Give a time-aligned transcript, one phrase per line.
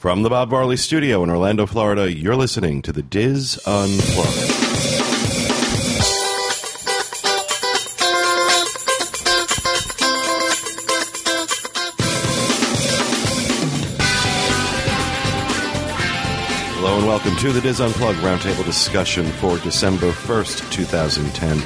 [0.00, 4.30] From the Bob Varley Studio in Orlando, Florida, you're listening to the DIS Unplugged.
[16.78, 21.58] Hello and welcome to the DIS Unplugged Roundtable discussion for December 1st, 2010.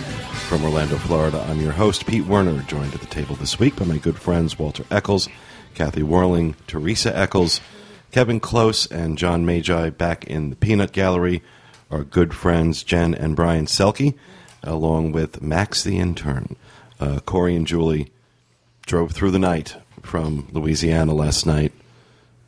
[0.49, 3.85] From Orlando, Florida, I'm your host, Pete Werner, joined at the table this week by
[3.85, 5.29] my good friends Walter Eccles,
[5.75, 7.61] Kathy Worling, Teresa Eccles,
[8.15, 11.43] Kevin Close, and John Magi back in the Peanut Gallery.
[11.91, 14.15] Our good friends Jen and Brian Selke,
[14.63, 16.55] along with Max the intern.
[17.01, 18.13] Uh, Corey and Julie
[18.87, 21.73] drove through the night from Louisiana last night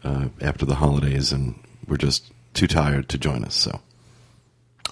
[0.04, 3.56] uh, after the holidays, and we're just too tired to join us.
[3.56, 3.80] So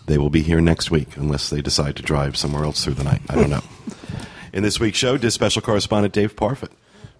[0.06, 3.04] they will be here next week unless they decide to drive somewhere else through the
[3.04, 3.22] night.
[3.28, 3.62] I don't know.
[4.52, 6.72] In this week's show, DIS special correspondent Dave Parfitt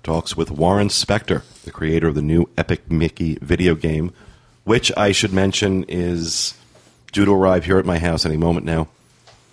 [0.05, 4.13] talks with Warren Spector, the creator of the new Epic Mickey video game,
[4.63, 6.55] which I should mention is
[7.13, 8.89] due to arrive here at my house any moment now.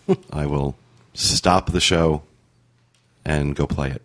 [0.33, 0.75] I will
[1.13, 2.23] stop the show
[3.25, 4.01] and go play it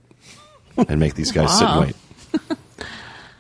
[0.89, 1.97] and make these guys sit and wait.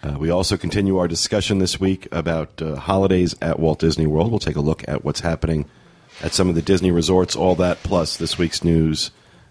[0.02, 4.30] Uh, we also continue our discussion this week about uh, holidays at Walt Disney World.
[4.30, 5.68] We'll take a look at what's happening
[6.22, 9.10] at some of the Disney resorts, all that plus this week's news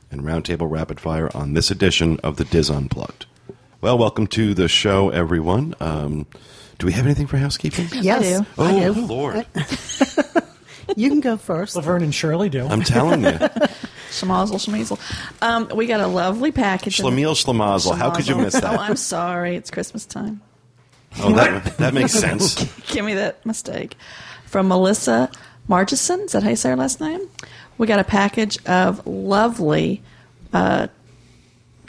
[0.09, 3.25] and roundtable rapid fire on this edition of the DIS Unplugged.
[3.85, 5.75] Well, welcome to the show, everyone.
[5.79, 6.25] Um,
[6.79, 7.87] do we have anything for housekeeping?
[7.91, 8.45] Yes, I do.
[8.57, 9.05] Oh, I do.
[9.05, 9.45] Lord.
[10.95, 11.75] You can go first.
[11.75, 12.65] Laverne and Shirley do.
[12.65, 13.27] I'm telling you.
[14.09, 14.97] Schmazel, schmeazel.
[15.43, 16.99] Um, we got a lovely package.
[16.99, 17.95] in- Schlemiel Schlemazel.
[17.95, 18.63] How could you miss that?
[18.63, 19.55] Oh, I'm sorry.
[19.55, 20.41] It's Christmas time.
[21.19, 22.63] Oh, that, that makes sense.
[22.91, 23.97] Give me that mistake.
[24.47, 25.29] From Melissa
[25.69, 26.25] Margison.
[26.25, 27.21] Is that how you say her last name?
[27.77, 30.01] We got a package of lovely
[30.53, 30.87] uh,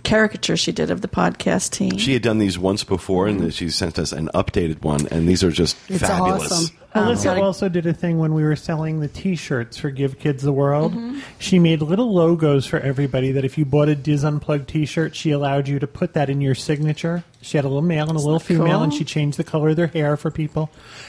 [0.07, 1.99] caricatures she did of the podcast team.
[1.99, 5.29] She had done these once before, and then she sent us an updated one, and
[5.29, 6.51] these are just It's fabulous.
[6.53, 6.77] awesome.
[6.97, 10.19] Um, Alyssa gotta- also did a thing when we were selling the T-shirts for Give
[10.19, 10.93] Kids the World.
[10.93, 11.21] Mm-hmm.
[11.39, 15.31] She made little logos for everybody that if you bought a DIS Unplugged T-shirt, she
[15.31, 17.25] allowed you to put that in your signature.
[17.43, 18.83] She had a little male and a little female, cool?
[18.83, 20.69] and she changed the color of their hair for people.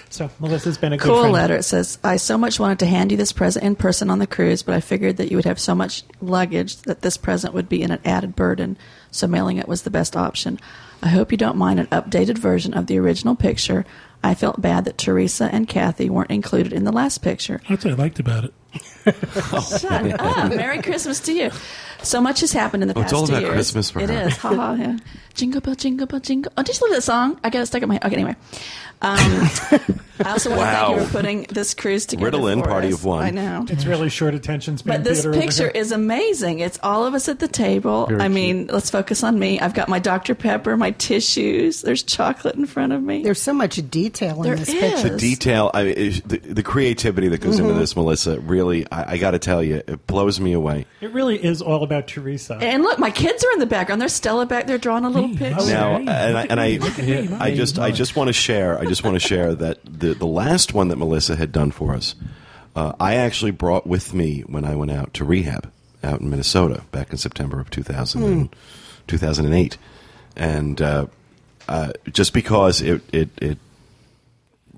[0.10, 1.34] So Melissa's been a good cool friend.
[1.34, 1.56] letter.
[1.56, 4.28] It says, I so much wanted to hand you this present in person on the
[4.28, 7.68] cruise, but I figured that you would have so much luggage that this present would
[7.68, 8.78] be an added burden,
[9.10, 10.60] so mailing it was the best option.
[11.02, 13.86] I hope you don't mind an updated version of the original picture.
[14.28, 17.62] I felt bad that Teresa and Kathy weren't included in the last picture.
[17.70, 18.54] That's what I liked about it.
[19.80, 20.50] Shut up.
[20.50, 21.50] Merry Christmas to you.
[22.04, 23.54] So much has happened in the Oh, it's past all two about years.
[23.54, 24.28] Christmas for It her.
[24.28, 24.38] is.
[24.38, 24.74] Ha ha.
[24.74, 24.98] Yeah.
[25.38, 26.52] Jingle bell, jingle bell, jingle.
[26.58, 27.40] Oh, just love that song.
[27.44, 27.98] I got it stuck in my.
[28.04, 28.36] Okay, anyway.
[29.00, 29.18] Um,
[30.20, 31.04] I also want to thank you Wow.
[31.06, 32.32] for putting this cruise together.
[32.36, 32.96] Ritalin, for party us.
[32.96, 33.24] of one.
[33.24, 33.64] I know.
[33.70, 36.58] It's really short attention span But this picture is amazing.
[36.58, 38.08] It's all of us at the table.
[38.08, 39.60] Very I mean, let's focus on me.
[39.60, 40.34] I've got my Dr.
[40.34, 41.84] Pepper, my tissues.
[41.84, 43.22] There's chocolate in front of me.
[43.22, 44.80] There's so much detail in There this is.
[44.80, 45.10] picture.
[45.10, 49.18] the detail, I, is- the, the creativity that goes into this, Melissa, really, I, I
[49.18, 50.88] got to tell you, it blows me away.
[51.02, 52.56] It really is all about Teresa.
[52.60, 54.02] and look, my kids are in the background.
[54.02, 55.27] There's Stella back there drawing a little
[55.60, 58.34] Oh, Now, and I, and I, look at me, I just, I just want to
[58.34, 61.72] share, I just want to share that the the last one that Melissa had done
[61.72, 62.16] for us,
[62.76, 65.72] uh, I actually brought with me when I went out to rehab
[66.04, 68.56] out in Minnesota back in September of 2000 and-
[69.08, 69.78] 2008,
[70.36, 71.06] and uh,
[71.68, 73.58] uh, just because it, it it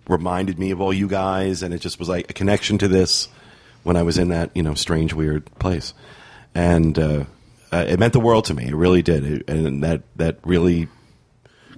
[0.07, 3.27] reminded me of all you guys, and it just was like a connection to this
[3.83, 5.93] when I was in that you know strange, weird place,
[6.55, 6.97] and
[7.71, 8.65] uh, it meant the world to me.
[8.67, 10.87] It really did, it, and that that really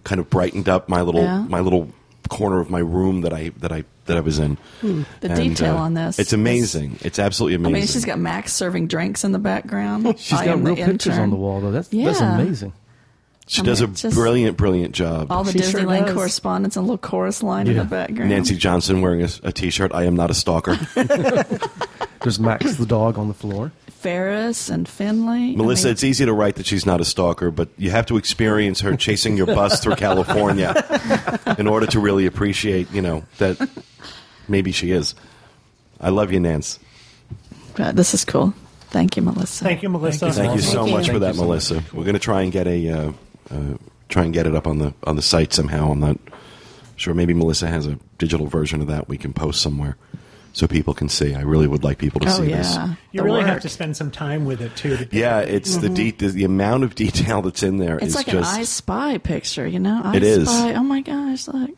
[0.03, 1.43] kind of brightened up my little Yeah.
[1.47, 1.89] my little
[2.29, 4.57] corner of my room that I that I that I was in.
[4.81, 6.17] The And, detail uh, on this.
[6.17, 6.97] it's amazing.
[7.01, 7.75] It's absolutely amazing.
[7.75, 10.05] I mean, she's got Max serving drinks in the background.
[10.19, 11.19] She's I got real pictures intern.
[11.23, 11.71] on the wall, though.
[11.71, 12.05] That's yeah.
[12.05, 12.73] that's amazing.
[13.47, 15.27] she I does mean, a just- brilliant, brilliant job.
[15.31, 16.15] All the She Disneyland does.
[16.15, 18.29] correspondence and a little chorus line in the background.
[18.29, 19.91] Nancy Johnson wearing a, a t-shirt.
[19.93, 20.77] I am not a stalker.
[22.21, 23.71] There's Max the dog on the floor.
[24.01, 25.53] Ferris and Finley.
[25.53, 28.07] I Melissa, mean, it's easy to write that she's not a stalker, but you have
[28.07, 30.73] to experience her chasing your bus through California
[31.59, 33.69] in order to really appreciate, you know, that
[34.47, 35.13] maybe she is.
[35.99, 36.79] I love you, Nance.
[37.75, 38.55] but this is cool.
[38.89, 39.63] Thank you, Melissa.
[39.63, 40.31] Thank you, Melissa.
[40.31, 40.91] Thank you Thank so you.
[40.91, 41.47] much for that, you so much.
[41.47, 41.83] Melissa.
[41.93, 43.11] We're going to try and get a uh,
[43.51, 43.77] uh,
[44.09, 45.91] try and get it up on the on the site somehow.
[45.91, 46.17] I'm not
[46.95, 47.13] sure.
[47.13, 49.95] Maybe Melissa has a digital version of that we can post somewhere
[50.53, 51.33] so people can see.
[51.33, 52.73] I really would like people to Oh see this.
[52.75, 54.97] yeah, You The really have to spend some time with it too.
[54.97, 55.93] To Yeah, it's the, mm-hmm.
[55.93, 58.63] de- the the amount of detail that's in there It's is like just an I
[58.63, 60.01] Spy picture, you know.
[60.03, 60.47] I It is.
[60.49, 60.73] Spy.
[60.73, 61.47] Oh my gosh!
[61.47, 61.71] Like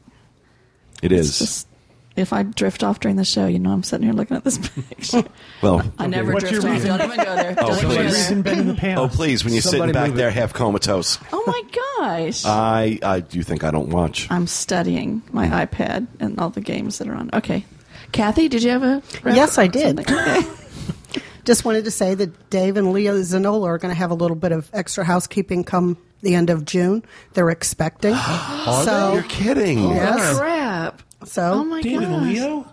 [1.01, 1.67] it's just
[2.15, 4.57] if I drift off during the show, you know I'm sitting here looking at this
[4.89, 5.23] picture.
[5.61, 6.71] Well, I never What's drift off.
[6.71, 6.97] reason?
[6.97, 7.55] Don't even go there.
[7.57, 8.29] Oh, Don't please.
[8.29, 8.63] go there.
[8.63, 8.99] the past.
[8.99, 10.33] oh please, when you're sitting back there it.
[10.33, 11.61] half comatose, Oh my
[11.97, 12.45] gosh.
[12.45, 14.27] I, I do you think I don't watch?
[14.29, 15.81] I'm studying my mm-hmm.
[15.81, 17.29] iPad and all the games that are on.
[17.33, 17.65] Okay.
[18.13, 19.99] Kathy, did you have a Yes, I did.
[19.99, 20.41] Okay.
[21.45, 24.37] Just wanted to say that Dave and Leah Zanola are going to have a little
[24.37, 27.03] bit of extra housekeeping come the end of June.
[27.33, 28.15] They're expecting.
[28.85, 29.79] so, You're kidding.
[29.89, 30.37] Yes.
[30.39, 31.01] Crap.
[31.25, 32.13] so Oh my David gosh.
[32.13, 32.67] and Leo?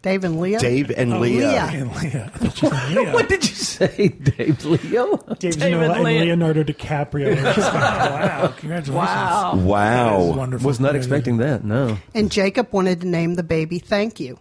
[0.00, 0.58] Dave and Leah.
[0.60, 1.38] Dave and Oh, Leah.
[1.48, 1.70] Leah.
[1.72, 2.30] And Leah.
[2.34, 3.12] I thought you said Leo.
[3.12, 5.16] What did you say, Dave Leo?
[5.16, 5.58] Dave David
[5.90, 7.32] Zanola and Lee- Leonardo DiCaprio.
[7.36, 8.54] are just- wow.
[8.58, 8.90] Congratulations.
[8.96, 9.52] Wow.
[9.54, 10.22] That is Wow.
[10.36, 10.66] wonderful.
[10.66, 11.64] Was not expecting that.
[11.64, 11.98] No.
[12.14, 14.38] And Jacob wanted to name the baby Thank You.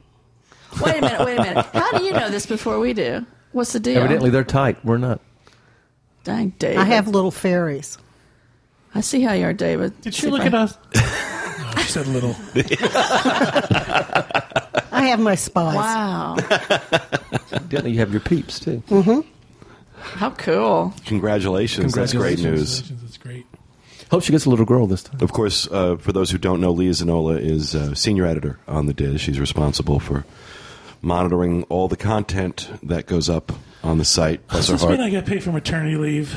[0.81, 1.19] Wait a minute.
[1.25, 1.65] Wait a minute.
[1.73, 3.25] How do you know this before we do?
[3.51, 3.97] What's the deal?
[3.97, 4.83] Evidently, they're tight.
[4.85, 5.19] We're not.
[6.23, 6.77] Dang, David.
[6.79, 7.97] I have little fairies.
[8.93, 9.99] I see how you are, David.
[10.01, 10.77] Did See she look I- at us?
[11.77, 12.35] She said little.
[14.91, 15.75] I have my spies.
[15.75, 16.35] Wow.
[17.51, 18.81] Evidently, you have your peeps too.
[19.99, 20.93] How cool.
[21.05, 21.93] Congratulations.
[21.93, 22.81] That's great news.
[22.81, 23.01] Congratulations.
[23.03, 23.45] That's great.
[24.11, 25.19] Hope she gets a little girl this time.
[25.21, 28.85] Of course, uh, for those who don't know, Leah Zanola is uh, senior editor on
[28.85, 29.19] the DIS.
[29.21, 30.25] She's responsible for
[31.01, 33.51] monitoring all the content that goes up
[33.83, 34.45] on the site.
[34.47, 34.99] Bless Does this mean.
[35.01, 36.35] I get paid for maternity leave?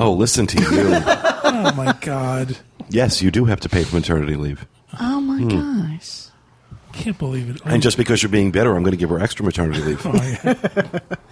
[0.00, 1.00] Oh, listen to you.
[1.46, 2.56] Oh my god.
[2.88, 4.66] yes, you do have to pay for maternity leave.
[4.98, 5.90] Oh my Hmm.
[5.92, 6.26] gosh.
[6.92, 7.60] Can't believe it.
[7.64, 10.04] And just because you're being bitter, I'm going to give her extra maternity leave.
[10.06, 10.98] Oh, yeah.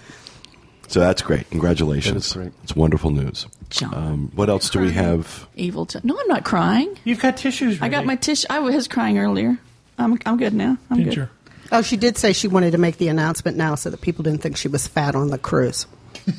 [0.89, 1.49] So that's great.
[1.49, 2.13] Congratulations.
[2.13, 2.51] That is great.
[2.63, 3.47] It's wonderful news.
[3.71, 3.93] John.
[3.95, 5.47] Um, what else do we have?
[5.55, 5.85] Evil.
[5.85, 6.01] John.
[6.05, 6.95] No, I'm not crying.
[7.03, 7.81] You've got tissues.
[7.81, 8.07] I got ready.
[8.07, 8.45] my tissue.
[8.51, 9.57] I was crying earlier.
[9.97, 10.77] I'm, I'm good now.
[10.91, 11.31] I'm Pincher.
[11.73, 14.41] Oh, she did say she wanted to make the announcement now so that people didn't
[14.41, 15.87] think she was fat on the cruise.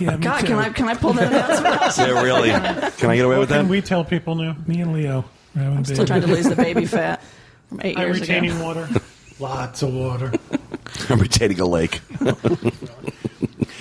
[0.00, 0.46] Yeah, God, too.
[0.46, 2.08] can I can I pull that announcement?
[2.08, 2.48] Yeah, really?
[2.96, 3.70] Can I get away with Can that?
[3.70, 4.56] we tell people now?
[4.66, 5.24] Me and Leo.
[5.54, 7.22] are having a Still trying to lose the baby fat
[7.68, 8.64] from 8 I'm years retaining ago.
[8.64, 8.88] water.
[9.38, 10.32] Lots of water.
[11.10, 12.00] I'm retaining a lake.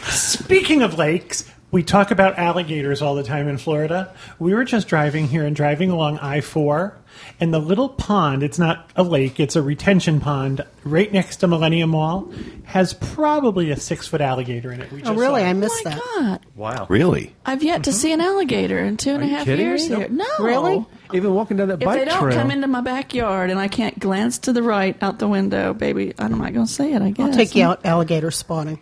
[0.03, 4.13] Speaking of lakes, we talk about alligators all the time in Florida.
[4.37, 6.95] We were just driving here and driving along I 4,
[7.39, 11.47] and the little pond, it's not a lake, it's a retention pond right next to
[11.47, 12.31] Millennium Mall,
[12.65, 14.91] has probably a six foot alligator in it.
[14.91, 15.41] We Oh, really?
[15.41, 15.49] saw it.
[15.49, 16.01] I Oh missed my that.
[16.19, 16.39] God.
[16.55, 16.85] Wow.
[16.89, 17.35] Really?
[17.43, 18.29] I've yet to see an mm-hmm.
[18.29, 19.95] alligator in two and a Are you half kidding years me?
[19.95, 20.09] here.
[20.09, 20.25] No.
[20.39, 20.85] Really?
[21.11, 22.37] Even walking down that If bike they don't trail.
[22.37, 26.13] come into my backyard and I can't glance to the right out the window, baby,
[26.19, 27.27] I'm not going to see it, I guess.
[27.27, 28.79] I'll take you out alligator spotting.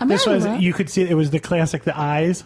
[0.00, 0.60] I'm This was, that.
[0.60, 2.44] you could see it was the classic, the eyes,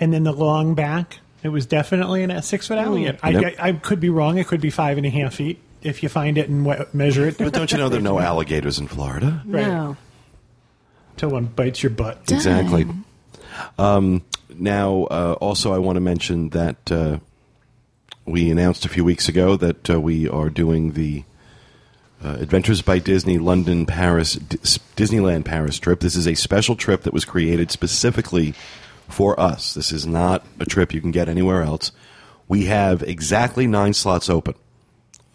[0.00, 1.18] and then the long back.
[1.42, 3.18] It was definitely a six foot alligator.
[3.22, 3.54] I, Yep.
[3.60, 4.38] I, I could be wrong.
[4.38, 7.26] It could be five and a half feet if you find it and we- measure
[7.28, 7.38] it.
[7.38, 9.42] But don't you know there are no alligators in Florida?
[9.46, 9.66] Right.
[9.66, 9.96] No.
[11.16, 12.30] Till one bites your butt.
[12.30, 12.86] Exactly.
[13.78, 14.22] Um,
[14.56, 17.18] now, uh, also, I want to mention that uh,
[18.24, 21.24] we announced a few weeks ago that uh, we are doing the
[22.24, 24.58] uh, Adventures by Disney London Paris D-
[24.96, 26.00] Disneyland Paris trip.
[26.00, 28.54] This is a special trip that was created specifically
[29.08, 29.74] for us.
[29.74, 31.92] This is not a trip you can get anywhere else.
[32.48, 34.54] We have exactly nine slots open,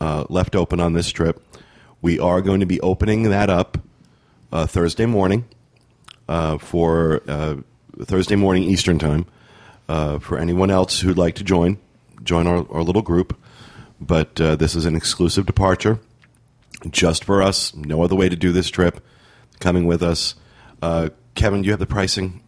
[0.01, 1.41] uh, left open on this trip.
[2.01, 3.77] We are going to be opening that up
[4.51, 5.45] uh, Thursday morning
[6.27, 7.57] uh, for uh,
[8.01, 9.25] Thursday morning Eastern time.
[9.87, 11.77] For anyone else who'd like to join,
[12.23, 13.37] join our, our little group.
[14.01, 15.99] But this is an exclusive departure,
[16.89, 17.75] just for us.
[17.75, 19.03] No other way to do this trip.
[19.59, 20.35] Coming with us,
[20.81, 21.61] uh, Kevin.
[21.61, 22.41] Do you have the pricing?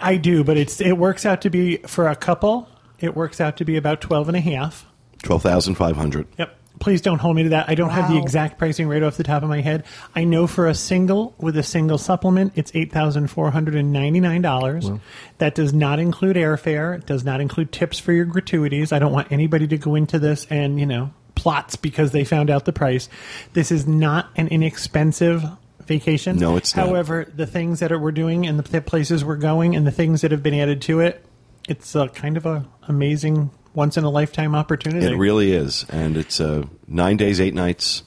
[0.00, 2.68] I do, but it's it works out to be for a couple.
[3.00, 4.86] It works out to be about twelve and a half.
[5.22, 6.26] Twelve thousand five hundred.
[6.38, 6.58] Yep.
[6.80, 7.68] Please don't hold me to that.
[7.68, 9.84] I don't have the exact pricing right off the top of my head.
[10.16, 13.92] I know for a single with a single supplement, it's eight thousand four hundred and
[13.92, 14.90] ninety nine dollars.
[15.38, 16.98] That does not include airfare.
[16.98, 18.90] It does not include tips for your gratuities.
[18.90, 22.50] I don't want anybody to go into this and you know plots because they found
[22.50, 23.08] out the price.
[23.52, 25.44] This is not an inexpensive
[25.86, 26.36] vacation.
[26.36, 26.88] No, it's not.
[26.88, 30.30] However, the things that we're doing and the places we're going and the things that
[30.30, 31.24] have been added to it,
[31.68, 35.06] it's a kind of a amazing once in a lifetime opportunity.
[35.06, 38.02] It really is, and it's uh, nine days, eight nights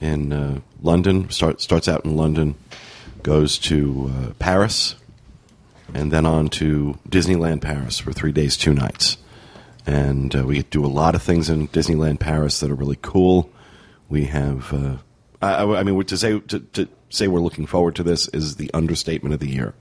[0.00, 1.30] in uh, London.
[1.30, 2.54] Start, starts out in London,
[3.22, 4.96] goes to uh, Paris,
[5.92, 9.18] and then on to Disneyland Paris for three days, two nights.
[9.86, 13.50] And uh, we do a lot of things in Disneyland Paris that are really cool.
[14.08, 14.96] We have, uh,
[15.42, 18.56] I, I I mean, to say to, to say we're looking forward to this is
[18.56, 19.74] the understatement of the year.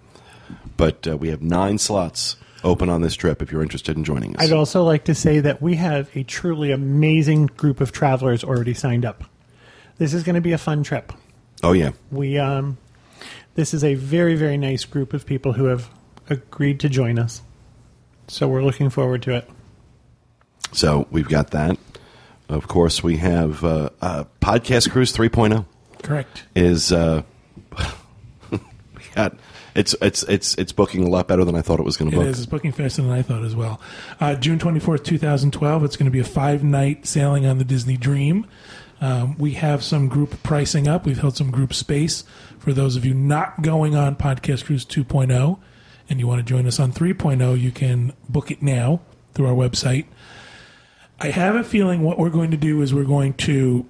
[0.76, 4.36] But uh, we have nine slots open on this trip if you're interested in joining
[4.36, 4.44] us.
[4.44, 8.74] I'd also like to say that we have a truly amazing group of travelers already
[8.74, 9.24] signed up.
[9.98, 11.14] This is going to be a fun trip.
[11.62, 11.92] oh yeah.
[12.12, 12.78] We um,
[13.56, 15.90] this is a very very nice group of people who have
[16.30, 17.42] agreed to join us.
[18.28, 19.50] So we're looking forward to it.
[20.74, 21.78] So we've got that.
[22.50, 25.66] Of course, we have uh, uh, Podcast Cruise 3.0
[26.02, 26.44] Correct.
[26.56, 27.24] is uh,
[28.52, 28.60] we
[29.16, 29.38] got
[29.76, 32.18] it's it's it's it's booking a lot better than I thought it was going to
[32.18, 32.28] book.
[32.28, 32.40] is.
[32.40, 33.80] It's booking faster than I thought as well.
[34.20, 35.84] Uh, June 24th, 2012.
[35.84, 38.46] It's going to be a five night sailing on the Disney Dream.
[39.02, 41.06] Um, we have some group pricing up.
[41.06, 42.24] We've held some group space
[42.60, 45.60] for those of you not going on Podcast Cruise 2.0
[46.10, 47.60] and you want to join us on 3.0.
[47.60, 49.02] You can book it now
[49.34, 50.06] through our website.
[51.20, 53.86] I have a feeling what we're going to do is we're going to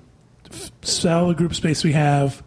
[0.52, 2.44] f- sell the group space we have,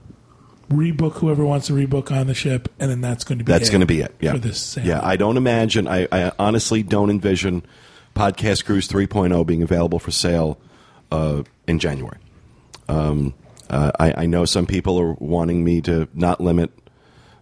[0.71, 3.71] rebook whoever wants to rebook on the ship, and then that's going to be That's
[3.71, 4.15] going to be it.
[4.21, 4.33] Yeah.
[4.33, 4.91] for this sailing.
[4.91, 5.89] Yeah, I don't imagine.
[5.89, 7.65] I, I honestly don't envision
[8.15, 10.59] Podcast Cruise 3.0 being available for sale
[11.11, 12.19] uh, in January.
[12.89, 13.35] Um,
[13.69, 16.71] uh, I, I know some people are wanting me to not limit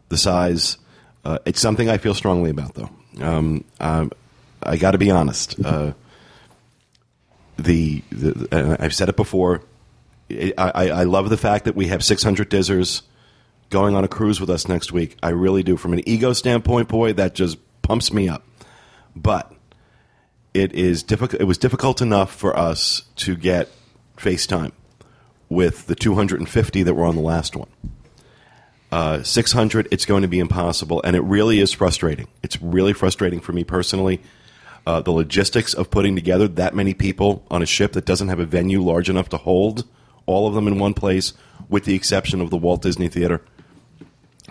[0.08, 0.78] the size.
[1.24, 2.90] Uh, it's something I feel strongly about, though.
[3.20, 4.10] Um, um,
[4.62, 5.56] I got to be honest.
[7.56, 9.62] The, the I've said it before.
[10.30, 13.02] I, I, I love the fact that we have 600 Dizzers
[13.70, 15.16] going on a cruise with us next week.
[15.22, 15.76] I really do.
[15.76, 18.44] From an ego standpoint, boy, that just pumps me up.
[19.14, 19.52] But
[20.54, 21.40] it is difficult.
[21.40, 23.68] It was difficult enough for us to get
[24.16, 24.72] FaceTime
[25.48, 27.68] with the 250 that were on the last one.
[28.90, 32.28] Uh, 600, it's going to be impossible, and it really is frustrating.
[32.44, 34.22] It's really frustrating for me personally.
[34.86, 38.38] Uh, the logistics of putting together that many people on a ship that doesn't have
[38.38, 39.84] a venue large enough to hold
[40.26, 41.32] all of them in one place,
[41.68, 43.40] with the exception of the Walt Disney Theater.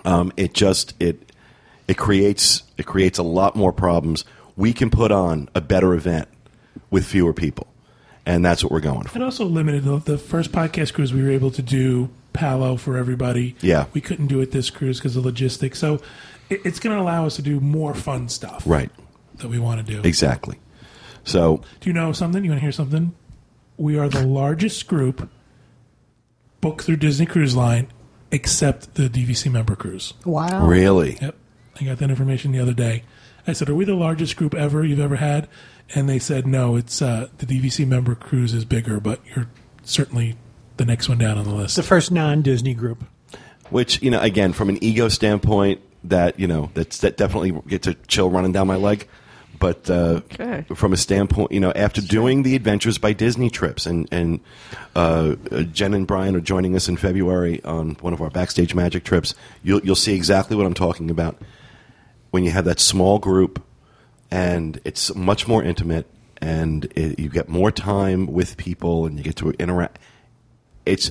[0.05, 1.31] Um, it just it
[1.87, 4.25] it creates it creates a lot more problems.
[4.55, 6.27] We can put on a better event
[6.89, 7.67] with fewer people,
[8.25, 9.17] and that's what we're going for.
[9.17, 11.13] It also limited the, the first podcast cruise.
[11.13, 13.55] We were able to do Palo for everybody.
[13.61, 13.85] Yeah.
[13.93, 15.79] we couldn't do it this cruise because of logistics.
[15.79, 16.01] So
[16.49, 18.63] it, it's going to allow us to do more fun stuff.
[18.65, 18.89] Right,
[19.37, 20.01] That we want to do.
[20.07, 20.59] exactly.
[21.23, 22.43] So Do you know something?
[22.43, 23.13] You want to hear something?
[23.77, 25.29] We are the largest group
[26.61, 27.87] booked through Disney Cruise Line,
[28.31, 30.13] except the DVC member cruise.
[30.25, 30.65] Wow.
[30.65, 31.35] really, Yep,
[31.79, 33.03] I got that information the other day.
[33.47, 35.49] I said, "Are we the largest group ever you've ever had?"
[35.95, 39.47] And they said, "No, it's uh, the DVC member cruise is bigger, but you're
[39.83, 40.37] certainly
[40.77, 43.03] the next one down on the list." The first non-Disney group.
[43.69, 47.87] which you know, again, from an ego standpoint, that you know, that's that definitely gets
[47.87, 49.07] a chill running down my leg.
[49.63, 50.65] But uh, Okay.
[50.75, 54.41] from a standpoint, you know, after doing the Adventures by Disney trips, and and
[54.93, 58.75] uh, uh, Jen and Brian are joining us in February on one of our backstage
[58.75, 61.37] magic trips, you'll you'll see exactly what I'm talking about.
[62.31, 63.63] When you have that small group,
[64.29, 66.07] and it's much more intimate,
[66.41, 69.97] and it, you get more time with people, and you get to interact.
[70.85, 71.09] It's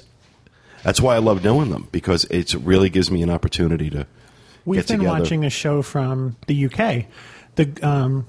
[0.84, 4.06] that's why I love knowing them because it really gives me an opportunity to
[4.66, 5.20] We've get been together.
[5.20, 7.06] watching a show from the UK.
[7.54, 8.26] The um,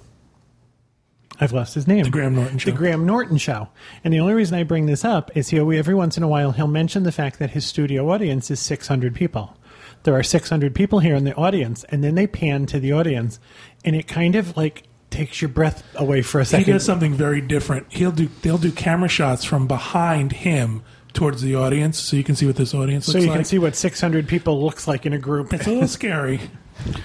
[1.44, 2.04] I've lost his name.
[2.06, 2.72] The Graham Norton show.
[2.72, 3.68] The Graham Norton show.
[4.04, 6.52] And the only reason I bring this up is he every once in a while
[6.52, 9.58] he'll mention the fact that his studio audience is 600 people.
[10.04, 13.40] There are 600 people here in the audience, and then they pan to the audience,
[13.86, 16.66] and it kind of like takes your breath away for a second.
[16.66, 17.88] he does something very different.
[17.90, 20.84] He'll do they'll do camera shots from behind him
[21.14, 23.36] towards the audience, so you can see what this audience so you like.
[23.36, 25.54] can see what 600 people looks like in a group.
[25.54, 26.42] it's a little scary.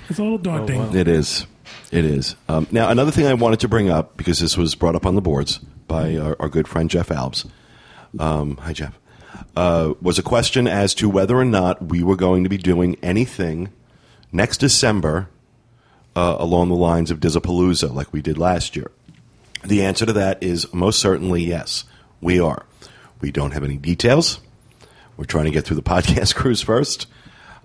[0.08, 0.80] It's a little daunting.
[0.80, 1.46] Oh, it is.
[1.90, 2.36] It is.
[2.48, 5.14] Um, now, another thing I wanted to bring up, because this was brought up on
[5.14, 7.48] the boards by our, our good friend Jeff Alves.
[8.18, 8.98] Um, hi, Jeff.
[9.56, 12.96] Uh, was a question as to whether or not we were going to be doing
[13.02, 13.70] anything
[14.30, 15.28] next December
[16.14, 18.90] uh, along the lines of Dizapalooza like we did last year.
[19.64, 21.84] The answer to that is most certainly yes,
[22.20, 22.64] we are.
[23.20, 24.40] We don't have any details.
[25.16, 27.06] We're trying to get through the podcast cruise first.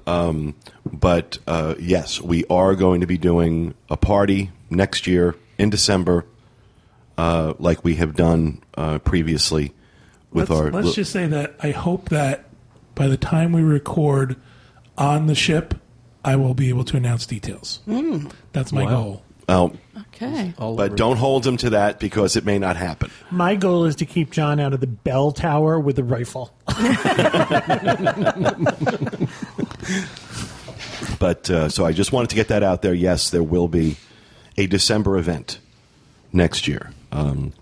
[0.06, 0.56] Um,
[0.86, 6.26] but uh, yes, we are going to be doing a party next year in December,
[7.18, 9.74] uh, like we have done uh, previously
[10.32, 10.72] with let's, our.
[10.72, 12.46] let's just say that I hope that
[12.96, 14.36] by the time we record
[14.98, 15.76] on the ship,
[16.26, 17.80] I will be able to announce details.
[18.52, 18.90] That's my Wow.
[18.90, 19.24] goal.
[19.50, 19.74] Oh,
[20.16, 20.54] Okay.
[20.58, 23.10] But don't hold him to that because it may not happen.
[23.32, 26.54] My goal is to keep John out of the bell tower with a rifle.
[31.20, 32.94] But uh, so I just wanted to get that out there.
[32.94, 33.98] Yes, there will be
[34.58, 35.60] a December event
[36.32, 36.92] next year.
[37.12, 37.54] Um,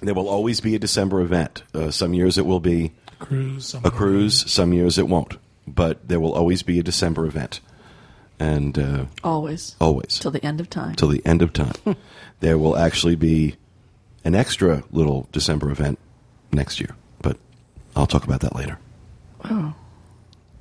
[0.00, 1.62] there will always be a December event.
[1.74, 3.74] Uh, some years it will be Cruise.
[3.84, 4.50] a cruise.
[4.50, 5.36] Some years it won't.
[5.66, 7.60] But there will always be a December event,
[8.38, 9.76] and uh, Always.
[9.80, 10.94] always Till the end of time.
[10.94, 11.72] till the end of time.
[12.40, 13.56] there will actually be
[14.24, 15.98] an extra little December event
[16.52, 17.38] next year, but
[17.96, 18.78] I'll talk about that later.
[19.44, 19.74] Oh.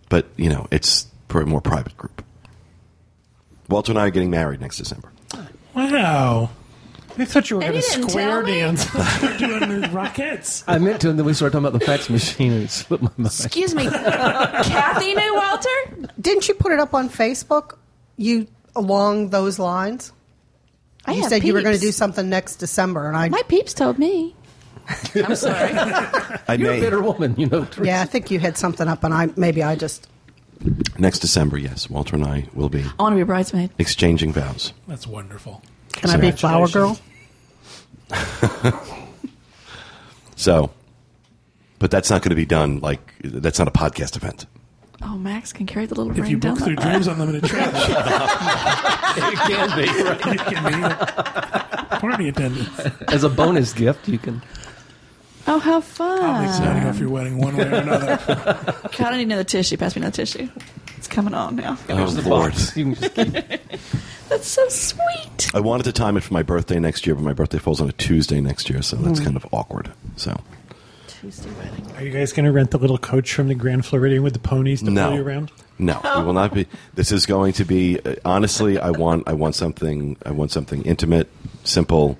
[0.07, 2.23] But you know, it's for a more private group.
[3.67, 5.11] Walter and I are getting married next December.
[5.73, 6.51] Wow.
[7.17, 8.59] I thought you were And going to didn't square tell me?
[8.59, 8.85] dance.
[9.21, 10.63] They're doing the Rockettes.
[10.67, 13.01] I meant to, and then we started talking about the fax machine, and it slipped
[13.03, 13.27] my mind.
[13.33, 16.07] Excuse me, Kathy knew Walter.
[16.21, 17.77] Didn't you put it up on Facebook?
[18.17, 20.11] You along those lines?
[21.05, 21.91] I you have said you were going to peeps.
[21.95, 24.35] do something next December, and I My peeps told me.
[25.15, 25.71] I'm sorry.
[25.73, 27.65] I You're may a bitter woman, you know.
[27.65, 27.85] Teresa.
[27.85, 30.07] yeah, I think you had something up, and I maybe I just
[30.97, 31.57] next December.
[31.57, 33.71] Yes, Walter and I will be I want to be a bridesmaid.
[33.77, 34.73] exchanging vows.
[34.87, 35.61] That's wonderful.
[35.93, 36.99] can I be flower girl?
[40.35, 40.71] So,
[41.79, 42.79] but that's not going to be done.
[42.79, 44.45] Like that's not a podcast event.
[45.01, 47.43] Oh, Max can carry the little If ring you down book the through Dreams Unlimited
[47.45, 47.79] Travel,
[49.17, 50.03] it can be.
[50.03, 50.25] Right?
[50.25, 50.81] you can
[51.91, 52.79] be party attendants.
[53.07, 54.41] As a bonus gift, you can.
[55.45, 56.21] Oh, how fun!
[56.21, 56.45] I'll fun!
[56.45, 58.17] make signing off your wedding one way or another.
[58.97, 59.77] God, I need another tissue.
[59.77, 60.49] Pass me another tissue.
[60.97, 61.77] It's coming on now.
[61.89, 62.53] Oh the Lord!
[62.53, 62.77] box.
[62.77, 63.33] You can just keep
[64.29, 65.53] That's so sweet.
[65.53, 67.89] I wanted to time it for my birthday next year, but my birthday falls on
[67.89, 69.91] a Tuesday next year, so that's kind of awkward.
[70.15, 70.39] So
[71.07, 71.91] Tuesday wedding.
[71.97, 74.39] Are you guys going to rent the little coach from the Grand Floridian with the
[74.39, 75.51] ponies to no, pull you around?
[75.77, 76.67] no, we will not be.
[76.95, 78.79] This is going to be uh, honestly.
[78.79, 79.27] I want.
[79.27, 80.17] I want something.
[80.25, 81.29] I want something intimate,
[81.63, 82.17] simple.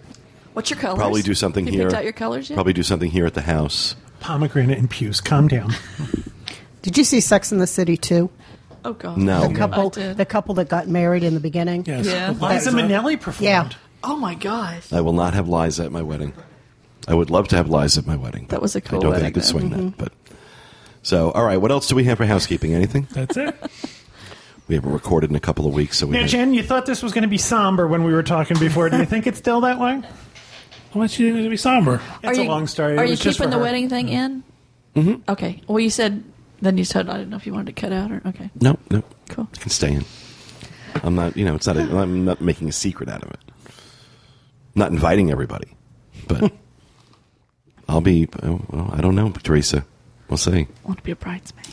[0.54, 0.98] What's your colors?
[0.98, 1.84] Probably do something you here.
[1.88, 2.56] picked out your colors yet?
[2.56, 3.96] Probably do something here at the house.
[4.20, 5.20] Pomegranate and puce.
[5.20, 5.72] Calm down.
[6.82, 8.30] Did you see Sex in the City too?
[8.86, 9.18] Oh God.
[9.18, 9.48] No.
[9.48, 11.86] The couple, the couple that got married in the beginning.
[11.86, 12.06] Yes.
[12.06, 12.32] Yeah.
[12.32, 13.42] Liza Minnelli performed.
[13.42, 13.70] Yeah.
[14.04, 14.92] Oh my gosh.
[14.92, 16.34] I will not have Liza at my wedding.
[17.08, 18.48] I would love to have Liza at my wedding.
[18.48, 19.48] That was a cool I don't think I wedding, could though.
[19.48, 19.98] swing that.
[19.98, 20.14] But
[21.02, 21.58] so, all right.
[21.58, 22.74] What else do we have for housekeeping?
[22.74, 23.08] Anything?
[23.12, 23.56] That's it.
[24.70, 26.14] We haven't recorded in a couple of weeks, so we.
[26.14, 28.58] Now, have- Jen, you thought this was going to be somber when we were talking
[28.58, 28.90] before.
[28.90, 30.02] Do you think it's still that way?
[30.94, 32.02] I want you to be somber.
[32.24, 32.94] It's are a long story.
[32.94, 33.62] It Are you keeping the her.
[33.62, 34.44] wedding thing in?
[34.96, 35.32] Mm-hmm.
[35.32, 35.62] Okay.
[35.68, 36.24] Well, you said.
[36.62, 38.50] Then you said I didn't know if you wanted to cut out or okay.
[38.62, 39.04] no, no.
[39.28, 39.50] Cool.
[39.52, 40.06] It can stay in.
[41.04, 41.36] I'm not.
[41.36, 41.76] You know, it's not.
[41.76, 43.40] A, I'm not making a secret out of it.
[44.76, 45.76] not inviting everybody,
[46.28, 46.54] but
[47.90, 48.30] I'll be.
[48.44, 49.84] oh, Well, I don't know, Teresa.
[50.30, 50.52] We'll see.
[50.86, 51.68] I want to be a bridesmaid.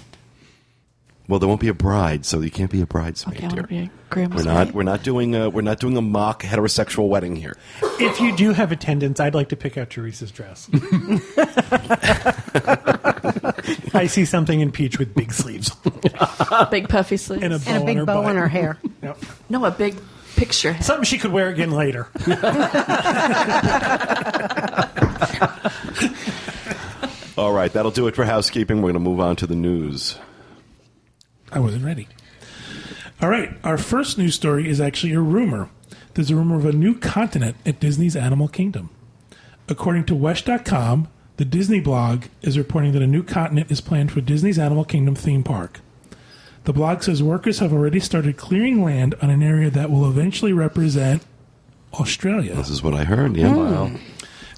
[1.31, 3.37] Well, there won't be a bride, so you can't be a bridesmaid.
[3.37, 3.63] Okay, I want dear.
[3.63, 4.67] to be a grandma's We're not.
[4.67, 4.75] maid.
[4.75, 5.35] We're not doing.
[5.37, 7.57] A, we're not doing a mock heterosexual wedding here.
[8.01, 10.69] If you do have attendance, I'd like to pick out Teresa's dress.
[13.95, 15.71] I see something in peach with big sleeves
[16.71, 17.45] big puffy sleeves.
[17.45, 18.31] and a bow, And a on big her bow butt.
[18.33, 18.79] in her hair.
[19.03, 19.19] Yep.
[19.49, 19.97] no, a big
[20.37, 20.73] picture.
[20.73, 20.85] hat.
[20.85, 22.09] Something she could wear again later.
[27.39, 28.79] All right, that'll do it for housekeeping.
[28.79, 30.19] We're going to move on to the news.
[31.53, 32.09] I wasn't ready.
[33.21, 33.53] All right.
[33.65, 35.69] Our first news story is actually a rumor.
[36.15, 38.91] There's a rumor of a new continent at Disney's Animal Kingdom.
[39.69, 44.21] According to Wesh.com, the Disney blog is reporting that a new continent is planned for
[44.21, 45.81] Disney's Animal Kingdom theme park.
[46.65, 50.53] The blog says workers have already started clearing land on an area that will eventually
[50.53, 51.25] represent
[51.95, 52.55] Australia.
[52.55, 53.37] This is what I heard.
[53.37, 53.49] Yeah.
[53.49, 53.57] Hmm.
[53.57, 53.91] Wow.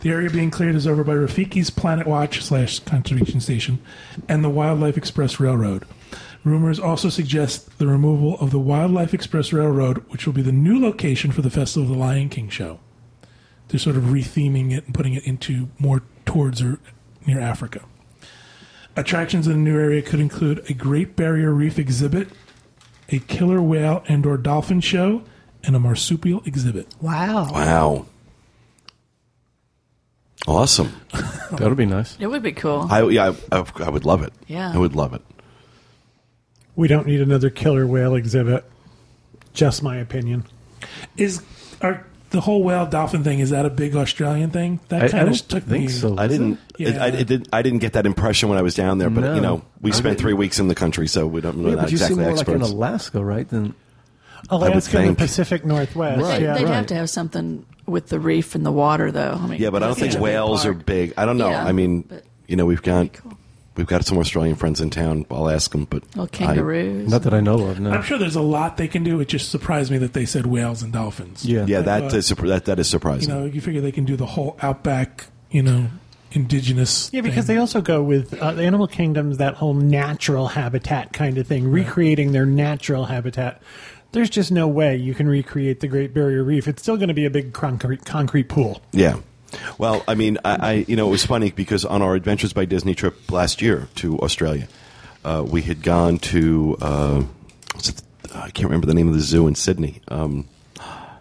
[0.00, 3.78] The area being cleared is over by Rafiki's Planet Watch slash conservation station
[4.28, 5.84] and the Wildlife Express Railroad.
[6.44, 10.80] Rumors also suggest the removal of the Wildlife Express Railroad, which will be the new
[10.80, 12.80] location for the Festival of the Lion King show.
[13.68, 16.80] They're sort of retheming it and putting it into more towards or
[17.26, 17.82] near Africa.
[18.96, 22.28] Attractions in the new area could include a Great Barrier Reef exhibit,
[23.08, 25.22] a killer whale and or dolphin show,
[25.62, 26.88] and a marsupial exhibit.
[27.00, 27.50] Wow.
[27.52, 28.06] Wow.
[30.46, 30.92] Awesome.
[31.52, 32.16] That would be nice.
[32.18, 32.88] It would be cool.
[32.90, 33.32] I yeah.
[33.52, 34.32] I, I, I would love it.
[34.48, 34.72] Yeah.
[34.74, 35.22] I would love it.
[36.76, 38.64] We don't need another killer whale exhibit.
[39.52, 40.44] Just my opinion.
[41.16, 41.42] Is
[41.82, 43.40] are the whole whale dolphin thing?
[43.40, 44.80] Is that a big Australian thing?
[44.88, 45.88] That I, I kind don't of took think me.
[45.88, 46.16] so.
[46.16, 46.58] I didn't.
[46.78, 46.88] Yeah.
[46.88, 49.10] It, I, it did, I didn't get that impression when I was down there.
[49.10, 49.34] But No.
[49.34, 51.58] you know, we I spent didn't- three weeks in the country, so we don't.
[51.58, 51.62] it?
[51.62, 52.68] We're Yeah, not but you exactly seem more like experts.
[52.70, 53.48] in Alaska, right?
[53.48, 53.74] Then
[54.48, 55.18] Alaska and the think.
[55.18, 56.22] Pacific Northwest.
[56.22, 56.54] Right, They, yeah.
[56.54, 56.74] would right.
[56.74, 59.38] have to have something with the reef and the water, though.
[59.40, 60.86] I mean, yeah, but I don't think it's a big whales are park.
[60.86, 61.14] big.
[61.18, 61.50] I don't know.
[61.50, 63.38] Yeah, I mean, but- you know, we've got That'd cool.
[63.76, 65.26] We've got some Australian friends in town.
[65.30, 67.10] I'll ask them, but Little I- kangaroos.
[67.10, 67.80] not that I know of.
[67.80, 67.90] No.
[67.90, 69.20] I'm sure there's a lot they can do.
[69.20, 71.44] It just surprised me that they said whales and dolphins.
[71.44, 71.64] Yeah.
[71.66, 73.28] yeah, that Uh, is that that is surprising.
[73.28, 75.26] you know, you figure they can do the whole outback.
[75.50, 75.86] You know,
[76.32, 77.10] indigenous.
[77.12, 77.56] Yeah, because thing.
[77.56, 81.70] they also go with uh, the animal kingdoms, that whole natural habitat kind of thing,
[81.70, 83.60] recreating their natural habitat.
[84.12, 86.68] There's just no way you can recreate the Great Barrier Reef.
[86.68, 88.80] It's still going to be a big concrete, concrete pool.
[88.92, 89.16] Yeah.
[89.78, 92.64] Well, I mean, I, I you know it was funny because on our Adventures by
[92.64, 94.68] Disney trip last year to Australia,
[95.24, 97.22] uh, we had gone to uh,
[97.76, 98.02] it,
[98.34, 100.00] I can't remember the name of the zoo in Sydney.
[100.08, 100.48] Um,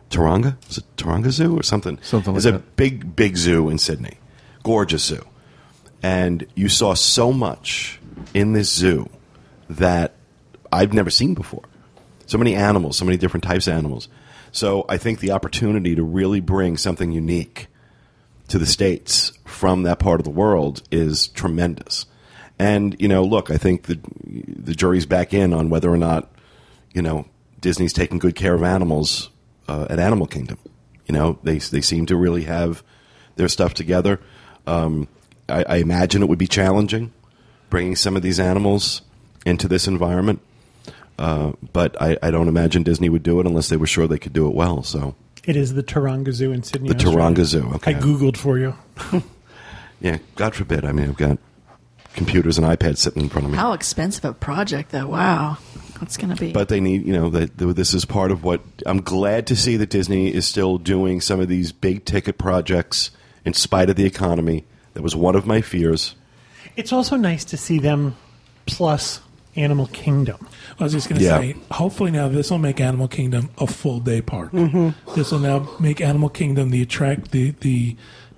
[0.09, 0.57] Taronga?
[0.69, 1.97] Is it Taronga Zoo or something?
[2.01, 2.75] Something like It's a that.
[2.75, 4.17] big, big zoo in Sydney,
[4.61, 5.25] gorgeous zoo,
[6.03, 7.99] and you saw so much
[8.33, 9.09] in this zoo
[9.69, 10.15] that
[10.71, 11.63] I've never seen before.
[12.25, 14.07] So many animals, so many different types of animals
[14.53, 17.67] So I think the opportunity to really bring something unique
[18.51, 22.05] to the states from that part of the world is tremendous.
[22.59, 26.29] And you know, look, I think the the jury's back in on whether or not
[26.93, 27.25] you know
[27.61, 29.29] Disney's taking good care of animals
[29.69, 30.57] uh, at Animal Kingdom.
[31.07, 32.83] You know, they they seem to really have
[33.37, 34.19] their stuff together.
[34.67, 35.07] Um,
[35.47, 37.13] I, I imagine it would be challenging
[37.69, 39.01] bringing some of these animals
[39.45, 40.41] into this environment,
[41.17, 44.19] uh, but I, I don't imagine Disney would do it unless they were sure they
[44.19, 44.83] could do it well.
[44.83, 46.89] So It is the Taronga Zoo in Sydney.
[46.89, 47.19] the Australia.
[47.19, 47.71] Taronga Zoo.
[47.75, 47.95] Okay.
[47.95, 48.75] I googled for you.
[50.01, 50.83] Yeah, God forbid.
[50.83, 51.37] I mean, I've got
[52.15, 53.57] computers and iPads sitting in front of me.
[53.59, 55.09] How expensive a project, though.
[55.09, 55.57] Wow.
[55.99, 56.51] That's going to be.
[56.51, 59.77] But they need, you know, that this is part of what I'm glad to see
[59.77, 63.11] that Disney is still doing some of these big ticket projects
[63.45, 64.65] in spite of the economy.
[64.95, 66.15] That was one of my fears.
[66.75, 68.15] It's also nice to see them
[68.65, 69.21] plus
[69.55, 70.47] Animal Kingdom.
[70.79, 71.39] I was just going to Yeah.
[71.39, 74.51] say, hopefully now this will make Animal Kingdom a full day park.
[74.51, 75.13] Mm-hmm.
[75.15, 77.95] This will now make Animal Kingdom the attract the the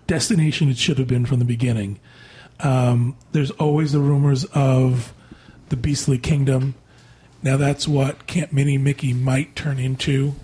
[0.07, 1.99] destination it should have been from the beginning.
[2.59, 5.13] Um, there's always the rumors of
[5.69, 6.75] the Beastly Kingdom.
[7.41, 10.35] Now that's what Camp Minnie Mickey might turn into.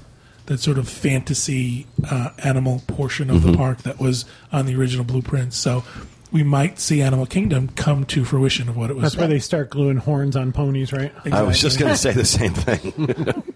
[0.48, 3.52] That sort of fantasy uh, animal portion of Mm-hmm.
[3.52, 5.56] the park that was on the original blueprints.
[5.58, 5.84] So
[6.32, 9.04] we might see Animal Kingdom come to fruition of what it was.
[9.04, 11.12] That's where they start gluing horns on ponies, right?
[11.32, 13.44] I was just going to say the same thing.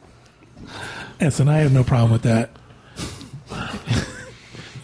[1.22, 2.50] Yes, and I have no problem with that.
[3.50, 3.56] you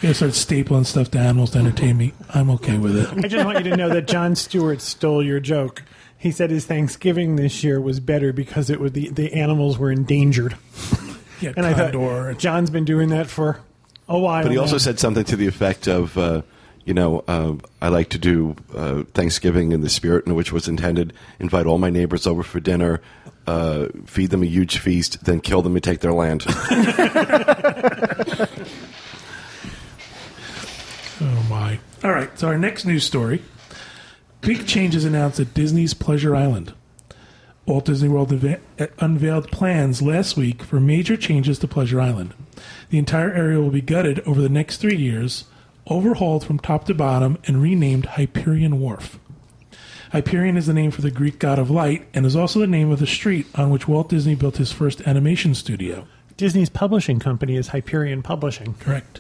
[0.02, 2.14] gotta start stapling stuff to animals to entertain me.
[2.34, 3.10] I'm okay with it.
[3.26, 5.84] I just want you to know that Jon Stewart stole your joke.
[6.18, 9.92] He said his Thanksgiving this year was better because it was the, the animals were
[9.92, 10.56] endangered.
[11.42, 12.34] Yeah, And I condor.
[12.34, 13.62] thought John's been doing that for
[14.10, 14.44] a while.
[14.44, 14.78] But he also now.
[14.80, 16.42] said something to the effect of, uh,
[16.86, 20.68] you know, uh, I like to do uh, Thanksgiving in the spirit in which was
[20.68, 21.14] intended.
[21.40, 23.02] Invite all my neighbors over for dinner,
[23.48, 26.46] uh, feed them a huge feast, then kill them and take their land.
[31.22, 31.80] Oh my!
[32.02, 33.42] All right, so our next news story:
[34.40, 36.74] big changes announced at Disney's Pleasure Island.
[37.66, 42.34] Walt Disney World unve- uh, unveiled plans last week for major changes to Pleasure Island.
[42.90, 45.44] The entire area will be gutted over the next three years,
[45.90, 49.20] overhauled from top to bottom, and renamed Hyperion Wharf.
[50.12, 52.90] Hyperion is the name for the Greek god of light and is also the name
[52.90, 56.08] of the street on which Walt Disney built his first animation studio.
[56.36, 58.74] Disney's publishing company is Hyperion Publishing.
[58.76, 59.20] Correct.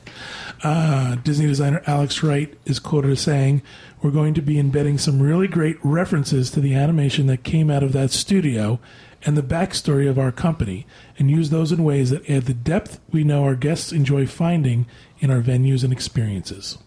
[0.63, 3.61] Uh, Disney designer Alex Wright is quoted as saying,
[4.01, 7.83] We're going to be embedding some really great references to the animation that came out
[7.83, 8.79] of that studio
[9.23, 13.01] and the backstory of our company, and use those in ways that add the depth
[13.11, 14.85] we know our guests enjoy finding
[15.19, 16.77] in our venues and experiences.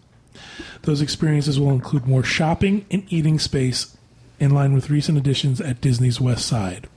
[0.83, 3.95] Those experiences will include more shopping and eating space
[4.39, 6.87] in line with recent additions at Disney's West Side.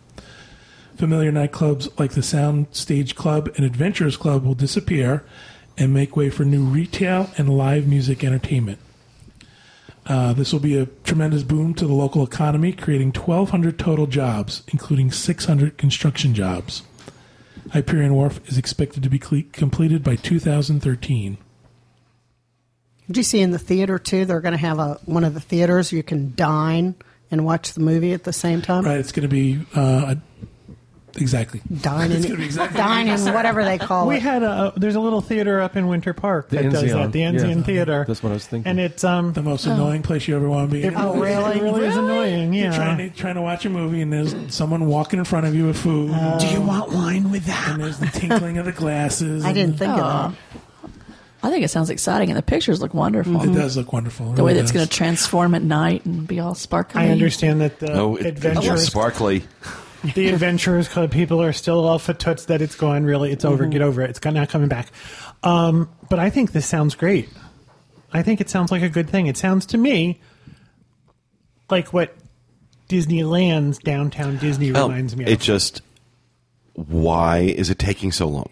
[0.97, 5.25] Familiar nightclubs like the Sound Stage Club and Adventurers Club will disappear
[5.77, 8.79] and make way for new retail and live music entertainment.
[10.07, 14.63] Uh, this will be a tremendous boom to the local economy, creating 1,200 total jobs,
[14.69, 16.83] including 600 construction jobs.
[17.73, 21.39] Hyperion Wharf is expected to be cle- completed by 2013.
[23.07, 24.25] Did you see in the theater too?
[24.25, 26.95] They're going to have a one of the theaters you can dine
[27.31, 28.85] and watch the movie at the same time.
[28.85, 30.47] Right, it's going to be uh, a-
[31.19, 31.61] exactly.
[31.81, 34.19] Dining, It's gonna be exactly dining, whatever they call We it.
[34.19, 36.93] We had a there's a little theater up in Winter Park The that does Enzian.
[36.95, 37.13] that.
[37.13, 37.63] The Enzian Yeah.
[37.63, 38.05] Theater.
[38.07, 38.71] That's what I was thinking.
[38.71, 40.83] And it's um the most annoying place you ever want to be.
[40.85, 41.59] it, Oh, really- really?
[41.59, 42.53] It really is annoying.
[42.55, 42.77] You're Yeah.
[42.77, 45.67] trying to trying to watch a movie and there's someone walking in front of you
[45.67, 46.15] with food.
[46.41, 47.69] Do you want wine with that?
[47.71, 49.45] and there's the tinkling of the glasses.
[49.45, 49.97] I didn't think Aw.
[50.27, 50.39] of that.
[51.43, 53.41] I think it sounds exciting, and the pictures look wonderful.
[53.41, 54.33] It does look wonderful.
[54.33, 57.03] The way that's going to transform at night and be all sparkly.
[57.03, 59.45] I understand that the no, it, it was sparkly.
[60.15, 63.05] The Adventurers Club people are still all for toots that it's gone.
[63.05, 63.67] Really, it's over.
[63.67, 64.11] Get over it.
[64.11, 64.89] It's not coming back.
[65.43, 67.29] Um, but I think this sounds great.
[68.13, 69.27] I think it sounds like a good thing.
[69.27, 70.21] It sounds to me
[71.71, 72.15] like what
[72.89, 75.31] Disneyland's downtown Disney Well, reminds me of.
[75.31, 75.83] It just
[76.75, 78.51] why is it taking so long?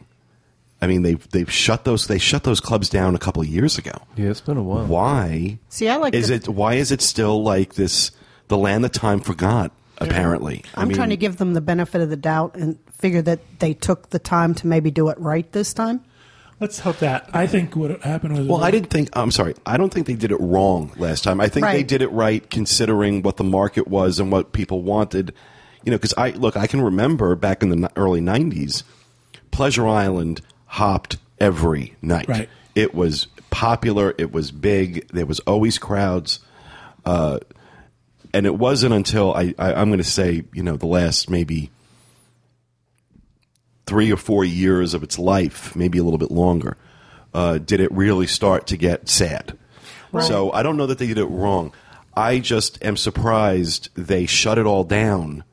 [0.82, 3.78] I mean, they've they've shut those they shut those clubs down a couple of years
[3.78, 3.92] ago.
[4.16, 4.86] yeah, it's been a while.
[4.86, 8.10] Why See, I like is the- it why is it still like this?
[8.48, 9.72] The land that time forgot.
[9.98, 13.22] Apparently, I I'm mean, trying to give them the benefit of the doubt and figure
[13.22, 16.04] that they took the time to maybe do it right this time.
[16.60, 17.28] Let's hope that.
[17.32, 19.08] I think what happened was Well, I didn't think.
[19.12, 19.54] I'm sorry.
[19.66, 21.40] I don't think they did it wrong last time.
[21.40, 25.34] I think they did it right, considering what the market was and what people wanted.
[25.84, 28.84] You know, because I look, I can remember back in the early '90s,
[29.50, 32.28] Pleasure Island hopped every night.
[32.28, 32.48] Right.
[32.74, 34.14] It was popular.
[34.16, 35.08] It was big.
[35.08, 36.38] There was always crowds.
[37.04, 37.40] Uh,
[38.34, 41.70] and it wasn't until I, I I'm going to say, you know, the last maybe
[43.86, 46.76] three or four years of its life, maybe a little bit longer,
[47.32, 49.56] uh, did it really start to get sad.
[50.22, 51.72] So I don't know that they did it wrong.
[52.16, 55.44] I just am surprised they shut it all down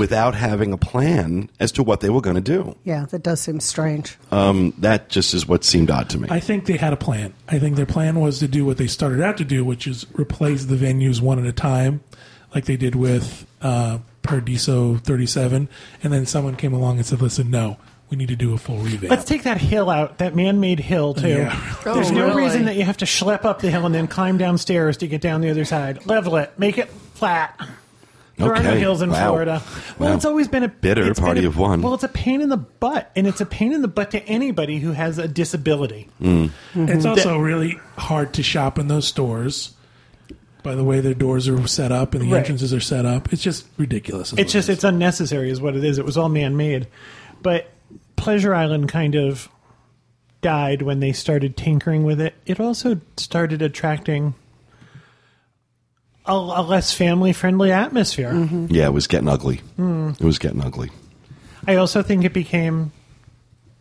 [0.00, 2.74] without having a plan as to what they were going to do.
[2.84, 4.16] Yeah, that does seem strange.
[4.32, 6.26] Um, that just is what seemed odd to me.
[6.30, 7.34] I think they had a plan.
[7.48, 10.06] I think their plan was to do what they started out to do, which is
[10.14, 12.02] replace the venues one at a time,
[12.54, 15.68] like they did with uh, Paradiso 37.
[16.02, 17.76] And then someone came along and said, listen, no,
[18.08, 19.10] we need to do a full revamp.
[19.10, 21.28] Let's take that hill out, that man-made hill too.
[21.28, 21.76] Yeah.
[21.84, 22.42] There's Oh, no really?
[22.44, 25.20] reason that you have to schlep up the hill and then climb downstairs to get
[25.20, 26.06] down the other side.
[26.06, 27.54] Level it, make it flat.
[28.40, 29.28] There are no hills in Wow.
[29.28, 29.62] Florida.
[29.98, 30.16] Well, Wow.
[30.16, 31.82] it's always been a Bitter party a- of one.
[31.82, 34.22] Well, it's a pain in the butt, and it's a pain in the butt to
[34.28, 36.08] anybody who has a disability.
[36.22, 36.50] Mm.
[36.74, 36.88] Mm-hmm.
[36.88, 39.74] It's also really hard to shop in those stores.
[40.62, 42.38] By the way, their doors are set up and the Right.
[42.40, 44.34] entrances are set up, it's just ridiculous.
[44.36, 44.78] It's just it is.
[44.78, 45.98] it's unnecessary, is what it is.
[45.98, 46.86] It was all man-made,
[47.42, 47.70] but
[48.16, 49.48] Pleasure Island kind of
[50.42, 52.34] died when they started tinkering with it.
[52.46, 54.34] It also started attracting
[56.26, 58.32] a, a less family-friendly atmosphere.
[58.70, 59.60] yeah, it was getting ugly.
[59.78, 60.90] It was getting ugly.
[61.66, 62.92] I also think it became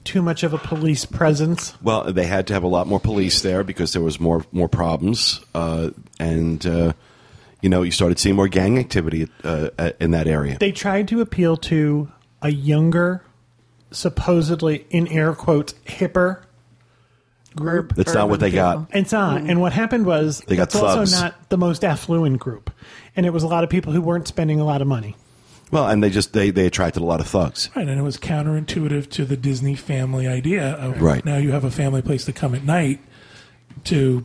[0.04, 1.76] too much of a police presence.
[1.82, 4.68] Well, they had to have a lot more police there because there was more more
[4.70, 6.94] problems, uh, and uh,
[7.62, 10.58] you know you started seeing more gang activity uh, uh, in that area.
[10.58, 13.24] They tried to appeal to a younger,
[13.92, 16.42] supposedly in air quotes hipper
[17.60, 17.96] group.
[17.96, 18.90] That's not what they got.
[18.94, 19.42] It's not.
[19.42, 22.72] And what happened was They got it's also not the most affluent group.
[23.16, 25.16] And it was a lot of people who weren't spending a lot of money.
[25.72, 27.70] Well, and they just they they attracted a lot of thugs.
[27.76, 31.24] Right, and it was counterintuitive to the Disney family idea of Right.
[31.24, 33.00] now you have a family place to come at night
[33.86, 34.24] to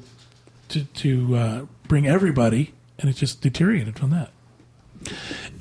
[0.70, 4.30] to to uh, bring everybody, and it just deteriorated from that.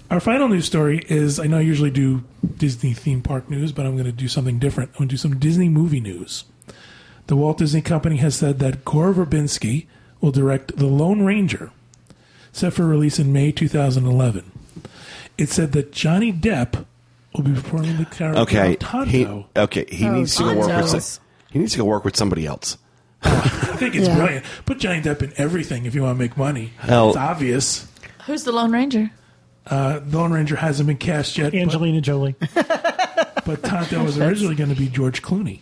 [0.10, 2.24] Our final news story is I know I usually do
[2.58, 4.92] Disney theme park news, but I'm going to do something different.
[4.92, 6.46] I'm going to do some Disney movie news.
[7.28, 9.86] The Walt Disney Company has said that Gore Verbinski
[10.22, 11.72] will direct The Lone Ranger,
[12.52, 14.52] set for release in May 2011.
[15.38, 16.86] It said that Johnny Depp
[17.34, 19.48] will be performing the character Okay, of he Tonto.
[19.56, 21.20] okay he Oh, needs to go work with
[21.52, 22.78] he needs to go work with somebody else.
[23.24, 23.40] I
[23.78, 24.16] think it's Yeah.
[24.18, 24.46] brilliant.
[24.66, 26.74] Put Johnny Depp in everything if you want to make money.
[26.78, 27.88] Hell- it's obvious.
[28.26, 29.12] Who's the Lone Ranger?
[29.66, 32.36] Uh, the Lone Ranger hasn't been cast yet, Angelina Jolie.
[32.54, 35.62] but, but Tonto was originally going to be George Clooney.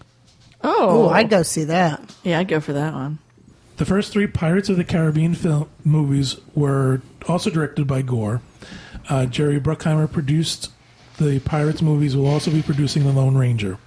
[0.63, 2.15] Oh, I'd go see that.
[2.23, 3.19] Yeah, I'd go for that one.
[3.77, 8.41] The first three Pirates of the Caribbean film movies were also directed by Gore.
[9.09, 10.71] Uh, Jerry Bruckheimer produced
[11.17, 12.15] the Pirates movies.
[12.15, 13.79] Will also be producing the Lone Ranger.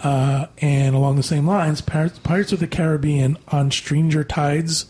[0.00, 4.86] Uh, and along the same lines, Pirates, Pirates of the Caribbean on Stranger Tides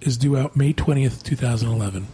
[0.00, 2.08] is due out May twentieth, two thousand eleven.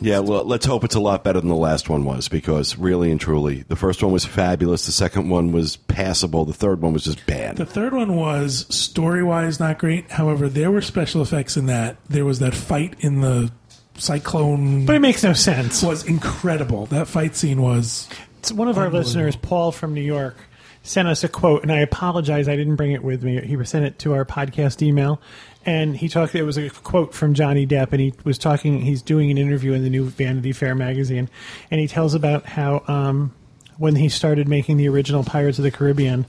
[0.00, 3.10] Yeah, well, let's hope it's a lot better than the last one was because really
[3.10, 4.86] and truly, the first one was fabulous.
[4.86, 6.44] The second one was passable.
[6.44, 7.56] The third one was just bad.
[7.56, 10.10] The third one was story wise not great.
[10.10, 11.96] However, there were special effects in that.
[12.08, 13.52] There was that fight in the
[13.94, 14.86] cyclone.
[14.86, 15.82] But it makes no sense.
[15.82, 16.86] was incredible.
[16.86, 20.36] That fight scene was It's one of our listeners, Paul from New York,
[20.82, 23.40] sent us a quote, and I apologize I didn't bring it with me.
[23.40, 25.20] He sent it to our podcast email,
[25.66, 26.34] and he talked.
[26.34, 28.80] It was a quote from Johnny Depp, and he was talking.
[28.80, 31.28] He's doing an interview in the new Vanity Fair magazine,
[31.70, 33.34] and he tells about how um,
[33.76, 36.26] when he started making the original Pirates of the Caribbean,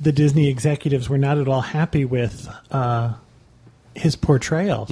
[0.00, 2.48] the Disney executives were not at all happy with.
[2.70, 3.14] Uh,
[3.92, 4.86] his portrayal,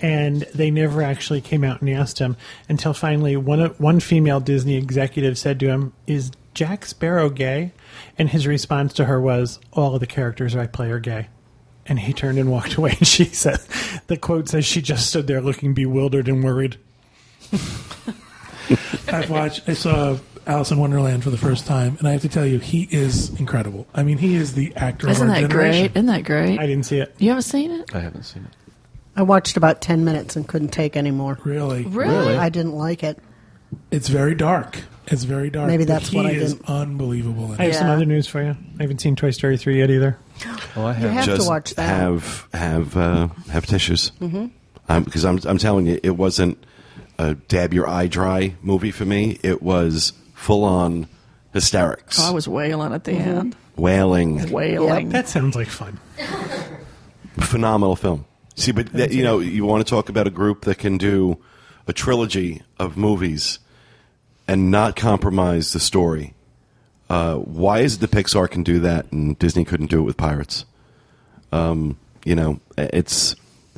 [0.00, 2.36] and they never actually came out and asked him
[2.68, 7.72] until finally one one female Disney executive said to him, "Is Jack Sparrow gay?"
[8.18, 11.28] And his response to her was, "All of the characters I play are gay."
[11.86, 12.92] And he turned and walked away.
[12.98, 13.58] And she said,
[14.06, 16.76] "The quote says she just stood there looking bewildered and worried."
[19.08, 19.68] I've watched.
[19.68, 22.58] I saw Alice in Wonderland for the first time, and I have to tell you,
[22.58, 23.86] he is incredible.
[23.94, 25.80] I mean, he is the actor Isn't of our that generation.
[25.82, 25.90] great?
[25.96, 26.58] Isn't that great?
[26.58, 27.14] I didn't see it.
[27.18, 27.94] you haven't seen it?
[27.94, 28.50] I haven't seen it.
[29.14, 31.38] I watched about 10 minutes and couldn't take any more.
[31.44, 32.34] Really, Really?
[32.36, 33.18] I didn't like it.
[33.90, 34.80] it's very dark.
[35.12, 35.68] It's very dark.
[35.68, 37.52] Maybe but that's he what I is didn't- unbelievable.
[37.52, 37.66] In I it.
[37.68, 37.92] have some Yeah.
[37.94, 38.56] other news for you.
[38.78, 40.18] I haven't seen Toy Story three yet either.
[40.74, 41.10] Oh, I You have.
[41.12, 41.82] have just to watch that.
[41.86, 44.10] have have uh, have tissues.
[44.20, 45.04] Mm-hmm.
[45.04, 46.64] because I'm I'm telling you, it wasn't
[47.18, 49.38] a dab your eye dry movie for me.
[49.42, 51.08] It was full on
[51.52, 53.54] hysterics, Oh, I was wailing at the end.
[53.76, 55.10] wailing, Wailing.
[55.10, 56.00] That sounds like fun.
[57.40, 58.24] phenomenal film.
[58.54, 61.38] See, but that, you know, you want to talk about a group that can do
[61.86, 63.58] a trilogy of movies
[64.48, 66.34] and not compromise the story.
[67.08, 70.16] Uh, why is it that Pixar can do that and Disney couldn't do it with
[70.16, 70.64] Pirates?
[71.52, 73.36] Um, you know, it's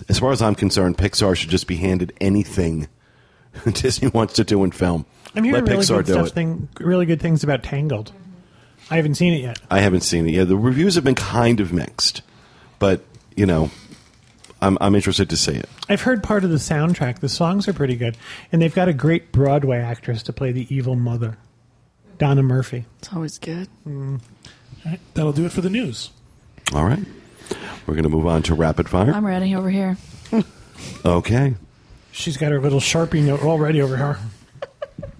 [0.08, 2.88] as far as I'm concerned, Pixar should just be handed anything
[3.72, 5.06] Disney wants to do in film.
[5.34, 6.26] I'm hearing Let really Pixar good do stuff.
[6.28, 6.32] it.
[6.34, 8.12] Thing, really good things about Tangled.
[8.90, 9.58] I haven't seen it yet.
[9.70, 10.48] I haven't seen it yet.
[10.48, 12.22] The reviews have been kind of mixed,
[12.78, 13.02] but
[13.34, 13.70] you know,
[14.64, 15.68] I'm I'm interested to see it.
[15.88, 17.20] I've heard part of the soundtrack.
[17.20, 18.16] The songs are pretty good,
[18.50, 21.36] and they've got a great Broadway actress to play the evil mother,
[22.18, 22.86] Donna Murphy.
[22.98, 23.68] It's always good.
[23.86, 24.16] Mm-hmm.
[24.16, 26.10] All right, that'll do it for the news.
[26.74, 27.04] All right,
[27.86, 29.12] we're going to move on to rapid fire.
[29.12, 29.96] I'm ready over here.
[31.04, 31.54] Okay,
[32.14, 34.18] She's got her little sharpie note already over her.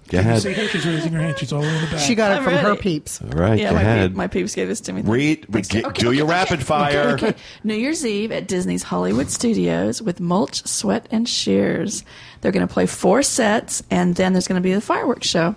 [0.09, 0.43] Go You ahead.
[0.43, 0.69] see her?
[0.69, 1.39] She's raising her hand.
[1.39, 2.01] She's all the way in the back.
[2.01, 2.81] She got it I'm from her ready.
[2.83, 3.21] peeps.
[3.23, 4.11] All right, yeah, go my, ahead.
[4.11, 5.03] peep, my peeps gave this to me.
[5.03, 5.69] Read, Thanks.
[5.69, 7.11] get- do your rapid fire.
[7.15, 7.39] Okay, okay.
[7.65, 12.05] New Year's Eve at Disney's Hollywood Studios with Mulch, Sweat, and Shears.
[12.41, 15.55] They're going to play four sets, and then there's going to be the fireworks show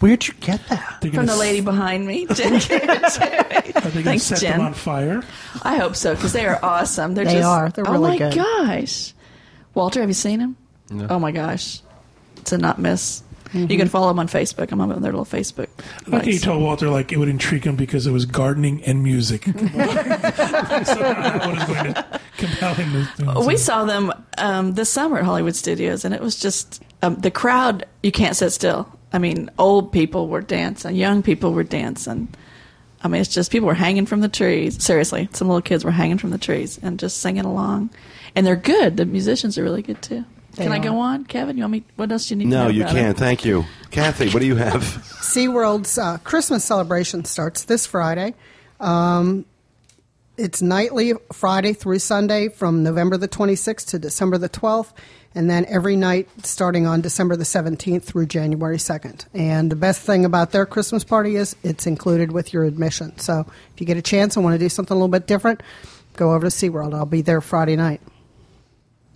[0.00, 0.98] Where'd you get that?
[1.00, 2.26] They're from gonna the lady behind me.
[2.26, 3.72] Jen gave it to me.
[3.76, 4.58] Are they going to Thanks, set Jen.
[4.58, 5.22] them on fire?
[5.62, 7.14] I hope so because they are awesome.
[7.14, 7.70] They're They just, are.
[7.70, 8.34] They're oh my good.
[8.34, 9.14] gosh,
[9.72, 10.56] Walter, have you seen him?
[10.90, 11.06] No.
[11.08, 11.80] Oh my gosh,
[12.44, 13.22] to not miss.
[13.46, 13.70] Mm-hmm.
[13.70, 14.72] You can follow them on Facebook.
[14.72, 15.68] I'm on their little Facebook.
[16.06, 16.40] You likes.
[16.42, 19.44] told Walter like it would intrigue him because it was gardening and music.
[19.44, 25.24] so what is going to compel him to- We saw them um, this summer at
[25.24, 27.86] Hollywood Studios, and it was just um, the crowd.
[28.02, 28.90] You can't sit still.
[29.12, 32.28] I mean, old people were dancing, young people were dancing.
[33.02, 34.82] I mean, it's just people were hanging from the trees.
[34.82, 37.90] Seriously, some little kids were hanging from the trees and just singing along.
[38.34, 38.96] And they're good.
[38.96, 40.24] The musicians are really good too.
[40.56, 40.82] They Can I are.
[40.82, 41.56] go on, Kevin?
[41.56, 41.84] You want me?
[41.96, 42.48] What else do you need?
[42.48, 42.98] No, to know No, you about it?
[42.98, 43.16] can't.
[43.18, 44.30] Thank you, Kathy.
[44.30, 44.82] What do you have?
[45.20, 48.34] SeaWorld's uh, Christmas celebration starts this Friday.
[48.80, 49.44] Um,
[50.38, 54.92] it's nightly, Friday through Sunday, from November the 26th to December the 12th,
[55.34, 59.26] and then every night starting on December the 17th through January 2nd.
[59.34, 63.18] And the best thing about their Christmas party is it's included with your admission.
[63.18, 65.62] So if you get a chance and want to do something a little bit different,
[66.16, 66.94] go over to SeaWorld.
[66.94, 68.00] I'll be there Friday night.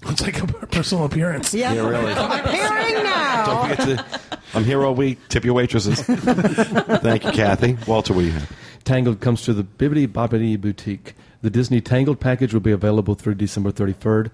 [0.06, 1.52] It's like a personal appearance.
[1.54, 2.12] Yeah, really.
[2.12, 3.44] Appearing now.
[3.46, 4.38] Don't forget to.
[4.54, 5.18] I'm here all week.
[5.28, 6.00] Tip your waitresses.
[6.02, 7.76] Thank you, Kathy.
[7.86, 8.50] Walter, what do you have?
[8.84, 11.14] Tangled comes to the Bibbidi Bobbidi Boutique.
[11.42, 14.30] The Disney Tangled package will be available through December 33rd.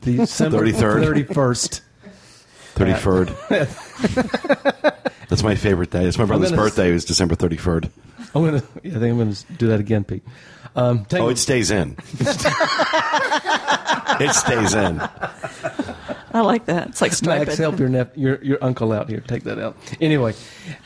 [0.00, 1.26] December 33rd.
[1.26, 1.80] 31st.
[2.74, 3.28] Thirty third.
[5.28, 6.04] That's my favorite day.
[6.06, 6.90] It's my brother's gonna s- birthday.
[6.90, 7.90] It was December thirty third.
[8.34, 8.62] I'm gonna.
[8.82, 10.22] Yeah, I think I'm gonna do that again, Pete.
[10.74, 11.96] Um, Oh, Tangled, it stays in.
[12.20, 12.28] it
[14.34, 15.00] stays in.
[16.34, 16.88] I like that.
[16.88, 17.46] It's like striped.
[17.48, 19.20] Max, help your, nep- your your uncle out here.
[19.20, 19.76] Take that out.
[20.00, 20.34] Anyway,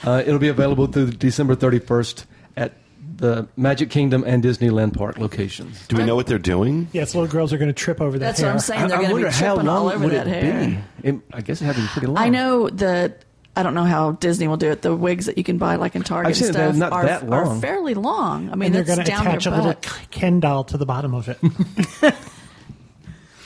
[0.04, 2.24] uh, it'll be available through December 31st
[2.56, 2.72] at
[3.18, 5.86] the Magic Kingdom and Disneyland Park locations.
[5.86, 6.88] Do we know what they're doing?
[6.92, 8.48] Yes, little girls are going to trip over that That's hair.
[8.48, 8.88] what I'm saying.
[8.88, 10.42] They're I, I going to wonder be how tripping long all over would that it
[10.42, 10.84] hair.
[11.02, 11.08] be?
[11.08, 12.18] It, I guess it had to be pretty long.
[12.18, 13.24] I know that
[13.56, 14.82] I don't know how Disney will do it.
[14.82, 16.92] The wigs that you can buy, like in Target I've seen and they're stuff, not
[16.92, 18.50] are, that are fairly long.
[18.50, 19.98] I mean, and they're going to down attach a their little butt.
[20.10, 21.38] Ken doll to the bottom of it.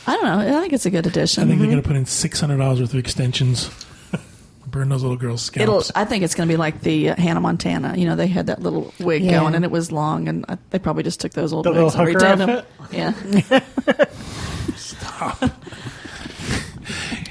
[0.06, 0.58] I don't know.
[0.58, 1.42] I think it's a good addition.
[1.42, 1.48] I addition.
[1.48, 3.70] think they're going to put in six hundred dollars worth of extensions.
[4.66, 5.80] Burn those little girls' It'll.
[5.82, 5.92] scalps.
[5.94, 7.96] I think it's going to be like the uh, Hannah Montana.
[7.96, 9.38] You know, they had that little wig Yeah.
[9.40, 11.94] going, and it was long, and I, they probably just took those old The wigs
[11.96, 13.60] little and hooker redid them.
[13.92, 14.04] Yeah,
[14.76, 15.50] Stop.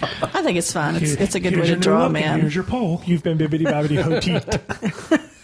[0.22, 0.96] I think it's fun.
[0.96, 2.42] It's, it's a good Here's way to draw look, them and in.
[2.42, 3.02] Here's your poll.
[3.06, 5.26] You've been bibbity bobbity hoteed.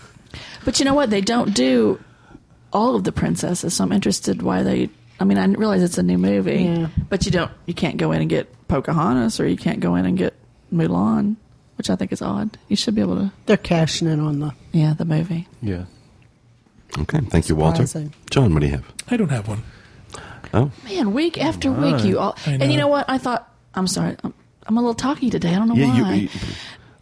[0.65, 1.11] But you know what?
[1.11, 1.99] They don't do
[2.73, 4.89] all of the princesses, so I'm interested why they.
[5.19, 6.87] I mean, I realize it's a new movie, Yeah.
[7.07, 7.51] but you don't.
[7.67, 10.33] You can't go in and get Pocahontas, or you can't go in and get
[10.73, 11.35] Mulan,
[11.77, 12.57] which I think is odd.
[12.67, 13.31] You should be able to.
[13.45, 14.53] They're cashing in on the.
[14.71, 15.47] Yeah, the movie.
[15.61, 15.85] Yeah.
[16.97, 17.19] Okay.
[17.21, 17.85] Thank you, Walter.
[18.31, 18.91] John, what do you have?
[19.07, 19.63] I don't have one.
[20.53, 22.35] Oh, Man, week after week, you all.
[22.47, 22.83] And you know.
[22.83, 23.05] know what?
[23.07, 23.51] I thought.
[23.75, 24.15] I'm sorry.
[24.23, 24.33] I'm,
[24.65, 25.53] I'm a little talky today.
[25.53, 26.01] I don't know yeah.
[26.01, 26.13] why.
[26.13, 26.29] You, you,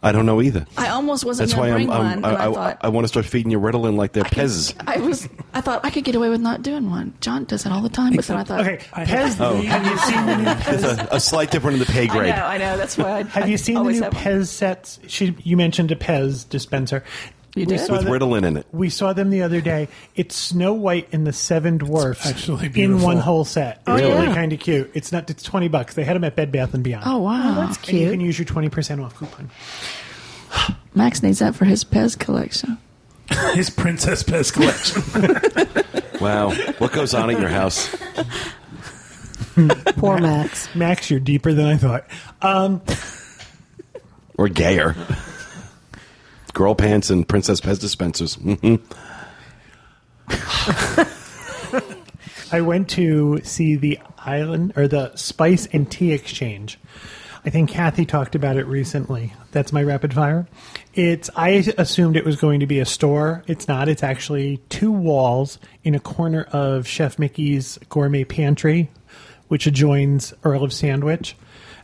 [0.02, 0.66] I don't know either.
[0.76, 1.90] I almost wasn't That's why to I'm.
[1.90, 2.78] I'm one, I, I, I, thought.
[2.82, 4.74] I want to start feeding you Ritalin like they're Pez.
[4.86, 5.26] I was.
[5.54, 7.14] I thought I could get away with not doing one.
[7.22, 8.60] John does it all the time, but then I thought.
[8.60, 9.36] okay, I Pez.
[9.36, 11.08] have- Have you seen the new Pez?
[11.10, 12.32] a, a slight difference in the pay grade.
[12.32, 12.36] I grade.
[12.36, 12.44] know.
[12.44, 12.76] I know.
[12.76, 13.10] That's why.
[13.10, 14.22] I, Have I you seen the new have one.
[14.22, 15.00] Pez sets?
[15.06, 17.02] She, you mentioned a Pez dispenser.
[17.54, 17.80] You did?
[17.88, 18.66] With them- Ritalin in it.
[18.72, 19.88] We saw them the other day.
[20.16, 23.06] It's Snow White and the Seven Dwarfs actually in beautiful.
[23.06, 23.80] one whole set.
[23.86, 24.12] It's Really?
[24.22, 24.90] really kind of cute.
[24.94, 25.30] It's not.
[25.30, 25.94] It's twenty bucks.
[25.94, 27.04] They had them at Bed Bath and Beyond.
[27.06, 27.54] Oh wow.
[27.66, 28.26] That's and you can cute.
[28.26, 29.50] use your twenty percent off coupon.
[30.94, 32.78] Max needs that for his Pez collection.
[33.54, 36.00] His Princess Pez collection.
[36.20, 36.52] Wow.
[36.78, 37.94] What goes on at your house?
[39.96, 40.72] Poor Max.
[40.74, 42.06] Max, you're deeper than I thought.
[42.40, 42.80] Um,
[44.38, 44.94] Or gayer?
[46.54, 48.36] Girl pants and Princess Pez dispensers.
[48.36, 48.76] hmm
[52.52, 56.78] I went to see the island or the Spice and Tea Exchange.
[57.44, 59.34] I think Kathy talked about it recently.
[59.52, 60.46] That's my rapid fire.
[60.94, 63.42] It's I assumed it was going to be a store.
[63.46, 63.88] It's not.
[63.88, 68.88] It's actually two walls in a corner of Chef Mickey's gourmet pantry,
[69.48, 71.36] which adjoins Earl of Sandwich.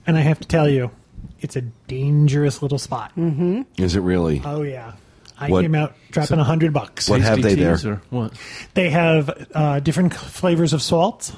[0.07, 0.93] And I have to tell you,
[1.41, 3.13] it's a dangerous little spot.
[3.17, 3.63] Mm-hmm.
[3.79, 4.43] Is it really?
[4.45, 4.93] Oh yeah.
[5.39, 7.09] I What- came out dropping a hundred bucks.
[7.09, 7.73] What have they there?
[7.77, 8.33] Teas Or what?
[8.75, 11.33] They have uh, different flavors of salts,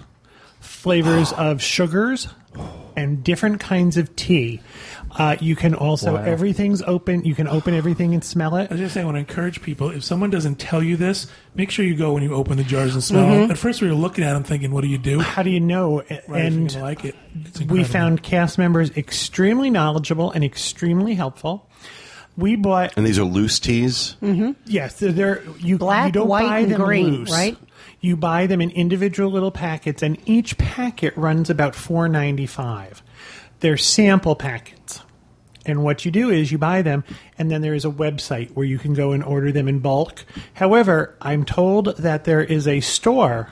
[0.60, 2.28] flavors of sugars,
[2.96, 4.60] and different kinds of tea.
[5.14, 6.22] Uh, you can also Wow.
[6.22, 7.24] everything's open.
[7.24, 8.68] You can open everything and smell it.
[8.70, 9.90] I was just saying, I want to encourage people.
[9.90, 12.94] If someone doesn't tell you this, make sure you go when you open the jars
[12.94, 13.50] and smell them.
[13.50, 15.60] At first, we were looking at them, thinking, "What do you do?" How do you
[15.60, 15.98] know?
[15.98, 17.14] Right, if and you like it,
[17.68, 21.68] we found cast members extremely knowledgeable and extremely helpful.
[22.34, 24.16] We bought And these are loose teas.
[24.64, 27.58] yes, they're, they're you Black, you don't white, buy and them green, loose, right?
[28.00, 33.02] You buy them in individual little packets, and each packet runs about four ninety five.
[33.60, 34.78] They're sample packets.
[35.64, 37.04] And what you do is you buy them,
[37.38, 40.24] and then there is a website where you can go and order them in bulk.
[40.54, 43.50] However, I'm told that there is a store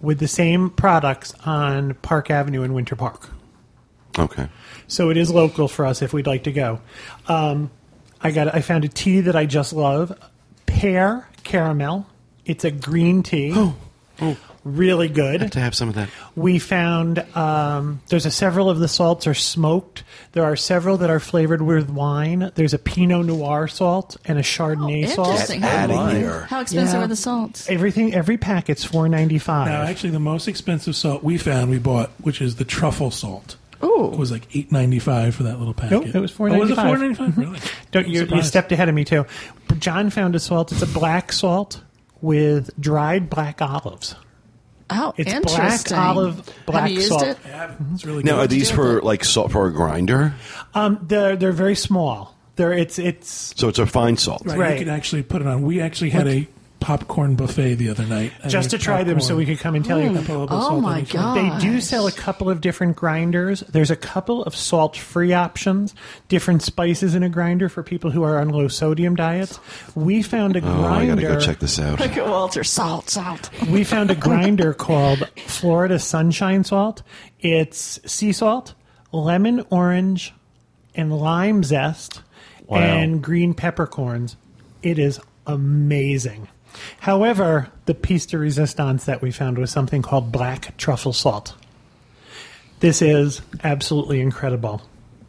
[0.00, 3.28] with the same products on Park Avenue in Winter Park.
[4.18, 4.48] Okay.
[4.88, 6.80] So it is local for us if we'd like to go.
[7.28, 7.70] Um,
[8.20, 8.54] I got.
[8.54, 10.18] I found a tea that I just love,
[10.66, 12.06] pear caramel.
[12.44, 13.72] It's a green tea.
[14.64, 15.26] Really good.
[15.26, 15.40] I good.
[15.42, 16.08] have to have some of that.
[16.36, 20.04] We found um, there's a several of the salts are smoked.
[20.32, 22.52] There are several that are flavored with wine.
[22.54, 25.28] There's a Pinot Noir salt and a Chardonnay salt.
[25.30, 25.60] Interesting.
[25.62, 26.40] Get outta How- here.
[26.48, 27.04] How expensive Yeah.
[27.04, 27.68] are the salts?
[27.68, 29.66] Everything, every packet's four ninety five.
[29.68, 33.56] Now, actually, the most expensive salt we found, we bought, which is the truffle salt.
[33.84, 34.10] Ooh.
[34.12, 35.90] It was like eight ninety five for that little packet.
[36.06, 36.86] Nope, it was Oh, was it $4.95.
[36.86, 37.36] four ninety five?
[37.38, 37.58] Really?
[37.90, 38.24] Don't you?
[38.26, 39.26] You stepped ahead of me too.
[39.80, 40.70] John found a salt.
[40.70, 41.80] It's a black salt
[42.20, 44.14] with dried black olives.
[44.94, 45.96] Oh, It's interesting.
[45.96, 47.22] black olive, black Have you used salt.
[47.24, 47.38] it?
[47.46, 48.44] Yeah, it's really Now, good.
[48.44, 49.04] are these for it?
[49.04, 50.34] like salt for a grinder?
[50.74, 52.34] Um, they're they're very small.
[52.56, 54.42] They're it's it's So it's a fine salt.
[54.44, 54.78] right, right.
[54.78, 55.62] You can actually put it on.
[55.62, 56.46] We actually had a
[56.82, 58.32] popcorn buffet the other night.
[58.44, 60.06] I just to made try them so we could come and tell you.
[60.06, 61.00] I a little bit of Oh my.
[61.02, 61.36] God.
[61.36, 63.60] They do sell a couple of different grinders.
[63.60, 65.94] There's a couple of salt free options,
[66.28, 69.58] different spices in a grinder for people who are on low sodium diets.
[69.94, 72.00] We found a Oh, I gotta go check this out.
[72.00, 72.64] Look at Walter.
[72.64, 73.48] Salt, salt.
[73.68, 77.02] we found a grinder called Florida Sunshine Salt.
[77.40, 78.74] It's sea salt,
[79.12, 80.34] lemon, orange,
[80.94, 82.22] and lime zest,
[82.66, 82.78] Wow.
[82.78, 84.36] and green peppercorns.
[84.82, 86.48] It is amazing.
[87.00, 91.54] However, the piece de resistance that we found was something called black truffle salt.
[92.80, 94.82] This is absolutely incredible.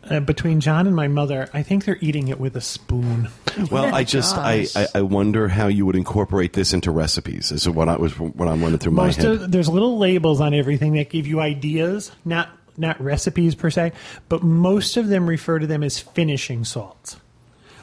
[0.09, 3.29] Uh, between John and my mother, I think they're eating it with a spoon.
[3.69, 7.51] Well, I just I, I, I wonder how you would incorporate this into recipes.
[7.51, 9.27] Is what I was what I'm running through my Most head.
[9.27, 13.91] of there's little labels on everything that give you ideas, not not recipes per se,
[14.27, 17.17] but most of them refer to them as finishing salts,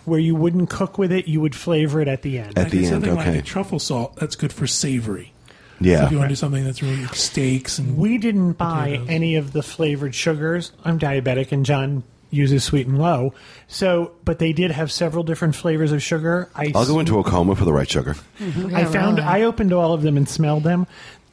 [0.05, 2.59] where you wouldn't cook with it, you would flavor it at the end.
[2.59, 3.31] At Like the end, something okay.
[3.33, 5.33] like a truffle salt, that's good for savory.
[5.81, 6.07] So yeah.
[6.07, 9.09] if you want to do something that's really like steaks and we didn't buy Potatoes.
[9.09, 10.73] any of the flavored sugars.
[10.85, 13.35] I'm diabetic, and John uses sweet and low.
[13.67, 16.49] So, but they did have several different flavors of sugar.
[16.55, 18.15] I I'll go into a coma for the right sugar.
[18.41, 19.29] I found really.
[19.29, 20.87] I opened all of them and smelled them.